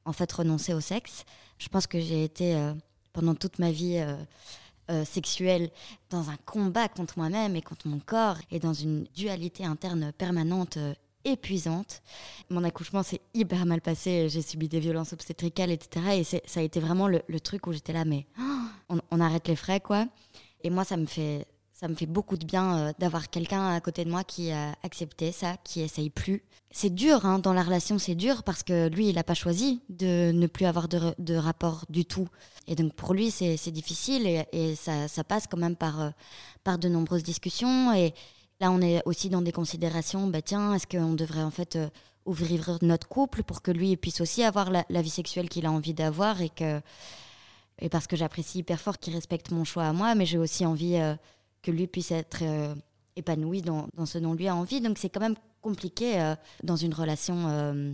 en 0.05 0.13
fait 0.13 0.31
renoncé 0.31 0.75
au 0.75 0.81
sexe. 0.81 1.25
Je 1.59 1.69
pense 1.69 1.87
que 1.87 2.01
j'ai 2.01 2.25
été 2.25 2.57
euh, 2.57 2.75
pendant 3.13 3.35
toute 3.35 3.59
ma 3.59 3.71
vie 3.71 4.05
euh, 4.91 5.05
sexuelle 5.05 5.71
dans 6.11 6.31
un 6.31 6.37
combat 6.47 6.89
contre 6.89 7.15
moi-même 7.19 7.57
et 7.57 7.63
contre 7.63 7.89
mon 7.89 7.99
corps 7.99 8.39
et 8.51 8.59
dans 8.59 8.73
une 8.73 9.05
dualité 9.15 9.65
interne 9.65 10.13
permanente 10.17 10.77
euh, 10.77 10.95
épuisante. 11.25 12.03
Mon 12.51 12.65
accouchement 12.65 13.03
s'est 13.03 13.21
hyper 13.35 13.67
mal 13.67 13.81
passé, 13.81 14.29
j'ai 14.29 14.43
subi 14.43 14.69
des 14.69 14.81
violences 14.81 15.13
obstétricales, 15.13 15.71
etc. 15.71 16.07
Et 16.19 16.25
ça 16.25 16.61
a 16.61 16.63
été 16.63 16.81
vraiment 16.81 17.09
le, 17.09 17.41
truc 17.41 17.67
où 17.67 17.73
j'étais 17.73 17.93
là, 17.93 18.05
mais 18.05 18.27
oh, 18.41 18.95
on 19.11 19.21
arrête 19.21 19.49
les 19.49 19.57
frais, 19.57 19.81
quoi. 19.81 20.07
Et 20.63 20.71
moi, 20.71 20.85
ça 20.85 20.97
me 20.97 21.07
fait, 21.07 21.47
ça 21.79 21.87
me 21.87 21.95
fait 21.95 22.07
beaucoup 22.07 22.37
de 22.37 22.45
bien 22.45 22.77
euh, 22.77 22.93
d'avoir 22.99 23.31
quelqu'un 23.31 23.69
à 23.69 23.81
côté 23.81 24.05
de 24.05 24.11
moi 24.11 24.25
qui 24.25 24.51
a 24.51 24.75
accepté 24.83 25.31
ça, 25.31 25.57
qui 25.63 25.81
essaye 25.81 26.11
plus. 26.11 26.43
C'est 26.73 26.93
dur, 26.93 27.25
hein, 27.25 27.39
dans 27.39 27.53
la 27.53 27.63
relation, 27.63 27.99
c'est 27.99 28.17
dur 28.17 28.43
parce 28.43 28.65
que 28.65 28.89
lui, 28.89 29.09
il 29.09 29.15
n'a 29.15 29.23
pas 29.23 29.35
choisi 29.35 29.81
de 29.89 30.33
ne 30.33 30.49
plus 30.49 30.67
avoir 30.67 30.89
de, 30.89 31.37
rapport 31.37 31.85
du 31.89 32.05
tout. 32.05 32.29
Et 32.67 32.75
donc, 32.75 32.95
pour 32.95 33.15
lui, 33.15 33.31
c'est 33.31 33.71
difficile 33.71 34.45
et, 34.53 34.75
ça, 34.75 35.25
passe 35.25 35.47
quand 35.47 35.57
même 35.57 35.77
par, 35.77 36.01
euh, 36.01 36.11
par 36.65 36.79
de 36.79 36.89
nombreuses 36.89 37.23
discussions. 37.23 37.93
Et 37.95 38.13
là, 38.61 38.73
on 38.73 38.81
est 38.81 39.01
aussi 39.07 39.29
dans 39.31 39.41
des 39.41 39.53
considérations, 39.53 40.27
bah, 40.27 40.43
tiens, 40.43 40.75
est-ce 40.75 40.87
qu'on 40.87 41.15
devrait 41.15 41.45
en 41.45 41.53
fait 41.53 41.77
euh, 41.77 41.89
ouvrir 42.27 42.79
notre 42.83 43.07
couple 43.07 43.45
pour 43.45 43.63
que 43.63 43.71
lui 43.71 43.97
puisse 43.97 44.21
aussi 44.21 44.43
avoir 44.43 44.71
la, 44.71 44.85
la 44.91 45.01
vie 45.01 45.11
sexuelle 45.11 45.49
qu'il 45.49 45.65
a 45.65 45.71
envie 45.71 45.95
d'avoir 45.95 46.43
et 46.43 46.51
et 47.81 47.89
parce 47.89 48.09
que 48.09 48.17
j'apprécie 48.17 48.59
hyper 48.59 48.81
fort 48.81 48.99
qu'il 48.99 49.15
respecte 49.15 49.53
mon 49.53 49.63
choix 49.63 49.85
à 49.85 49.93
moi, 49.93 50.17
mais 50.17 50.27
j'ai 50.27 50.37
aussi 50.37 50.67
envie 50.67 50.97
que 51.69 51.73
lui 51.77 51.87
puisse 51.87 52.13
être 52.13 52.39
euh, 52.43 52.75
épanoui 53.15 53.61
dans, 53.61 53.89
dans 53.95 54.07
ce 54.07 54.17
dont 54.17 54.33
lui 54.33 54.49
a 54.49 54.57
envie. 54.57 54.81
Donc 54.81 54.97
c'est 54.97 55.11
quand 55.11 55.21
même 55.21 55.35
compliqué 55.61 56.19
euh, 56.19 56.35
dans 56.63 56.77
une 56.77 56.95
relation 56.95 57.37
euh, 57.49 57.93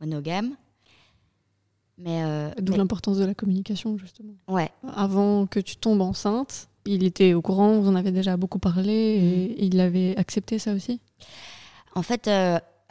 monogame. 0.00 0.56
Mais, 1.96 2.22
D'où 2.60 2.72
mais- 2.72 2.78
l'importance 2.78 3.16
de 3.18 3.24
la 3.24 3.34
communication, 3.34 3.96
justement. 3.96 4.34
ouais, 4.48 4.70
Avant 4.94 5.46
que 5.46 5.60
tu 5.60 5.76
tombes 5.76 6.00
enceinte, 6.02 6.68
il 6.84 7.02
était 7.04 7.32
au 7.34 7.40
courant, 7.40 7.78
vous 7.80 7.88
en 7.88 7.94
avez 7.94 8.10
déjà 8.10 8.36
beaucoup 8.36 8.58
parlé, 8.58 8.92
et 8.92 9.64
il 9.64 9.78
avait 9.80 10.14
accepté 10.18 10.58
ça 10.58 10.74
aussi? 10.74 11.00
En 11.94 12.02
fait, 12.02 12.28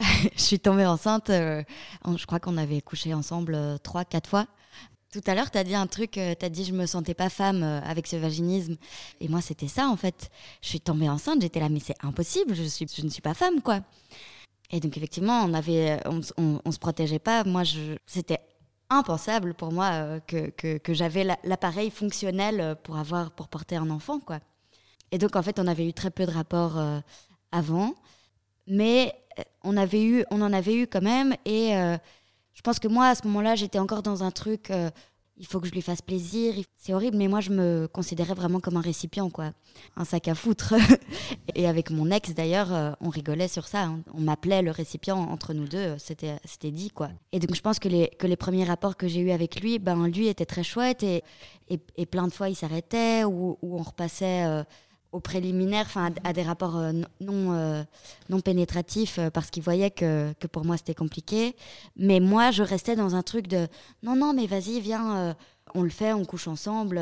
je 0.36 0.40
suis 0.42 0.58
tombée 0.58 0.86
enceinte. 0.86 1.30
en- 1.30 2.16
je 2.16 2.26
crois 2.26 2.40
qu'on 2.40 2.56
avait 2.56 2.80
couché 2.80 3.12
ensemble 3.14 3.56
trois, 3.84 4.04
quatre 4.06 4.28
fois. 4.30 4.46
Tout 5.14 5.22
à 5.28 5.36
l'heure, 5.36 5.52
tu 5.52 5.58
as 5.58 5.62
dit 5.62 5.76
un 5.76 5.86
truc, 5.86 6.10
tu 6.10 6.20
as 6.20 6.48
dit 6.48 6.64
je 6.64 6.72
me 6.72 6.86
sentais 6.86 7.14
pas 7.14 7.28
femme 7.28 7.62
euh, 7.62 7.80
avec 7.82 8.08
ce 8.08 8.16
vaginisme. 8.16 8.74
Et 9.20 9.28
moi, 9.28 9.40
c'était 9.40 9.68
ça, 9.68 9.86
en 9.88 9.96
fait. 9.96 10.28
Je 10.60 10.68
suis 10.70 10.80
tombée 10.80 11.08
enceinte, 11.08 11.40
j'étais 11.40 11.60
là, 11.60 11.68
mais 11.68 11.78
c'est 11.78 11.94
impossible, 12.02 12.52
je, 12.52 12.62
ne 13.04 13.08
suis 13.08 13.22
pas 13.22 13.32
femme, 13.32 13.62
quoi. 13.62 13.78
Et 14.72 14.80
donc, 14.80 14.96
effectivement, 14.96 15.44
on 15.44 15.54
avait, 15.54 16.00
on, 16.08 16.20
se 16.72 16.78
protégeait 16.80 17.20
pas. 17.20 17.44
Moi, 17.44 17.62
c'était 18.06 18.40
impensable 18.90 19.54
pour 19.54 19.70
moi 19.70 19.90
euh, 19.92 20.20
que, 20.26 20.92
j'avais 20.92 21.22
la- 21.22 21.38
l'appareil 21.44 21.90
fonctionnel 21.92 22.60
euh, 22.60 22.74
pour, 22.74 22.96
avoir, 22.96 23.30
pour 23.30 23.46
porter 23.46 23.76
un 23.76 23.90
enfant, 23.90 24.18
quoi. 24.18 24.40
Et 25.12 25.18
donc, 25.18 25.36
en 25.36 25.44
fait, 25.44 25.60
on 25.60 25.68
avait 25.68 25.86
eu 25.86 25.92
très 25.92 26.10
peu 26.10 26.26
de 26.26 26.32
rapports 26.32 26.76
euh, 26.76 26.98
avant 27.52 27.94
mais 28.66 29.14
euh, 29.38 29.42
on 29.62 29.76
avait 29.76 30.02
eu 30.02 30.24
on 30.30 30.40
en 30.40 30.52
avait 30.52 30.74
eu 30.74 30.86
quand 30.86 31.02
même 31.02 31.34
et 31.44 31.76
euh, 31.76 31.98
je 32.54 32.62
pense 32.62 32.78
que 32.78 32.88
moi 32.88 33.08
à 33.08 33.14
ce 33.14 33.26
moment-là 33.26 33.54
j'étais 33.54 33.78
encore 33.78 34.02
dans 34.02 34.22
un 34.22 34.30
truc 34.30 34.70
euh, 34.70 34.90
il 35.36 35.46
faut 35.46 35.58
que 35.58 35.66
je 35.66 35.72
lui 35.72 35.82
fasse 35.82 36.00
plaisir 36.00 36.54
c'est 36.76 36.94
horrible 36.94 37.16
mais 37.16 37.28
moi 37.28 37.40
je 37.40 37.50
me 37.50 37.88
considérais 37.88 38.34
vraiment 38.34 38.60
comme 38.60 38.76
un 38.76 38.80
récipient 38.80 39.28
quoi. 39.30 39.50
Un 39.96 40.04
sac 40.04 40.28
à 40.28 40.34
foutre. 40.34 40.74
Et 41.56 41.66
avec 41.66 41.90
mon 41.90 42.10
ex 42.10 42.34
d'ailleurs 42.34 42.72
euh, 42.72 42.92
on 43.00 43.08
rigolait 43.08 43.48
sur 43.48 43.66
ça 43.66 43.82
hein. 43.82 44.00
on 44.14 44.20
m'appelait 44.20 44.62
le 44.62 44.70
récipient 44.70 45.18
entre 45.18 45.52
nous 45.52 45.66
deux 45.66 45.78
euh, 45.78 45.96
c'était 45.98 46.70
dit 46.70 46.90
quoi. 46.90 47.10
Et 47.32 47.40
donc 47.40 47.54
je 47.54 47.60
pense 47.60 47.78
que 47.78 47.88
les 47.88 48.08
que 48.18 48.26
les 48.26 48.36
premiers 48.36 48.64
rapports 48.64 48.96
que 48.96 49.08
j'ai 49.08 49.20
eu 49.20 49.30
avec 49.32 49.60
lui 49.60 49.78
ben 49.78 50.06
lui 50.06 50.28
était 50.28 50.46
très 50.46 50.62
chouette 50.62 51.02
et 51.02 51.22
et, 51.68 52.06
plein 52.06 52.28
de 52.28 52.32
fois 52.32 52.50
il 52.50 52.54
s'arrêtait 52.54 53.24
ou, 53.24 53.58
on 53.62 53.82
repassait 53.82 54.64
au 55.14 55.20
préliminaire, 55.20 55.86
enfin 55.86 56.12
à, 56.24 56.32
des 56.32 56.42
rapports 56.42 56.76
euh, 56.76 56.92
non- 57.20 57.52
euh, 57.54 57.84
non 58.30 58.40
pénétratifs 58.40 59.18
euh, 59.20 59.30
parce 59.30 59.48
qu'il 59.50 59.62
voyait 59.62 59.92
que, 59.92 60.34
que 60.40 60.48
pour 60.48 60.64
moi 60.64 60.76
c'était 60.76 60.94
compliqué. 60.94 61.54
Mais 61.96 62.18
moi, 62.18 62.50
je 62.50 62.64
restais 62.64 62.96
dans 62.96 63.14
un 63.14 63.22
truc 63.22 63.46
de 63.46 63.68
non, 64.02 64.16
non, 64.16 64.34
mais 64.34 64.46
vas-y, 64.46 64.80
viens, 64.80 65.36
on 65.74 65.82
le 65.82 65.90
fait, 65.90 66.12
on 66.12 66.24
couche 66.24 66.48
ensemble. 66.48 66.98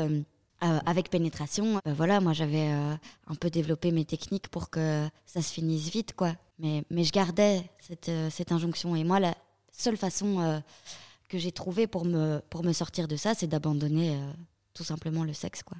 avec 0.61 1.09
pénétration, 1.09 1.81
voilà, 1.85 2.21
moi 2.21 2.31
j'avais 2.33 2.69
un 3.27 3.35
peu 3.37 3.49
développé 3.49 3.91
mes 3.91 4.05
techniques 4.05 4.47
pour 4.47 4.69
que 4.69 5.09
ça 5.25 5.41
se 5.41 5.51
finisse 5.51 5.89
vite, 5.89 6.13
quoi. 6.15 6.35
Mais, 6.59 6.85
mais 6.89 7.03
je 7.03 7.11
gardais 7.11 7.63
cette, 7.79 8.11
cette 8.29 8.51
injonction. 8.51 8.95
Et 8.95 9.03
moi, 9.03 9.19
la 9.19 9.35
seule 9.71 9.97
façon 9.97 10.61
que 11.29 11.37
j'ai 11.37 11.51
trouvée 11.51 11.87
pour 11.87 12.05
me, 12.05 12.39
pour 12.49 12.63
me 12.63 12.71
sortir 12.73 13.07
de 13.07 13.17
ça, 13.17 13.33
c'est 13.33 13.47
d'abandonner 13.47 14.17
tout 14.73 14.85
simplement 14.85 15.23
le 15.25 15.33
sexe, 15.33 15.63
quoi. 15.63 15.77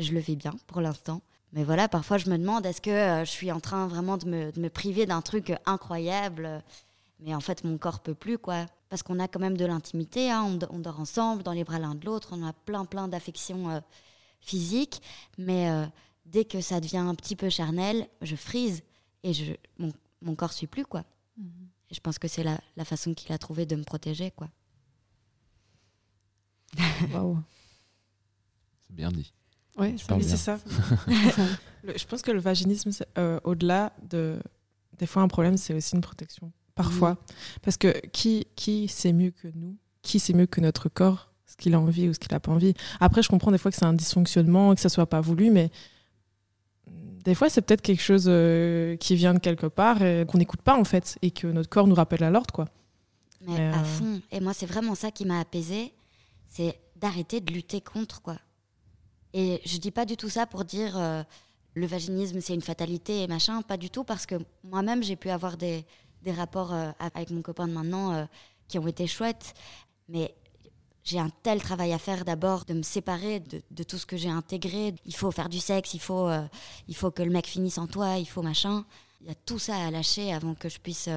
Et 0.00 0.02
je 0.02 0.14
le 0.14 0.20
vis 0.20 0.34
bien 0.34 0.54
pour 0.66 0.80
l'instant. 0.80 1.20
Mais 1.52 1.62
voilà, 1.62 1.86
parfois 1.86 2.16
je 2.16 2.30
me 2.30 2.38
demande 2.38 2.64
est-ce 2.64 2.80
que 2.80 2.88
euh, 2.88 3.22
je 3.26 3.30
suis 3.30 3.52
en 3.52 3.60
train 3.60 3.86
vraiment 3.86 4.16
de 4.16 4.24
me, 4.24 4.50
de 4.50 4.58
me 4.58 4.70
priver 4.70 5.04
d'un 5.04 5.20
truc 5.20 5.52
incroyable 5.66 6.46
euh, 6.46 6.58
Mais 7.18 7.34
en 7.34 7.40
fait, 7.40 7.64
mon 7.64 7.76
corps 7.76 8.00
peut 8.00 8.14
plus, 8.14 8.38
quoi. 8.38 8.64
Parce 8.88 9.02
qu'on 9.02 9.18
a 9.18 9.28
quand 9.28 9.40
même 9.40 9.58
de 9.58 9.66
l'intimité, 9.66 10.30
hein, 10.30 10.42
on, 10.42 10.58
on 10.74 10.78
dort 10.78 11.00
ensemble, 11.00 11.42
dans 11.42 11.52
les 11.52 11.64
bras 11.64 11.78
l'un 11.78 11.94
de 11.94 12.06
l'autre, 12.06 12.30
on 12.32 12.42
a 12.46 12.54
plein, 12.54 12.86
plein 12.86 13.08
d'affections 13.08 13.68
euh, 13.68 13.80
physiques. 14.40 15.02
Mais 15.36 15.68
euh, 15.68 15.84
dès 16.24 16.46
que 16.46 16.62
ça 16.62 16.80
devient 16.80 16.96
un 16.96 17.14
petit 17.14 17.36
peu 17.36 17.50
charnel, 17.50 18.08
je 18.22 18.36
frise 18.36 18.82
et 19.22 19.34
je, 19.34 19.52
mon, 19.76 19.92
mon 20.22 20.34
corps 20.34 20.54
suit 20.54 20.66
plus, 20.66 20.86
quoi. 20.86 21.04
Et 21.90 21.94
je 21.94 22.00
pense 22.00 22.18
que 22.18 22.26
c'est 22.26 22.42
la, 22.42 22.58
la 22.76 22.86
façon 22.86 23.12
qu'il 23.12 23.32
a 23.32 23.38
trouvé 23.38 23.66
de 23.66 23.76
me 23.76 23.84
protéger, 23.84 24.30
quoi. 24.30 24.48
Waouh. 27.12 27.38
C'est 28.86 28.96
bien 28.96 29.10
dit. 29.10 29.34
Ouais, 29.80 29.94
Oui, 30.10 30.24
c'est 30.24 30.36
ça. 30.36 30.58
Le- 31.82 31.96
je 31.96 32.04
pense 32.06 32.20
que 32.22 32.30
le 32.30 32.40
vaginisme, 32.40 32.90
euh, 33.18 33.40
au-delà 33.44 33.92
de. 34.08 34.38
Des 34.98 35.06
fois, 35.06 35.22
un 35.22 35.28
problème, 35.28 35.56
c'est 35.56 35.72
aussi 35.72 35.94
une 35.94 36.02
protection. 36.02 36.52
Parfois. 36.74 37.16
Parce 37.62 37.76
que 37.76 38.06
qui, 38.08 38.46
qui 38.54 38.88
sait 38.88 39.12
mieux 39.12 39.30
que 39.30 39.48
nous 39.54 39.76
Qui 40.02 40.18
sait 40.20 40.34
mieux 40.34 40.46
que 40.46 40.60
notre 40.60 40.88
corps 40.88 41.30
ce 41.46 41.56
qu'il 41.56 41.74
a 41.74 41.80
envie 41.80 42.08
ou 42.08 42.14
ce 42.14 42.18
qu'il 42.18 42.32
n'a 42.32 42.40
pas 42.40 42.52
envie? 42.52 42.74
Après, 43.00 43.22
je 43.22 43.28
comprends 43.28 43.50
des 43.50 43.58
fois 43.58 43.70
que 43.70 43.76
c'est 43.76 43.86
un 43.86 43.92
dysfonctionnement, 43.94 44.74
que 44.74 44.80
ça 44.80 44.88
soit 44.90 45.06
pas 45.06 45.20
voulu, 45.20 45.50
mais 45.50 45.70
des 46.86 47.34
fois, 47.34 47.50
c'est 47.50 47.60
peut-être 47.60 47.82
quelque 47.82 48.02
chose 48.02 48.26
euh, 48.28 48.96
qui 48.96 49.14
vient 49.14 49.34
de 49.34 49.38
quelque 49.38 49.66
part 49.66 50.02
et 50.02 50.24
qu'on 50.26 50.38
n'écoute 50.38 50.62
pas, 50.62 50.76
en 50.78 50.84
fait, 50.84 51.18
et 51.22 51.30
que 51.30 51.46
notre 51.46 51.68
corps 51.68 51.86
nous 51.86 51.94
rappelle 51.94 52.24
à 52.24 52.30
l'ordre, 52.30 52.52
quoi. 52.52 52.66
Mais 53.46 53.58
Mais, 53.58 53.66
à 53.74 53.80
euh, 53.80 53.84
fond. 53.84 54.20
Et 54.32 54.40
moi, 54.40 54.52
c'est 54.54 54.66
vraiment 54.66 54.94
ça 54.94 55.10
qui 55.10 55.24
m'a 55.24 55.40
apaisée, 55.40 55.92
c'est 56.48 56.78
d'arrêter 56.96 57.40
de 57.40 57.52
lutter 57.52 57.80
contre, 57.80 58.22
quoi. 58.22 58.36
Et 59.32 59.60
je 59.64 59.78
dis 59.78 59.90
pas 59.90 60.04
du 60.04 60.16
tout 60.16 60.28
ça 60.28 60.46
pour 60.46 60.64
dire 60.64 60.98
euh, 60.98 61.22
le 61.74 61.86
vaginisme, 61.86 62.40
c'est 62.40 62.54
une 62.54 62.62
fatalité 62.62 63.22
et 63.22 63.26
machin, 63.28 63.62
pas 63.62 63.76
du 63.76 63.90
tout, 63.90 64.04
parce 64.04 64.26
que 64.26 64.34
moi-même, 64.64 65.02
j'ai 65.02 65.16
pu 65.16 65.30
avoir 65.30 65.56
des, 65.56 65.84
des 66.22 66.32
rapports 66.32 66.72
euh, 66.72 66.90
avec 66.98 67.30
mon 67.30 67.42
copain 67.42 67.68
de 67.68 67.72
maintenant 67.72 68.12
euh, 68.12 68.24
qui 68.66 68.78
ont 68.78 68.86
été 68.86 69.06
chouettes, 69.06 69.54
mais 70.08 70.34
j'ai 71.04 71.18
un 71.18 71.30
tel 71.42 71.62
travail 71.62 71.92
à 71.92 71.98
faire 71.98 72.24
d'abord 72.24 72.64
de 72.64 72.74
me 72.74 72.82
séparer 72.82 73.40
de, 73.40 73.62
de 73.70 73.82
tout 73.84 73.98
ce 73.98 74.06
que 74.06 74.16
j'ai 74.16 74.28
intégré. 74.28 74.94
Il 75.06 75.14
faut 75.14 75.30
faire 75.30 75.48
du 75.48 75.58
sexe, 75.58 75.94
il 75.94 76.00
faut, 76.00 76.28
il 76.88 76.94
faut 76.94 77.10
que 77.10 77.22
le 77.22 77.30
mec 77.30 77.46
finisse 77.46 77.78
en 77.78 77.86
toi, 77.86 78.18
il 78.18 78.26
faut 78.26 78.42
machin. 78.42 78.84
Il 79.22 79.28
y 79.28 79.30
a 79.30 79.34
tout 79.34 79.58
ça 79.58 79.76
à 79.76 79.90
lâcher 79.90 80.32
avant 80.32 80.54
que 80.54 80.68
je 80.68 80.78
puisse 80.78 81.08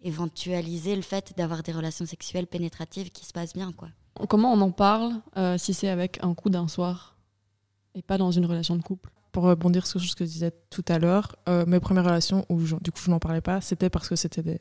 éventualiser 0.00 0.96
le 0.96 1.02
fait 1.02 1.34
d'avoir 1.36 1.62
des 1.62 1.72
relations 1.72 2.06
sexuelles 2.06 2.46
pénétratives 2.46 3.10
qui 3.10 3.26
se 3.26 3.32
passent 3.32 3.52
bien, 3.52 3.70
quoi. 3.72 3.88
Comment 4.28 4.52
on 4.54 4.60
en 4.62 4.70
parle 4.70 5.20
si 5.58 5.74
c'est 5.74 5.90
avec 5.90 6.18
un 6.24 6.32
coup 6.34 6.48
d'un 6.48 6.66
soir? 6.66 7.17
Et 7.98 8.02
pas 8.02 8.16
dans 8.16 8.30
une 8.30 8.46
relation 8.46 8.76
de 8.76 8.82
couple 8.82 9.10
pour 9.32 9.42
rebondir 9.42 9.86
sur 9.86 10.00
ce 10.00 10.14
que 10.14 10.24
je 10.24 10.30
disais 10.30 10.52
tout 10.70 10.84
à 10.88 10.98
l'heure, 10.98 11.36
euh, 11.48 11.66
mes 11.66 11.80
premières 11.80 12.04
relations 12.04 12.46
où 12.48 12.60
je- 12.64 12.76
du 12.76 12.92
coup 12.92 13.00
je 13.04 13.10
n'en 13.10 13.18
parlais 13.18 13.40
pas, 13.40 13.60
c'était 13.60 13.90
parce 13.90 14.08
que 14.08 14.14
c'était 14.16 14.60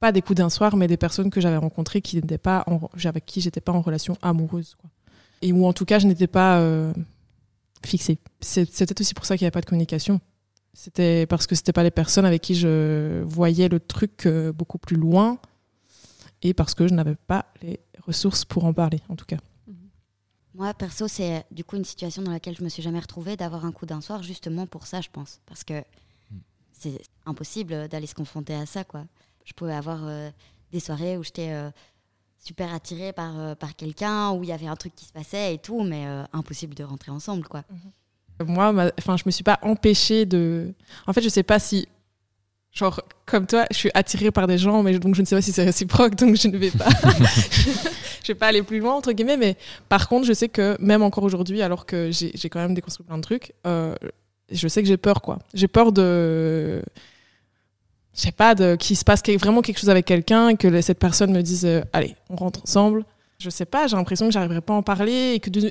pas 0.00 0.10
des 0.10 0.22
coups 0.22 0.38
d'un 0.38 0.48
soir, 0.50 0.76
mais 0.76 0.88
des 0.88 0.96
personnes 0.96 1.30
que 1.30 1.40
j'avais 1.40 1.56
rencontrées 1.58 2.00
qui 2.00 2.16
n'étaient 2.16 2.38
pas 2.38 2.64
en, 2.66 2.80
avec 3.04 3.26
qui 3.26 3.40
j'étais 3.40 3.60
pas 3.60 3.72
en 3.72 3.80
relation 3.82 4.16
amoureuse, 4.22 4.74
quoi. 4.80 4.90
Et 5.42 5.52
où 5.52 5.66
en 5.66 5.72
tout 5.72 5.84
cas 5.84 5.98
je 5.98 6.06
n'étais 6.06 6.26
pas 6.26 6.58
euh, 6.60 6.92
fixée. 7.84 8.18
C'était 8.40 9.00
aussi 9.00 9.12
pour 9.14 9.24
ça 9.26 9.36
qu'il 9.36 9.44
n'y 9.44 9.48
avait 9.48 9.52
pas 9.52 9.60
de 9.60 9.66
communication. 9.66 10.20
C'était 10.72 11.26
parce 11.26 11.46
que 11.46 11.54
c'était 11.54 11.72
pas 11.72 11.82
les 11.82 11.90
personnes 11.90 12.24
avec 12.24 12.40
qui 12.42 12.54
je 12.54 13.22
voyais 13.24 13.68
le 13.68 13.78
truc 13.80 14.24
euh, 14.26 14.52
beaucoup 14.52 14.78
plus 14.78 14.96
loin 14.96 15.38
et 16.42 16.54
parce 16.54 16.74
que 16.74 16.88
je 16.88 16.94
n'avais 16.94 17.14
pas 17.14 17.46
les 17.60 17.78
ressources 18.06 18.44
pour 18.44 18.64
en 18.64 18.72
parler, 18.72 19.00
en 19.08 19.16
tout 19.16 19.26
cas. 19.26 19.36
Moi, 20.54 20.72
perso, 20.74 21.08
c'est 21.08 21.44
du 21.50 21.64
coup 21.64 21.76
une 21.76 21.84
situation 21.84 22.22
dans 22.22 22.30
laquelle 22.30 22.56
je 22.56 22.62
me 22.62 22.68
suis 22.68 22.82
jamais 22.82 23.00
retrouvée 23.00 23.36
d'avoir 23.36 23.64
un 23.64 23.72
coup 23.72 23.86
d'un 23.86 24.00
soir, 24.00 24.22
justement 24.22 24.66
pour 24.66 24.86
ça, 24.86 25.00
je 25.00 25.08
pense. 25.10 25.40
Parce 25.46 25.64
que 25.64 25.82
c'est 26.72 27.00
impossible 27.26 27.88
d'aller 27.88 28.06
se 28.06 28.14
confronter 28.14 28.54
à 28.54 28.66
ça, 28.66 28.84
quoi. 28.84 29.04
Je 29.44 29.52
pouvais 29.54 29.72
avoir 29.74 30.00
euh, 30.04 30.30
des 30.72 30.80
soirées 30.80 31.16
où 31.16 31.22
j'étais 31.24 31.52
euh, 31.52 31.70
super 32.38 32.74
attirée 32.74 33.12
par, 33.12 33.38
euh, 33.38 33.54
par 33.54 33.74
quelqu'un, 33.76 34.32
où 34.32 34.42
il 34.42 34.48
y 34.48 34.52
avait 34.52 34.66
un 34.66 34.76
truc 34.76 34.94
qui 34.94 35.04
se 35.04 35.12
passait 35.12 35.54
et 35.54 35.58
tout, 35.58 35.82
mais 35.84 36.06
euh, 36.06 36.24
impossible 36.32 36.74
de 36.74 36.84
rentrer 36.84 37.10
ensemble, 37.12 37.46
quoi. 37.48 37.64
Moi, 38.44 38.72
ma- 38.72 38.90
enfin, 38.98 39.16
je 39.16 39.22
me 39.26 39.30
suis 39.30 39.44
pas 39.44 39.58
empêchée 39.62 40.26
de. 40.26 40.74
En 41.06 41.12
fait, 41.12 41.20
je 41.22 41.28
sais 41.28 41.42
pas 41.44 41.58
si. 41.60 41.88
Genre, 42.72 43.02
comme 43.26 43.46
toi, 43.46 43.66
je 43.70 43.76
suis 43.76 43.90
attirée 43.92 44.30
par 44.30 44.46
des 44.46 44.56
gens, 44.56 44.82
mais 44.82 44.98
donc 44.98 45.14
je 45.14 45.20
ne 45.20 45.26
sais 45.26 45.36
pas 45.36 45.42
si 45.42 45.52
c'est 45.52 45.64
réciproque, 45.64 46.14
donc 46.16 46.36
je 46.36 46.48
ne 46.48 46.56
vais 46.56 46.70
pas. 46.70 46.88
je 48.22 48.28
vais 48.28 48.34
pas 48.34 48.46
aller 48.46 48.62
plus 48.62 48.78
loin, 48.78 48.94
entre 48.94 49.12
guillemets, 49.12 49.36
mais 49.36 49.56
par 49.90 50.08
contre, 50.08 50.26
je 50.26 50.32
sais 50.32 50.48
que 50.48 50.76
même 50.80 51.02
encore 51.02 51.24
aujourd'hui, 51.24 51.60
alors 51.60 51.84
que 51.84 52.10
j'ai 52.10 52.48
quand 52.48 52.60
même 52.60 52.74
déconstruit 52.74 53.06
plein 53.06 53.18
de 53.18 53.22
trucs, 53.22 53.52
euh, 53.66 53.94
je 54.50 54.68
sais 54.68 54.80
que 54.82 54.88
j'ai 54.88 54.96
peur, 54.96 55.20
quoi. 55.20 55.38
J'ai 55.52 55.68
peur 55.68 55.92
de. 55.92 56.82
Je 58.14 58.20
sais 58.20 58.32
pas, 58.32 58.54
de 58.54 58.76
qu'il 58.76 58.96
se 58.96 59.04
passe 59.04 59.22
vraiment 59.38 59.62
quelque 59.62 59.78
chose 59.78 59.88
avec 59.90 60.04
quelqu'un 60.06 60.54
que 60.56 60.80
cette 60.82 60.98
personne 60.98 61.32
me 61.32 61.42
dise 61.42 61.64
euh, 61.64 61.82
Allez, 61.92 62.14
on 62.30 62.36
rentre 62.36 62.60
ensemble. 62.62 63.04
Je 63.38 63.50
sais 63.50 63.64
pas, 63.64 63.86
j'ai 63.86 63.96
l'impression 63.96 64.26
que 64.26 64.32
j'arriverai 64.32 64.60
pas 64.60 64.72
à 64.74 64.76
en 64.76 64.82
parler 64.82 65.32
et 65.34 65.40
que 65.40 65.50
de- 65.50 65.70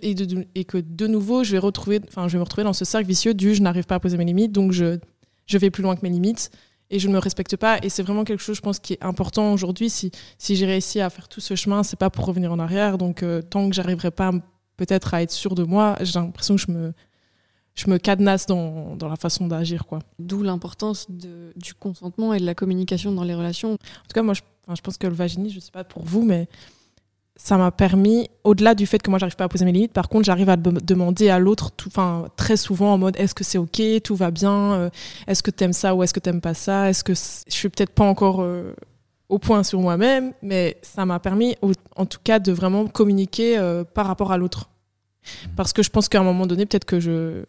et 0.55 0.65
que 0.65 0.77
de 0.77 1.07
nouveau, 1.07 1.43
je 1.43 1.53
vais, 1.53 1.57
retrouver, 1.57 1.99
enfin, 2.07 2.27
je 2.27 2.33
vais 2.33 2.39
me 2.39 2.43
retrouver 2.43 2.63
dans 2.65 2.73
ce 2.73 2.83
cercle 2.83 3.07
vicieux 3.07 3.33
du 3.33 3.55
je 3.55 3.61
n'arrive 3.61 3.85
pas 3.85 3.95
à 3.95 3.99
poser 3.99 4.17
mes 4.17 4.25
limites, 4.25 4.51
donc 4.51 4.71
je, 4.71 4.97
je 5.45 5.57
vais 5.57 5.69
plus 5.69 5.81
loin 5.81 5.95
que 5.95 6.01
mes 6.01 6.09
limites 6.09 6.51
et 6.91 6.99
je 6.99 7.07
ne 7.07 7.13
me 7.13 7.19
respecte 7.19 7.55
pas. 7.55 7.79
Et 7.81 7.89
c'est 7.89 8.03
vraiment 8.03 8.23
quelque 8.23 8.43
chose, 8.43 8.57
je 8.57 8.61
pense, 8.61 8.77
qui 8.77 8.93
est 8.93 9.03
important 9.03 9.53
aujourd'hui. 9.53 9.89
Si, 9.89 10.11
si 10.37 10.55
j'ai 10.55 10.65
réussi 10.67 10.99
à 10.99 11.09
faire 11.09 11.27
tout 11.27 11.41
ce 11.41 11.55
chemin, 11.55 11.81
c'est 11.81 11.97
pas 11.97 12.11
pour 12.11 12.25
revenir 12.25 12.51
en 12.51 12.59
arrière. 12.59 12.97
Donc, 12.97 13.23
euh, 13.23 13.41
tant 13.41 13.69
que 13.69 13.75
j'arriverai 13.75 14.11
pas 14.11 14.31
peut-être 14.77 15.13
à 15.13 15.23
être 15.23 15.31
sûre 15.31 15.55
de 15.55 15.63
moi, 15.63 15.95
j'ai 16.01 16.19
l'impression 16.19 16.55
que 16.55 16.61
je 16.61 16.71
me, 16.71 16.93
je 17.75 17.89
me 17.89 17.97
cadenasse 17.97 18.45
dans, 18.45 18.95
dans 18.95 19.07
la 19.07 19.15
façon 19.15 19.47
d'agir, 19.47 19.85
quoi. 19.85 19.99
D'où 20.19 20.43
l'importance 20.43 21.07
du 21.09 21.73
consentement 21.79 22.33
et 22.33 22.39
de 22.39 22.45
la 22.45 22.55
communication 22.55 23.11
dans 23.11 23.23
les 23.23 23.35
relations. 23.35 23.73
En 23.73 23.77
tout 23.77 24.13
cas, 24.13 24.21
moi, 24.21 24.33
je, 24.33 24.41
enfin, 24.65 24.75
je 24.75 24.81
pense 24.81 24.97
que 24.97 25.07
le 25.07 25.13
vaginisme, 25.13 25.55
je 25.55 25.59
sais 25.59 25.71
pas 25.71 25.83
pour 25.83 26.03
vous, 26.03 26.23
mais 26.23 26.47
ça 27.43 27.57
m'a 27.57 27.71
permis, 27.71 28.29
au-delà 28.43 28.75
du 28.75 28.85
fait 28.85 29.01
que 29.01 29.09
moi, 29.09 29.17
j'arrive 29.17 29.35
pas 29.35 29.45
à 29.45 29.49
poser 29.49 29.65
mes 29.65 29.71
limites, 29.71 29.93
par 29.93 30.09
contre, 30.09 30.25
j'arrive 30.25 30.49
à 30.49 30.57
demander 30.57 31.29
à 31.29 31.39
l'autre, 31.39 31.71
enfin, 31.87 32.27
très 32.35 32.55
souvent 32.55 32.93
en 32.93 32.99
mode 32.99 33.17
est-ce 33.17 33.33
que 33.33 33.43
c'est 33.43 33.57
OK, 33.57 33.81
tout 34.03 34.15
va 34.15 34.29
bien, 34.29 34.73
euh, 34.73 34.89
est-ce 35.25 35.41
que 35.41 35.49
t'aimes 35.49 35.73
ça 35.73 35.95
ou 35.95 36.03
est-ce 36.03 36.13
que 36.13 36.19
t'aimes 36.19 36.39
pas 36.39 36.53
ça, 36.53 36.87
est-ce 36.87 37.03
que 37.03 37.13
je 37.15 37.51
suis 37.51 37.69
peut-être 37.69 37.93
pas 37.93 38.03
encore 38.03 38.43
euh, 38.43 38.75
au 39.27 39.39
point 39.39 39.63
sur 39.63 39.81
moi-même, 39.81 40.33
mais 40.43 40.77
ça 40.83 41.03
m'a 41.07 41.19
permis, 41.19 41.55
en 41.95 42.05
tout 42.05 42.19
cas, 42.23 42.37
de 42.37 42.51
vraiment 42.51 42.85
communiquer 42.85 43.57
euh, 43.57 43.83
par 43.83 44.05
rapport 44.05 44.31
à 44.31 44.37
l'autre. 44.37 44.69
Parce 45.55 45.73
que 45.73 45.81
je 45.81 45.89
pense 45.89 46.09
qu'à 46.09 46.19
un 46.19 46.23
moment 46.23 46.45
donné, 46.45 46.67
peut-être 46.67 46.85
que 46.85 46.99
je, 46.99 47.43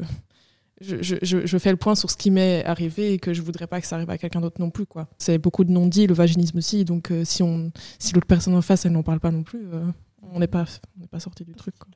je, 0.82 0.96
je, 1.02 1.16
je- 1.22 1.46
je 1.46 1.58
fais 1.58 1.70
le 1.70 1.76
point 1.76 1.94
sur 1.94 2.10
ce 2.10 2.16
qui 2.16 2.30
m'est 2.30 2.64
arrivé 2.64 3.14
et 3.14 3.18
que 3.18 3.32
je 3.32 3.40
voudrais 3.42 3.66
pas 3.66 3.80
que 3.80 3.86
ça 3.86 3.96
arrive 3.96 4.10
à 4.10 4.18
quelqu'un 4.18 4.40
d'autre 4.40 4.60
non 4.60 4.70
plus. 4.70 4.86
quoi. 4.86 5.08
C'est 5.18 5.38
beaucoup 5.38 5.64
de 5.64 5.70
non-dits, 5.72 6.06
le 6.06 6.14
vaginisme 6.14 6.58
aussi. 6.58 6.84
Donc 6.84 7.10
euh, 7.10 7.24
si, 7.24 7.42
on, 7.42 7.70
si 7.98 8.12
l'autre 8.14 8.26
personne 8.26 8.54
en 8.54 8.62
face, 8.62 8.84
elle 8.86 8.92
n'en 8.92 9.02
parle 9.02 9.20
pas 9.20 9.30
non 9.30 9.42
plus, 9.42 9.66
euh, 9.72 9.84
on 10.32 10.38
n'est 10.40 10.46
pas, 10.46 10.64
on 10.96 11.00
n'est 11.00 11.06
pas 11.08 11.20
sorti 11.20 11.44
du 11.44 11.54
truc. 11.54 11.74
quoi. 11.78 11.88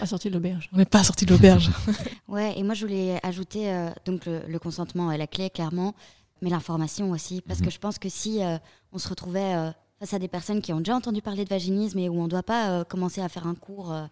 À 0.00 0.04
sortir 0.06 0.30
de 0.30 0.36
l'auberge. 0.36 0.68
On 0.72 0.76
n'est 0.76 0.84
pas 0.84 1.02
sorti 1.04 1.24
de 1.24 1.30
l'auberge. 1.32 1.70
Ouais, 2.28 2.58
et 2.58 2.62
moi 2.64 2.74
je 2.74 2.84
voulais 2.84 3.18
ajouter 3.22 3.72
euh, 3.72 3.88
donc 4.04 4.26
le, 4.26 4.42
le 4.48 4.58
consentement 4.58 5.10
est 5.12 5.16
la 5.16 5.26
clé 5.28 5.48
clairement, 5.48 5.94
mais 6.42 6.50
l'information 6.50 7.12
aussi, 7.12 7.40
parce 7.40 7.60
que 7.60 7.66
Mhm. 7.66 7.70
je 7.70 7.78
pense 7.78 7.98
que 7.98 8.08
si 8.10 8.42
euh, 8.42 8.58
on 8.92 8.98
se 8.98 9.08
retrouvait 9.08 9.54
euh, 9.54 9.70
face 10.00 10.12
à 10.12 10.18
des 10.18 10.28
personnes 10.28 10.60
qui 10.60 10.72
ont 10.74 10.78
déjà 10.78 10.94
entendu 10.96 11.22
parler 11.22 11.44
de 11.44 11.48
vaginisme 11.48 11.98
et 11.98 12.08
où 12.10 12.18
on 12.20 12.24
ne 12.24 12.28
doit 12.28 12.42
pas 12.42 12.70
euh, 12.70 12.84
commencer 12.84 13.22
à 13.22 13.28
faire 13.30 13.46
un 13.46 13.54
cours 13.54 13.90
euh, 13.92 14.04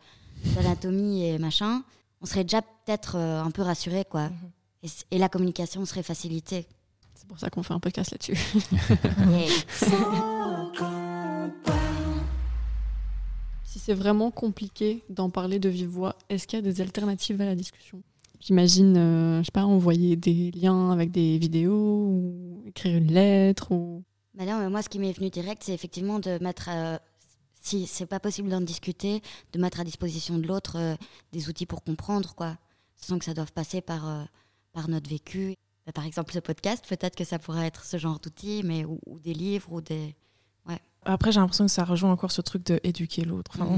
d'anatomie 0.55 1.27
et 1.27 1.39
machin, 1.39 1.83
on 2.25 2.27
serait 2.27 2.45
déjà 2.45 2.63
peut-être 2.63 3.17
euh, 3.17 3.43
un 3.43 3.51
peu 3.51 3.61
rassuré 3.61 4.07
quoi. 4.07 4.31
Mhm. 4.31 4.89
Et, 5.11 5.19
la 5.19 5.29
communication 5.29 5.85
serait 5.85 6.03
facilitée. 6.03 6.67
C'est 7.15 7.29
pour 7.29 7.39
ça 7.39 7.51
qu'on 7.51 7.63
fait 7.63 7.75
un 7.75 7.81
podcast 7.81 8.13
là-dessus. 8.13 8.35
Si 13.65 13.81
c'est 13.81 13.95
vraiment 13.95 14.31
compliqué 14.31 15.03
d'en 15.09 15.31
parler 15.31 15.59
de 15.59 15.69
vive 15.69 15.89
voix, 15.89 16.15
est-ce 16.29 16.47
qu'il 16.47 16.59
y 16.59 16.61
a 16.61 16.63
des 16.63 16.81
alternatives 16.81 17.41
à 17.41 17.45
la 17.45 17.57
discussion? 17.57 18.03
J'imagine, 18.39 18.97
euh, 18.97 19.41
je 19.41 19.47
sais 19.47 19.53
pas, 19.53 19.65
envoyer 19.65 20.15
des 20.15 20.53
liens 20.53 20.93
avec 20.93 21.11
des 21.11 21.39
vidéos 21.39 22.07
ou 22.07 22.63
écrire 22.67 22.97
une 22.97 23.11
lettre 23.11 23.73
ou 23.73 24.05
Bah 24.35 24.45
non, 24.45 24.61
mais 24.61 24.71
moi, 24.71 24.81
ce 24.81 24.89
qui 24.89 25.01
m'est 25.01 25.13
venu 25.13 25.29
direct, 25.29 25.63
c'est 25.65 25.75
effectivement 25.75 26.21
de 26.21 26.39
mettre, 26.41 26.69
euh, 26.73 26.99
si 27.65 27.87
c'est 27.87 28.07
pas 28.07 28.21
possible 28.21 28.49
d'en 28.51 28.61
discuter, 28.61 29.23
de 29.53 29.59
mettre 29.59 29.81
à 29.81 29.85
disposition 29.85 30.39
de 30.39 30.47
l'autre 30.47 30.77
euh, 30.79 30.95
des 31.33 31.49
outils 31.49 31.67
pour 31.67 31.83
comprendre, 31.83 32.35
quoi. 32.35 32.57
Sans 32.97 33.19
que 33.19 33.25
ça 33.25 33.35
doive 33.35 33.53
passer 33.53 33.81
par, 33.81 34.09
euh, 34.09 34.23
par 34.73 34.89
notre 34.89 35.09
vécu. 35.09 35.57
Bah, 35.87 35.93
par 35.93 36.05
exemple, 36.05 36.33
ce 36.33 36.39
podcast, 36.41 36.85
peut-être 36.89 37.17
que 37.17 37.25
ça 37.25 37.39
pourrait 37.39 37.67
être 37.67 37.85
ce 37.85 37.97
genre 37.97 38.19
d'outils, 38.21 38.63
mais 38.65 38.85
ou, 38.85 39.01
ou 39.07 39.19
des 39.19 39.35
livres 39.35 39.73
ou 39.73 39.81
des. 39.81 40.15
Après, 41.07 41.33
j'ai 41.33 41.41
l'impression 41.41 41.67
que 41.67 41.71
ça 41.71 41.85
rejoint 41.85 42.11
encore 42.11 42.33
ce 42.33 42.41
truc 42.41 42.65
d'éduquer 42.65 43.27
l'autre. 43.27 43.51
Enfin, 43.61 43.77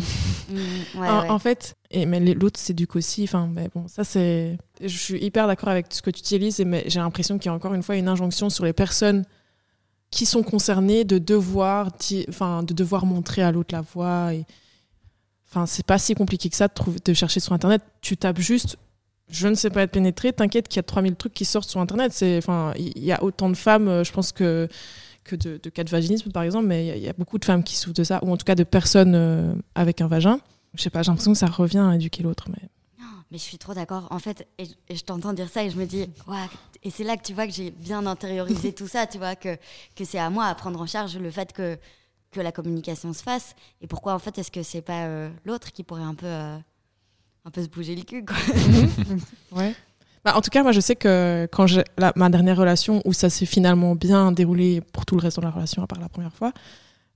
Mm, 0.49 1.01
ouais, 1.01 1.09
en, 1.09 1.22
ouais. 1.22 1.29
en 1.31 1.40
fait, 1.40 1.75
et, 1.90 2.07
mais 2.07 2.20
l'autre 2.20 2.61
s'éduque 2.61 2.94
aussi. 2.94 3.25
Enfin, 3.25 3.49
mais 3.49 3.68
bon, 3.75 3.88
ça 3.88 4.05
c'est. 4.05 4.57
Je 4.81 4.87
suis 4.96 5.25
hyper 5.25 5.49
d'accord 5.49 5.70
avec 5.70 5.87
ce 5.92 6.03
que 6.03 6.11
tu 6.11 6.20
utilises, 6.20 6.61
mais 6.61 6.85
j'ai 6.87 7.01
l'impression 7.01 7.37
qu'il 7.37 7.46
y 7.46 7.53
a 7.53 7.55
encore 7.55 7.75
une 7.75 7.83
fois 7.83 7.96
une 7.96 8.07
injonction 8.07 8.49
sur 8.49 8.64
les 8.64 8.72
personnes 8.72 9.25
qui 10.11 10.27
sont 10.27 10.42
concernées 10.42 11.05
de 11.05 11.19
devoir, 11.19 11.90
de 11.92 12.75
devoir 12.75 13.07
montrer 13.07 13.42
à 13.42 13.53
l'autre 13.53 13.75
la 13.75 13.81
voie. 13.83 14.35
Et... 14.35 14.45
Enfin, 15.49 15.66
c'est 15.66 15.85
pas 15.87 15.99
si 15.99 16.14
compliqué 16.14 16.49
que 16.49 16.57
ça 16.57 16.69
de, 16.69 16.73
trouver, 16.75 16.99
de 17.05 17.12
chercher 17.14 17.40
sur 17.40 17.53
Internet. 17.53 17.83
Tu 18.01 18.16
tapes 18.16 18.38
juste. 18.40 18.79
Je 19.29 19.49
ne 19.49 19.55
sais 19.55 19.71
pas 19.71 19.83
être 19.83 19.90
pénétrée. 19.90 20.33
T'inquiète 20.33 20.69
qu'il 20.69 20.77
y 20.77 20.81
a 20.81 20.85
3000 20.85 21.16
trucs 21.16 21.35
qui 21.35 21.45
sortent 21.45 21.69
sur 21.69 21.81
Internet. 21.81 22.19
Il 22.21 23.05
y 23.05 23.12
a 23.12 23.23
autant 23.23 23.51
de 23.51 23.57
femmes, 23.57 23.88
euh, 23.88 24.05
je 24.05 24.12
pense 24.12 24.33
que 24.33 24.69
que 25.25 25.35
de, 25.35 25.57
cas 25.71 25.83
de 25.83 25.90
vaginisme 25.90 26.31
par 26.31 26.45
exemple, 26.45 26.66
mais 26.69 26.99
il 26.99 27.03
y 27.03 27.09
a- 27.09 27.12
beaucoup 27.12 27.38
de 27.38 27.45
femmes 27.45 27.64
qui 27.64 27.75
souffrent 27.77 27.97
de 27.97 28.05
ça, 28.05 28.21
ou 28.23 28.31
en 28.31 28.37
tout 28.37 28.45
cas 28.45 28.55
de 28.55 28.62
personnes 28.62 29.16
euh, 29.16 29.53
avec 29.75 30.01
un 30.01 30.07
vagin. 30.07 30.38
Je 30.75 30.83
sais 30.83 30.90
pas, 30.90 31.03
j'ai 31.03 31.11
l'impression 31.11 31.33
que 31.33 31.38
ça 31.38 31.47
revient 31.47 31.79
à 31.79 31.97
éduquer 31.97 32.23
l'autre. 32.23 32.49
Mais 33.31 33.39
je 33.39 33.43
suis 33.43 33.59
trop 33.59 33.75
d'accord. 33.75 34.07
En 34.11 34.19
fait, 34.19 34.47
et, 34.59 34.69
et 34.89 34.97
je 34.97 35.05
t'entends 35.05 35.33
dire 35.33 35.49
ça 35.49 35.65
et 35.65 35.71
je 35.71 35.77
me 35.77 35.85
dis, 35.85 36.09
ouais, 36.29 36.47
et 36.83 36.91
c'est 36.91 37.03
là 37.05 37.17
que 37.17 37.23
tu 37.23 37.33
vois 37.35 37.47
que 37.47 37.53
j'ai 37.53 37.71
bien 37.71 38.07
intériorisé 38.07 38.73
tout 38.75 38.87
ça, 38.87 39.07
tu 39.07 39.19
vois, 39.19 39.35
que, 39.35 39.57
que 39.97 40.05
c'est 40.05 40.19
à 40.19 40.31
moi 40.31 40.47
à 40.47 40.55
prendre 40.55 40.81
en 40.81 40.87
charge 40.87 41.17
le 41.17 41.31
fait 41.31 41.53
que, 41.53 41.77
que 42.31 42.41
la 42.41 42.53
communication 42.53 43.12
se 43.12 43.23
fasse. 43.23 43.57
Et 43.81 43.87
pourquoi, 43.87 44.15
en 44.15 44.19
fait, 44.19 44.39
est-ce 44.39 44.51
que 44.51 44.62
c'est 44.62 44.83
pas 44.83 45.05
euh, 45.07 45.29
l'autre 45.45 45.73
qui 45.73 45.83
pourrait 45.83 46.03
un 46.03 46.15
peu, 46.15 46.27
euh, 46.27 46.57
un 47.45 47.51
peu 47.51 47.62
se 47.62 47.69
bouger 47.69 47.97
le 47.97 48.03
cul, 48.03 48.25
quoi 48.25 48.37
Ouais. 49.53 49.75
Bah, 50.25 50.37
en 50.37 50.41
tout 50.41 50.51
cas, 50.51 50.62
moi, 50.62 50.73
je 50.73 50.81
sais 50.81 50.97
que 50.97 51.49
quand 51.53 51.67
j'ai 51.67 51.85
ma 52.17 52.29
dernière 52.29 52.57
relation 52.57 53.01
où 53.05 53.12
ça 53.12 53.31
s'est 53.31 53.47
finalement 53.47 53.95
bien 53.95 54.33
déroulé 54.33 54.81
pour 54.81 55.07
tout 55.07 55.17
le 55.17 55.23
reste 55.23 55.37
de 55.39 55.43
la 55.43 55.51
relation, 55.51 55.83
à 55.83 55.87
part 55.87 56.01
la 56.01 56.09
première 56.09 56.33
fois, 56.33 56.53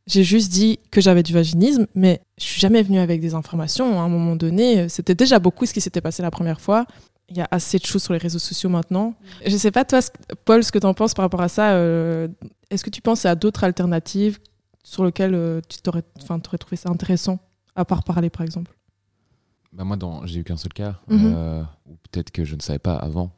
j'ai 0.06 0.24
juste 0.24 0.50
dit 0.52 0.78
que 0.90 1.00
j'avais 1.00 1.22
du 1.22 1.32
vaginisme, 1.32 1.86
mais 1.94 2.20
je 2.38 2.44
suis 2.44 2.60
jamais 2.60 2.82
venue 2.82 2.98
avec 2.98 3.20
des 3.20 3.34
informations. 3.34 4.00
À 4.00 4.02
un 4.02 4.08
moment 4.08 4.36
donné, 4.36 4.88
c'était 4.88 5.14
déjà 5.14 5.38
beaucoup 5.38 5.66
ce 5.66 5.72
qui 5.72 5.80
s'était 5.80 6.00
passé 6.00 6.22
la 6.22 6.30
première 6.30 6.60
fois. 6.60 6.86
Il 7.28 7.36
y 7.36 7.40
a 7.40 7.48
assez 7.52 7.78
de 7.78 7.84
choses 7.86 8.02
sur 8.02 8.12
les 8.12 8.18
réseaux 8.18 8.40
sociaux 8.40 8.68
maintenant. 8.70 9.14
Je 9.46 9.56
sais 9.56 9.70
pas, 9.70 9.84
toi, 9.84 10.00
Paul, 10.44 10.64
ce 10.64 10.72
que 10.72 10.78
tu 10.80 10.86
en 10.86 10.94
penses 10.94 11.14
par 11.14 11.24
rapport 11.24 11.42
à 11.42 11.48
ça. 11.48 11.74
euh, 11.74 12.26
Est-ce 12.70 12.82
que 12.82 12.90
tu 12.90 13.00
penses 13.02 13.24
à 13.24 13.34
d'autres 13.36 13.62
alternatives 13.62 14.38
sur 14.82 15.04
lesquelles 15.04 15.34
euh, 15.34 15.60
tu 15.68 15.78
t'aurais 15.80 16.02
t'aurais 16.42 16.58
trouvé 16.58 16.76
ça 16.76 16.88
intéressant, 16.90 17.38
à 17.76 17.84
part 17.84 18.02
parler, 18.02 18.30
par 18.30 18.42
exemple? 18.42 18.72
Bah 19.72 19.84
moi, 19.84 19.96
j'ai 20.24 20.40
eu 20.40 20.44
qu'un 20.44 20.56
seul 20.56 20.72
cas, 20.72 20.96
Mhm. 21.06 21.32
euh, 21.36 21.62
ou 21.86 21.96
peut-être 22.10 22.32
que 22.32 22.44
je 22.44 22.56
ne 22.56 22.60
savais 22.60 22.80
pas 22.80 22.96
avant 22.96 23.30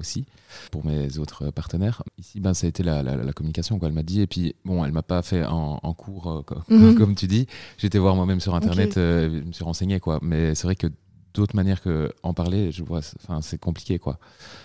aussi, 0.00 0.24
pour 0.72 0.84
mes 0.84 1.18
autres 1.18 1.50
partenaires. 1.50 2.02
Ici, 2.18 2.40
ben, 2.40 2.54
ça 2.54 2.66
a 2.66 2.68
été 2.68 2.82
la, 2.82 3.02
la- 3.02 3.16
la 3.16 3.32
communication, 3.32 3.78
quoi. 3.78 3.88
Elle 3.88 3.94
m'a 3.94 4.02
dit, 4.02 4.20
et 4.20 4.26
puis, 4.26 4.54
bon, 4.64 4.84
elle 4.84 4.92
m'a 4.92 5.02
pas 5.02 5.22
fait 5.22 5.44
en, 5.44 5.78
en 5.82 5.94
cours, 5.94 6.28
euh, 6.30 6.42
Mhm. 6.68 6.94
comme 6.98 7.14
tu 7.14 7.26
dis. 7.26 7.46
J'étais 7.78 7.98
voir 7.98 8.16
moi-même 8.16 8.40
sur 8.40 8.54
Internet, 8.54 8.96
euh, 8.96 9.40
je 9.42 9.46
me 9.46 9.52
suis 9.52 9.64
renseigné, 9.64 10.00
quoi. 10.00 10.18
Mais 10.22 10.54
c'est 10.54 10.64
vrai 10.66 10.74
que 10.76 10.88
d'autres 11.34 11.54
manières 11.54 11.80
que 11.82 12.12
en 12.24 12.34
parler, 12.34 12.72
je 12.72 12.82
vois, 12.82 13.02
c'est- 13.02 13.16
enfin, 13.22 13.40
c'est 13.40 13.58
compliqué, 13.58 13.98
quoi. 14.00 14.18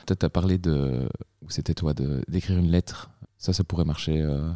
Peut-être 0.06 0.20
tu 0.22 0.26
as 0.26 0.30
parlé 0.30 0.58
de, 0.58 1.08
ou 1.44 1.50
c'était 1.50 1.74
toi, 1.76 1.94
d'écrire 2.28 2.58
une 2.58 2.72
lettre. 2.72 3.10
Ça, 3.38 3.54
ça 3.54 3.64
pourrait 3.64 3.86
marcher. 3.86 4.22
euh, 4.22 4.50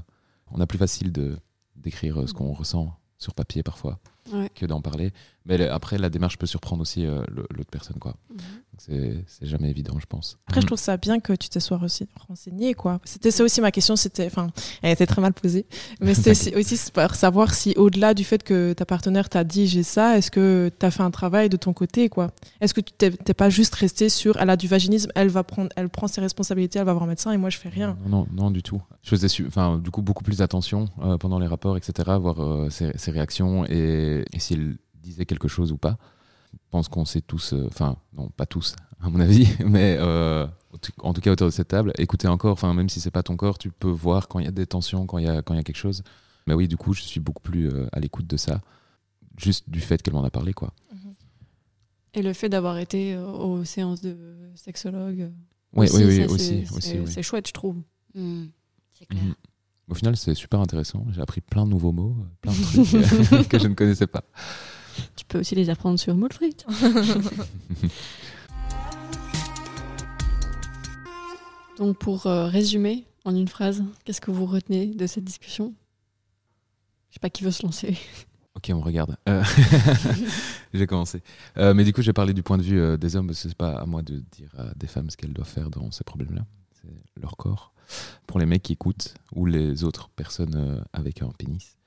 on 0.51 0.60
a 0.62 0.66
plus 0.66 0.80
facile 0.80 1.12
de 1.12 1.38
d'écrire 1.76 2.28
ce 2.28 2.34
qu'on 2.34 2.51
ressent 2.53 2.93
sur 3.18 3.34
papier 3.34 3.62
parfois 3.64 3.99
Ouais. 4.34 4.49
que 4.53 4.66
d'en 4.66 4.82
parler. 4.82 5.12
Mais 5.50 5.68
après, 5.68 5.97
la 5.97 6.10
démarche 6.10 6.38
peut 6.38 6.45
surprendre 6.45 6.82
aussi 6.84 7.06
euh, 7.06 7.22
l'autre 7.50 7.72
personne, 7.72 7.97
quoi. 8.00 8.16
Mhm. 8.30 8.38
Donc 8.38 8.45
C'est 8.78 9.24
c'est 9.28 9.45
jamais 9.47 9.70
évident, 9.70 9.95
je 10.00 10.06
pense. 10.06 10.38
Après, 10.47 10.62
je 10.62 10.68
trouve 10.68 10.80
ça 10.80 10.95
bien 10.95 11.20
que 11.20 11.34
tu 11.34 11.50
te 11.50 11.60
sois 11.60 11.80
aussi 11.84 12.08
renseigné, 12.28 12.74
quoi. 12.76 13.02
C'était 13.04 13.32
ça 13.32 13.43
aussi 13.43 13.60
ma 13.60 13.72
question, 13.72 13.95
c'était, 13.95 14.28
enfin, 14.28 14.47
elle 14.82 14.91
était 14.93 15.06
très 15.08 15.22
mal 15.22 15.34
posée, 15.34 15.66
mais 16.00 16.14
c'était 16.14 16.32
aussi- 16.32 16.56
aussi 16.56 16.91
pour 16.93 17.16
savoir 17.16 17.54
si, 17.54 17.74
au-delà 17.78 18.14
du 18.14 18.24
fait 18.24 18.43
que 18.43 18.74
ta 18.74 18.86
partenaire 18.86 19.28
t'a 19.28 19.43
dit 19.43 19.68
j'ai 19.68 19.84
ça, 19.84 20.18
est-ce 20.18 20.32
que 20.32 20.72
tu 20.80 20.86
as 20.86 20.91
fait 20.91 21.04
un 21.04 21.12
travail 21.12 21.50
de 21.50 21.58
ton 21.58 21.74
côté, 21.74 22.08
quoi? 22.10 22.32
Est-ce 22.62 22.74
que 22.74 22.82
tu 22.82 22.93
t'es 22.93 23.34
pas 23.34 23.50
juste 23.50 23.74
resté 23.76 24.08
sur, 24.08 24.38
elle 24.38 24.50
a 24.50 24.56
du 24.56 24.68
vaginisme, 24.68 25.10
elle 25.16 25.30
va 25.30 25.43
prendre, 25.43 25.70
elle 25.76 25.89
prend 25.89 26.08
ses 26.08 26.22
responsabilités, 26.22 26.80
elle 26.80 26.86
va 26.86 26.93
voir 26.93 27.04
un 27.04 27.08
médecin 27.08 27.32
et 27.32 27.38
moi 27.38 27.50
je 27.50 27.58
fais 27.58 27.70
rien. 27.70 27.97
Non, 28.08 28.20
non, 28.20 28.28
non, 28.32 28.52
du 28.52 28.62
tout. 28.64 28.82
Je 29.02 29.10
faisais 29.10 29.28
enfin, 29.47 29.78
du 29.80 29.89
coup 29.91 30.02
beaucoup 30.04 30.24
plus 30.24 30.41
attention 30.41 30.86
euh, 31.02 31.18
pendant 31.18 31.39
les 31.39 31.47
rapports, 31.47 31.76
etc., 31.78 31.93
voir 32.20 32.39
euh, 32.39 32.70
ses, 32.70 32.91
ses 32.97 33.12
réactions 33.12 33.66
et, 33.66 34.24
et 34.32 34.39
s'il 34.39 34.78
disait 35.10 35.26
quelque 35.26 35.47
chose 35.47 35.72
ou 35.72 35.78
pas. 35.78 35.97
pense 36.72 36.88
qu'on 36.88 37.05
sait 37.05 37.22
tous, 37.22 37.53
euh, 37.53 37.68
enfin, 37.68 37.97
non, 38.14 38.30
pas 38.30 38.45
tous, 38.45 38.76
à 39.01 39.10
mon 39.10 39.20
avis, 39.20 39.47
mais 39.66 39.97
euh, 39.99 40.47
en 41.03 41.14
tout 41.14 41.22
cas 41.22 41.32
autour 41.32 41.47
de 41.47 41.51
cette 41.51 41.68
table, 41.70 41.91
écoutez 41.97 42.28
encore, 42.28 42.53
enfin, 42.53 42.74
même 42.74 42.89
si 42.89 42.99
c'est 42.99 43.12
pas 43.12 43.24
ton 43.24 43.36
corps, 43.38 43.57
tu 43.57 43.72
peux 43.72 43.89
voir 43.89 44.28
quand 44.28 44.39
il 44.39 44.45
y 44.45 44.47
a 44.47 44.51
des 44.51 44.66
tensions, 44.68 45.05
quand 45.05 45.18
il 45.20 45.26
y 45.26 45.30
a, 45.30 45.41
quand 45.41 45.53
il 45.53 45.57
y 45.57 45.60
a 45.60 45.64
quelque 45.64 45.76
chose. 45.78 46.03
Mais 46.47 46.53
oui, 46.55 46.68
du 46.68 46.78
coup, 46.78 46.93
je 46.93 47.01
suis 47.01 47.20
beaucoup 47.20 47.41
plus 47.43 47.68
euh, 47.70 47.88
à 47.91 47.99
l'écoute 47.99 48.26
de 48.28 48.38
ça, 48.38 48.62
juste 49.38 49.70
du 49.70 49.80
fait 49.82 50.01
qu'elle 50.01 50.14
m'en 50.16 50.24
a 50.24 50.32
parlé, 50.32 50.53
quoi. 50.53 50.74
Et 52.16 52.24
le 52.24 52.34
fait 52.34 52.49
d'avoir 52.49 52.80
été 52.80 53.16
aux 53.18 53.64
séances 53.64 54.01
de 54.01 54.18
sexologue. 54.55 55.32
Oui, 55.74 55.86
aussi, 55.86 55.97
oui, 55.97 56.03
oui, 56.05 56.16
ça, 56.18 56.26
aussi, 56.34 56.45
c'est- 56.66 56.76
aussi, 56.76 56.88
c'est- 56.89 56.99
oui. 56.99 57.12
C'est 57.12 57.22
chouette, 57.22 57.47
je 57.47 57.53
trouve. 57.53 57.76
C'est 58.16 59.05
clair. 59.07 59.24
Mhm. 59.24 59.36
Au 59.89 59.93
final, 59.93 60.18
c'est 60.18 60.34
super 60.34 60.60
intéressant. 60.60 61.05
J'ai 61.12 61.22
appris 61.22 61.41
plein 61.41 61.66
de 61.66 61.70
nouveaux 61.70 61.91
mots, 61.91 62.16
plein 62.41 62.51
de 62.51 62.57
trucs 63.28 63.47
que 63.49 63.60
je 63.60 63.68
ne 63.68 63.76
connaissais 63.76 64.07
pas. 64.07 64.24
Tu 65.16 65.26
peux 65.26 65.40
aussi 65.40 65.56
les 65.56 65.70
apprendre 65.70 66.00
sur 66.00 66.16
Moulfrit. 66.16 66.56
Donc 71.78 71.98
pour 71.98 72.28
euh, 72.28 72.48
résumer 72.48 73.06
en 73.26 73.36
une 73.36 73.48
phrase, 73.48 73.84
qu'est-ce 74.04 74.22
que 74.22 74.32
vous 74.32 74.46
retenez 74.46 74.88
de 74.88 75.08
cette 75.08 75.24
discussion? 75.24 75.74
Je 77.10 77.16
sais 77.16 77.20
pas 77.20 77.30
qui 77.30 77.44
veut 77.44 77.52
se 77.52 77.64
lancer. 77.64 77.98
Ok, 78.56 78.72
on 78.74 78.82
regarde. 78.82 79.16
Euh, 79.30 79.42
j'ai 80.74 80.86
commencé. 80.86 81.22
Euh, 81.58 81.74
mais 81.74 81.86
du 81.86 81.94
coup, 81.94 82.02
j'ai 82.02 82.12
parlé 82.12 82.34
du 82.34 82.44
point 82.44 82.58
de 82.58 82.64
vue 82.64 82.78
euh, 82.82 82.98
des 82.98 83.16
hommes, 83.16 83.28
parce 83.28 83.42
que 83.44 83.48
c'est 83.48 83.56
pas 83.58 83.78
à 83.80 83.86
moi 83.86 84.02
de 84.02 84.18
dire 84.32 84.50
à 84.58 84.74
des 84.76 84.88
femmes 84.88 85.10
ce 85.10 85.16
qu'elles 85.16 85.32
doivent 85.32 85.48
faire 85.48 85.70
dans 85.70 85.92
ces 85.92 86.04
problèmes-là. 86.04 86.46
C'est 86.82 87.22
leur 87.22 87.38
corps. 87.38 87.74
Pour 88.28 88.38
les 88.38 88.46
mecs 88.46 88.64
qui 88.64 88.74
écoutent, 88.74 89.14
ou 89.34 89.46
les 89.46 89.86
autres 89.86 90.10
personnes 90.10 90.56
euh, 90.56 90.82
avec 90.92 91.22
un 91.22 91.30
pénis, 91.38 91.78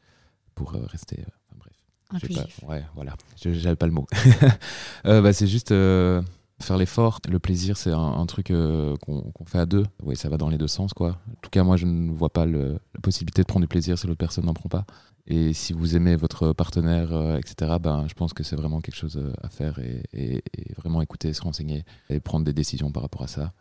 pour 0.55 0.75
euh, 0.75 0.87
rester. 0.87 1.21
euh, 1.21 1.25
enfin, 1.51 1.57
bref. 1.59 1.75
J'ai 2.02 2.02
Inclusif. 2.15 2.61
Pas, 2.61 2.67
ouais, 2.67 2.85
voilà. 2.95 3.15
Je- 3.43 3.53
J'avais 3.55 3.77
pas 3.77 3.87
le 3.87 3.93
mot. 3.93 4.07
Euh, 5.07 5.21
bah, 5.21 5.33
c'est 5.33 5.47
juste 5.49 5.73
euh, 5.73 6.23
faire 6.61 6.77
l'effort. 6.79 7.21
Le 7.29 7.39
plaisir, 7.39 7.77
c'est 7.77 7.91
un, 7.91 7.99
un 7.99 8.27
truc 8.27 8.51
euh, 8.51 8.95
qu'on 8.97 9.33
fait 9.47 9.59
à 9.59 9.67
deux. 9.67 9.85
Oui, 10.03 10.15
ça 10.17 10.29
va 10.29 10.37
dans 10.37 10.49
les 10.49 10.59
deux 10.59 10.69
sens, 10.69 10.93
quoi. 10.95 11.19
En 11.31 11.41
tout 11.43 11.51
cas, 11.51 11.65
moi, 11.65 11.77
je 11.77 11.87
ne 11.87 12.13
vois 12.13 12.31
pas 12.33 12.47
le- 12.47 12.79
la 12.95 13.01
possibilité 13.03 13.43
de 13.43 13.47
prendre 13.47 13.65
du 13.65 13.69
plaisir 13.69 13.99
si 13.99 14.07
l'autre 14.07 14.19
personne 14.19 14.45
n'en 14.47 14.55
prend 14.55 14.69
pas. 14.69 14.85
Et 15.27 15.53
si 15.53 15.73
vous 15.73 15.97
aimez 15.97 16.17
votre 16.17 16.53
partenaire, 16.53 17.13
euh, 17.13 17.37
etc., 17.39 17.73
ben, 17.81 18.07
je 18.09 18.15
pense 18.15 18.33
que 18.33 18.43
c'est 18.43 18.57
vraiment 18.57 18.81
quelque 18.81 18.97
chose 18.97 19.21
à 19.43 19.49
faire 19.49 19.79
et, 19.79 20.03
et- 20.13 20.43
et 20.57 20.73
vraiment 20.77 21.01
écouter, 21.03 21.33
se 21.33 21.43
renseigner 21.43 21.85
et 22.11 22.19
prendre 22.21 22.45
des 22.45 22.53
décisions 22.53 22.91
par 22.93 23.03
rapport 23.03 23.23
à 23.23 23.29
ça. 23.29 23.53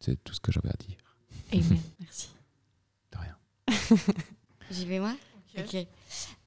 C'est 0.00 0.22
tout 0.22 0.34
ce 0.34 0.40
que 0.40 0.52
j'avais 0.52 0.68
à 0.70 0.76
dire. 0.86 0.96
Amen. 1.52 1.80
Merci. 2.00 2.28
De 3.12 3.18
rien. 3.18 3.36
J'y 4.70 4.84
vais 4.86 5.00
moi? 5.00 5.14
Ok. 5.58 5.76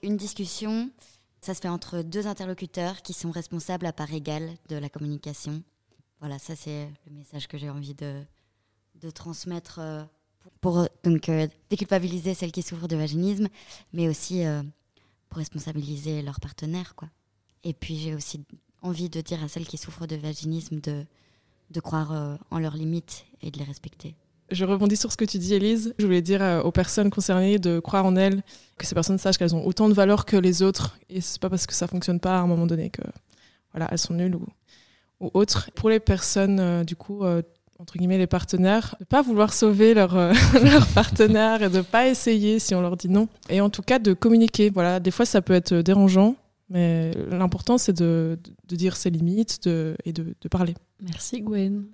Une 0.03 0.15
discussion, 0.15 0.89
ça 1.41 1.55
se 1.55 1.61
fait 1.61 1.67
entre 1.67 2.03
deux 2.03 2.27
interlocuteurs 2.27 3.01
qui 3.01 3.13
sont 3.13 3.31
responsables 3.31 3.87
à 3.87 3.93
part 3.93 4.13
égale 4.13 4.51
de 4.69 4.75
la 4.75 4.89
communication. 4.89 5.63
Voilà, 6.19 6.37
ça 6.37 6.55
c'est 6.55 6.87
le 7.07 7.13
message 7.13 7.47
que 7.47 7.57
j'ai 7.57 7.69
envie 7.69 7.95
de, 7.95 8.23
transmettre 9.15 9.79
euh, 9.79 10.03
pour, 10.61 10.79
euh, 10.79 10.85
donc, 11.03 11.29
euh, 11.29 11.47
déculpabiliser 11.71 12.35
celles 12.35 12.51
qui 12.51 12.61
souffrent 12.61 12.87
de 12.87 12.95
vaginisme, 12.95 13.49
mais 13.91 14.07
aussi 14.07 14.43
pour 15.29 15.39
responsabiliser 15.39 16.21
leurs 16.21 16.39
partenaires. 16.39 16.93
Quoi. 16.95 17.09
Et 17.63 17.73
puis 17.73 17.97
j'ai 17.97 18.13
aussi 18.13 18.45
envie 18.83 19.09
de 19.09 19.19
dire 19.21 19.43
à 19.43 19.47
celles 19.47 19.67
qui 19.67 19.77
souffrent 19.77 20.05
de 20.05 20.15
vaginisme 20.15 20.79
de, 20.79 21.05
croire 21.79 22.37
en 22.51 22.59
leurs 22.59 22.75
limites 22.75 23.25
et 23.41 23.49
de 23.49 23.57
les 23.57 23.63
respecter. 23.63 24.15
Je 24.51 24.65
rebondis 24.65 24.97
sur 24.97 25.11
ce 25.11 25.17
que 25.17 25.23
tu 25.23 25.37
dis, 25.37 25.53
Elise. 25.53 25.93
Je 25.97 26.05
voulais 26.05 26.21
dire 26.21 26.41
euh, 26.41 26.61
aux 26.61 26.71
personnes 26.71 27.09
concernées 27.09 27.57
de 27.57 27.79
croire 27.79 28.05
en 28.05 28.17
elles, 28.17 28.43
que 28.77 28.85
ces 28.85 28.93
personnes 28.93 29.17
sachent 29.17 29.37
qu'elles 29.37 29.55
ont 29.55 29.65
autant 29.65 29.87
de 29.87 29.93
valeur 29.93 30.25
que 30.25 30.35
les 30.35 30.61
autres. 30.61 30.97
Et 31.09 31.21
c'est 31.21 31.39
pas 31.39 31.49
parce 31.49 31.65
que 31.65 31.73
ça 31.73 31.87
fonctionne 31.87 32.19
pas 32.19 32.37
à 32.37 32.41
un 32.41 32.47
moment 32.47 32.67
donné 32.67 32.89
que 32.89 33.01
voilà, 33.71 33.87
elles 33.91 33.97
sont 33.97 34.13
nulles 34.13 34.35
ou, 34.35 35.29
autres. 35.33 35.69
Pour 35.75 35.89
les 35.89 36.01
personnes, 36.01 36.59
euh, 36.59 36.83
du 36.83 36.97
coup, 36.97 37.23
euh, 37.23 37.41
entre 37.79 37.97
guillemets, 37.97 38.17
les 38.17 38.27
partenaires, 38.27 38.95
de 38.99 39.05
pas 39.05 39.21
vouloir 39.21 39.53
sauver 39.53 39.93
leur, 39.93 40.15
leur 40.63 40.87
partenaire 40.87 41.63
et 41.63 41.69
de 41.69 41.79
pas 41.79 42.07
essayer 42.07 42.59
si 42.59 42.75
on 42.75 42.81
leur 42.81 42.97
dit 42.97 43.09
non. 43.09 43.29
Et 43.49 43.61
en 43.61 43.69
tout 43.69 43.83
cas, 43.83 43.99
de 43.99 44.13
communiquer. 44.13 44.69
Voilà, 44.69 44.99
des 44.99 45.11
fois, 45.11 45.25
ça 45.25 45.41
peut 45.41 45.53
être 45.53 45.75
dérangeant, 45.75 46.35
mais 46.69 47.13
l'important, 47.29 47.77
c'est 47.77 47.93
de, 47.93 48.37
de 48.67 48.75
dire 48.75 48.97
ses 48.97 49.09
limites 49.09 49.65
et 50.03 50.11
de 50.11 50.35
parler. 50.49 50.75
Merci 50.99 51.41
Gwen. 51.41 51.85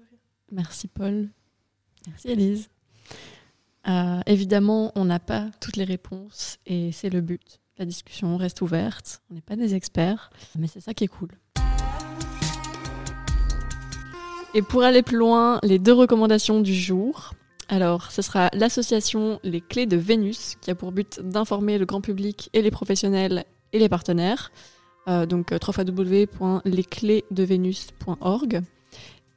Merci 0.52 0.88
Paul. 0.88 1.30
Merci 2.08 2.30
Elise. 2.30 2.70
Euh, 3.88 4.20
évidemment, 4.26 4.92
on 4.96 5.06
n'a 5.06 5.20
pas 5.20 5.50
toutes 5.62 5.78
les 5.78 5.84
réponses 5.84 6.58
et 6.66 6.92
c'est 6.92 7.10
le 7.10 7.22
but. 7.22 7.60
La 7.78 7.86
discussion 7.86 8.36
reste 8.38 8.62
ouverte. 8.62 9.22
On 9.30 9.36
n'est 9.36 9.42
pas 9.42 9.56
des 9.56 9.76
experts, 9.76 10.32
mais 10.58 10.68
c'est 10.68 10.80
ça 10.80 10.94
qui 10.94 11.04
est 11.04 11.08
cool. 11.08 11.30
Et 14.54 14.62
pour 14.62 14.84
aller 14.84 15.04
plus 15.04 15.18
loin, 15.18 15.60
les 15.62 15.78
deux 15.78 15.94
recommandations 15.94 16.62
du 16.62 16.74
jour. 16.74 17.34
Alors, 17.70 18.12
ce 18.12 18.22
sera 18.22 18.50
l'association 18.54 19.42
Les 19.44 19.60
Clés 19.62 19.86
de 19.86 19.98
Vénus, 19.98 20.56
qui 20.62 20.72
a 20.72 20.76
pour 20.76 20.94
but 20.94 21.20
d'informer 21.22 21.78
le 21.78 21.86
grand 21.86 22.02
public 22.02 22.50
et 22.54 22.62
les 22.62 22.72
professionnels 22.72 23.44
et 23.74 23.80
les 23.80 23.90
partenaires. 23.90 24.54
Euh, 25.08 25.26
donc, 25.26 25.52
euh, 25.52 25.60
www.lesclésdevenus.org 25.66 28.62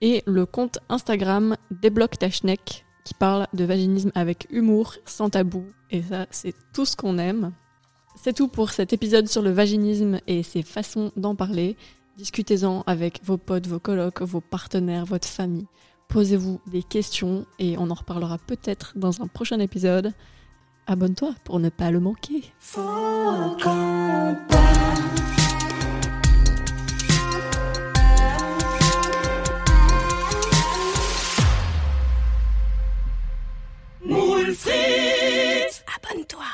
et 0.00 0.22
le 0.26 0.46
compte 0.46 0.78
Instagram 0.88 1.56
Débloque 1.70 2.18
ta 2.18 2.30
schneck 2.30 2.84
qui 3.04 3.14
parle 3.14 3.46
de 3.54 3.64
vaginisme 3.64 4.12
avec 4.14 4.46
humour, 4.50 4.94
sans 5.04 5.30
tabou. 5.30 5.64
Et 5.90 6.02
ça, 6.02 6.26
c'est 6.30 6.54
tout 6.72 6.84
ce 6.84 6.96
qu'on 6.96 7.18
aime. 7.18 7.52
C'est 8.22 8.34
tout 8.34 8.48
pour 8.48 8.70
cet 8.70 8.92
épisode 8.92 9.28
sur 9.28 9.42
le 9.42 9.50
vaginisme 9.50 10.20
et 10.26 10.42
ses 10.42 10.62
façons 10.62 11.10
d'en 11.16 11.34
parler. 11.34 11.76
Discutez-en 12.16 12.82
avec 12.86 13.20
vos 13.24 13.38
potes, 13.38 13.66
vos 13.66 13.78
colocs, 13.78 14.20
vos 14.22 14.40
partenaires, 14.40 15.06
votre 15.06 15.28
famille. 15.28 15.66
Posez-vous 16.08 16.60
des 16.66 16.82
questions 16.82 17.46
et 17.58 17.78
on 17.78 17.90
en 17.90 17.94
reparlera 17.94 18.36
peut-être 18.38 18.92
dans 18.96 19.22
un 19.22 19.26
prochain 19.26 19.60
épisode. 19.60 20.12
Abonne-toi 20.86 21.34
pour 21.44 21.60
ne 21.60 21.68
pas 21.68 21.90
le 21.90 22.00
manquer. 22.00 22.52
Focus. 22.58 23.64
Abonne-toi. 35.96 36.44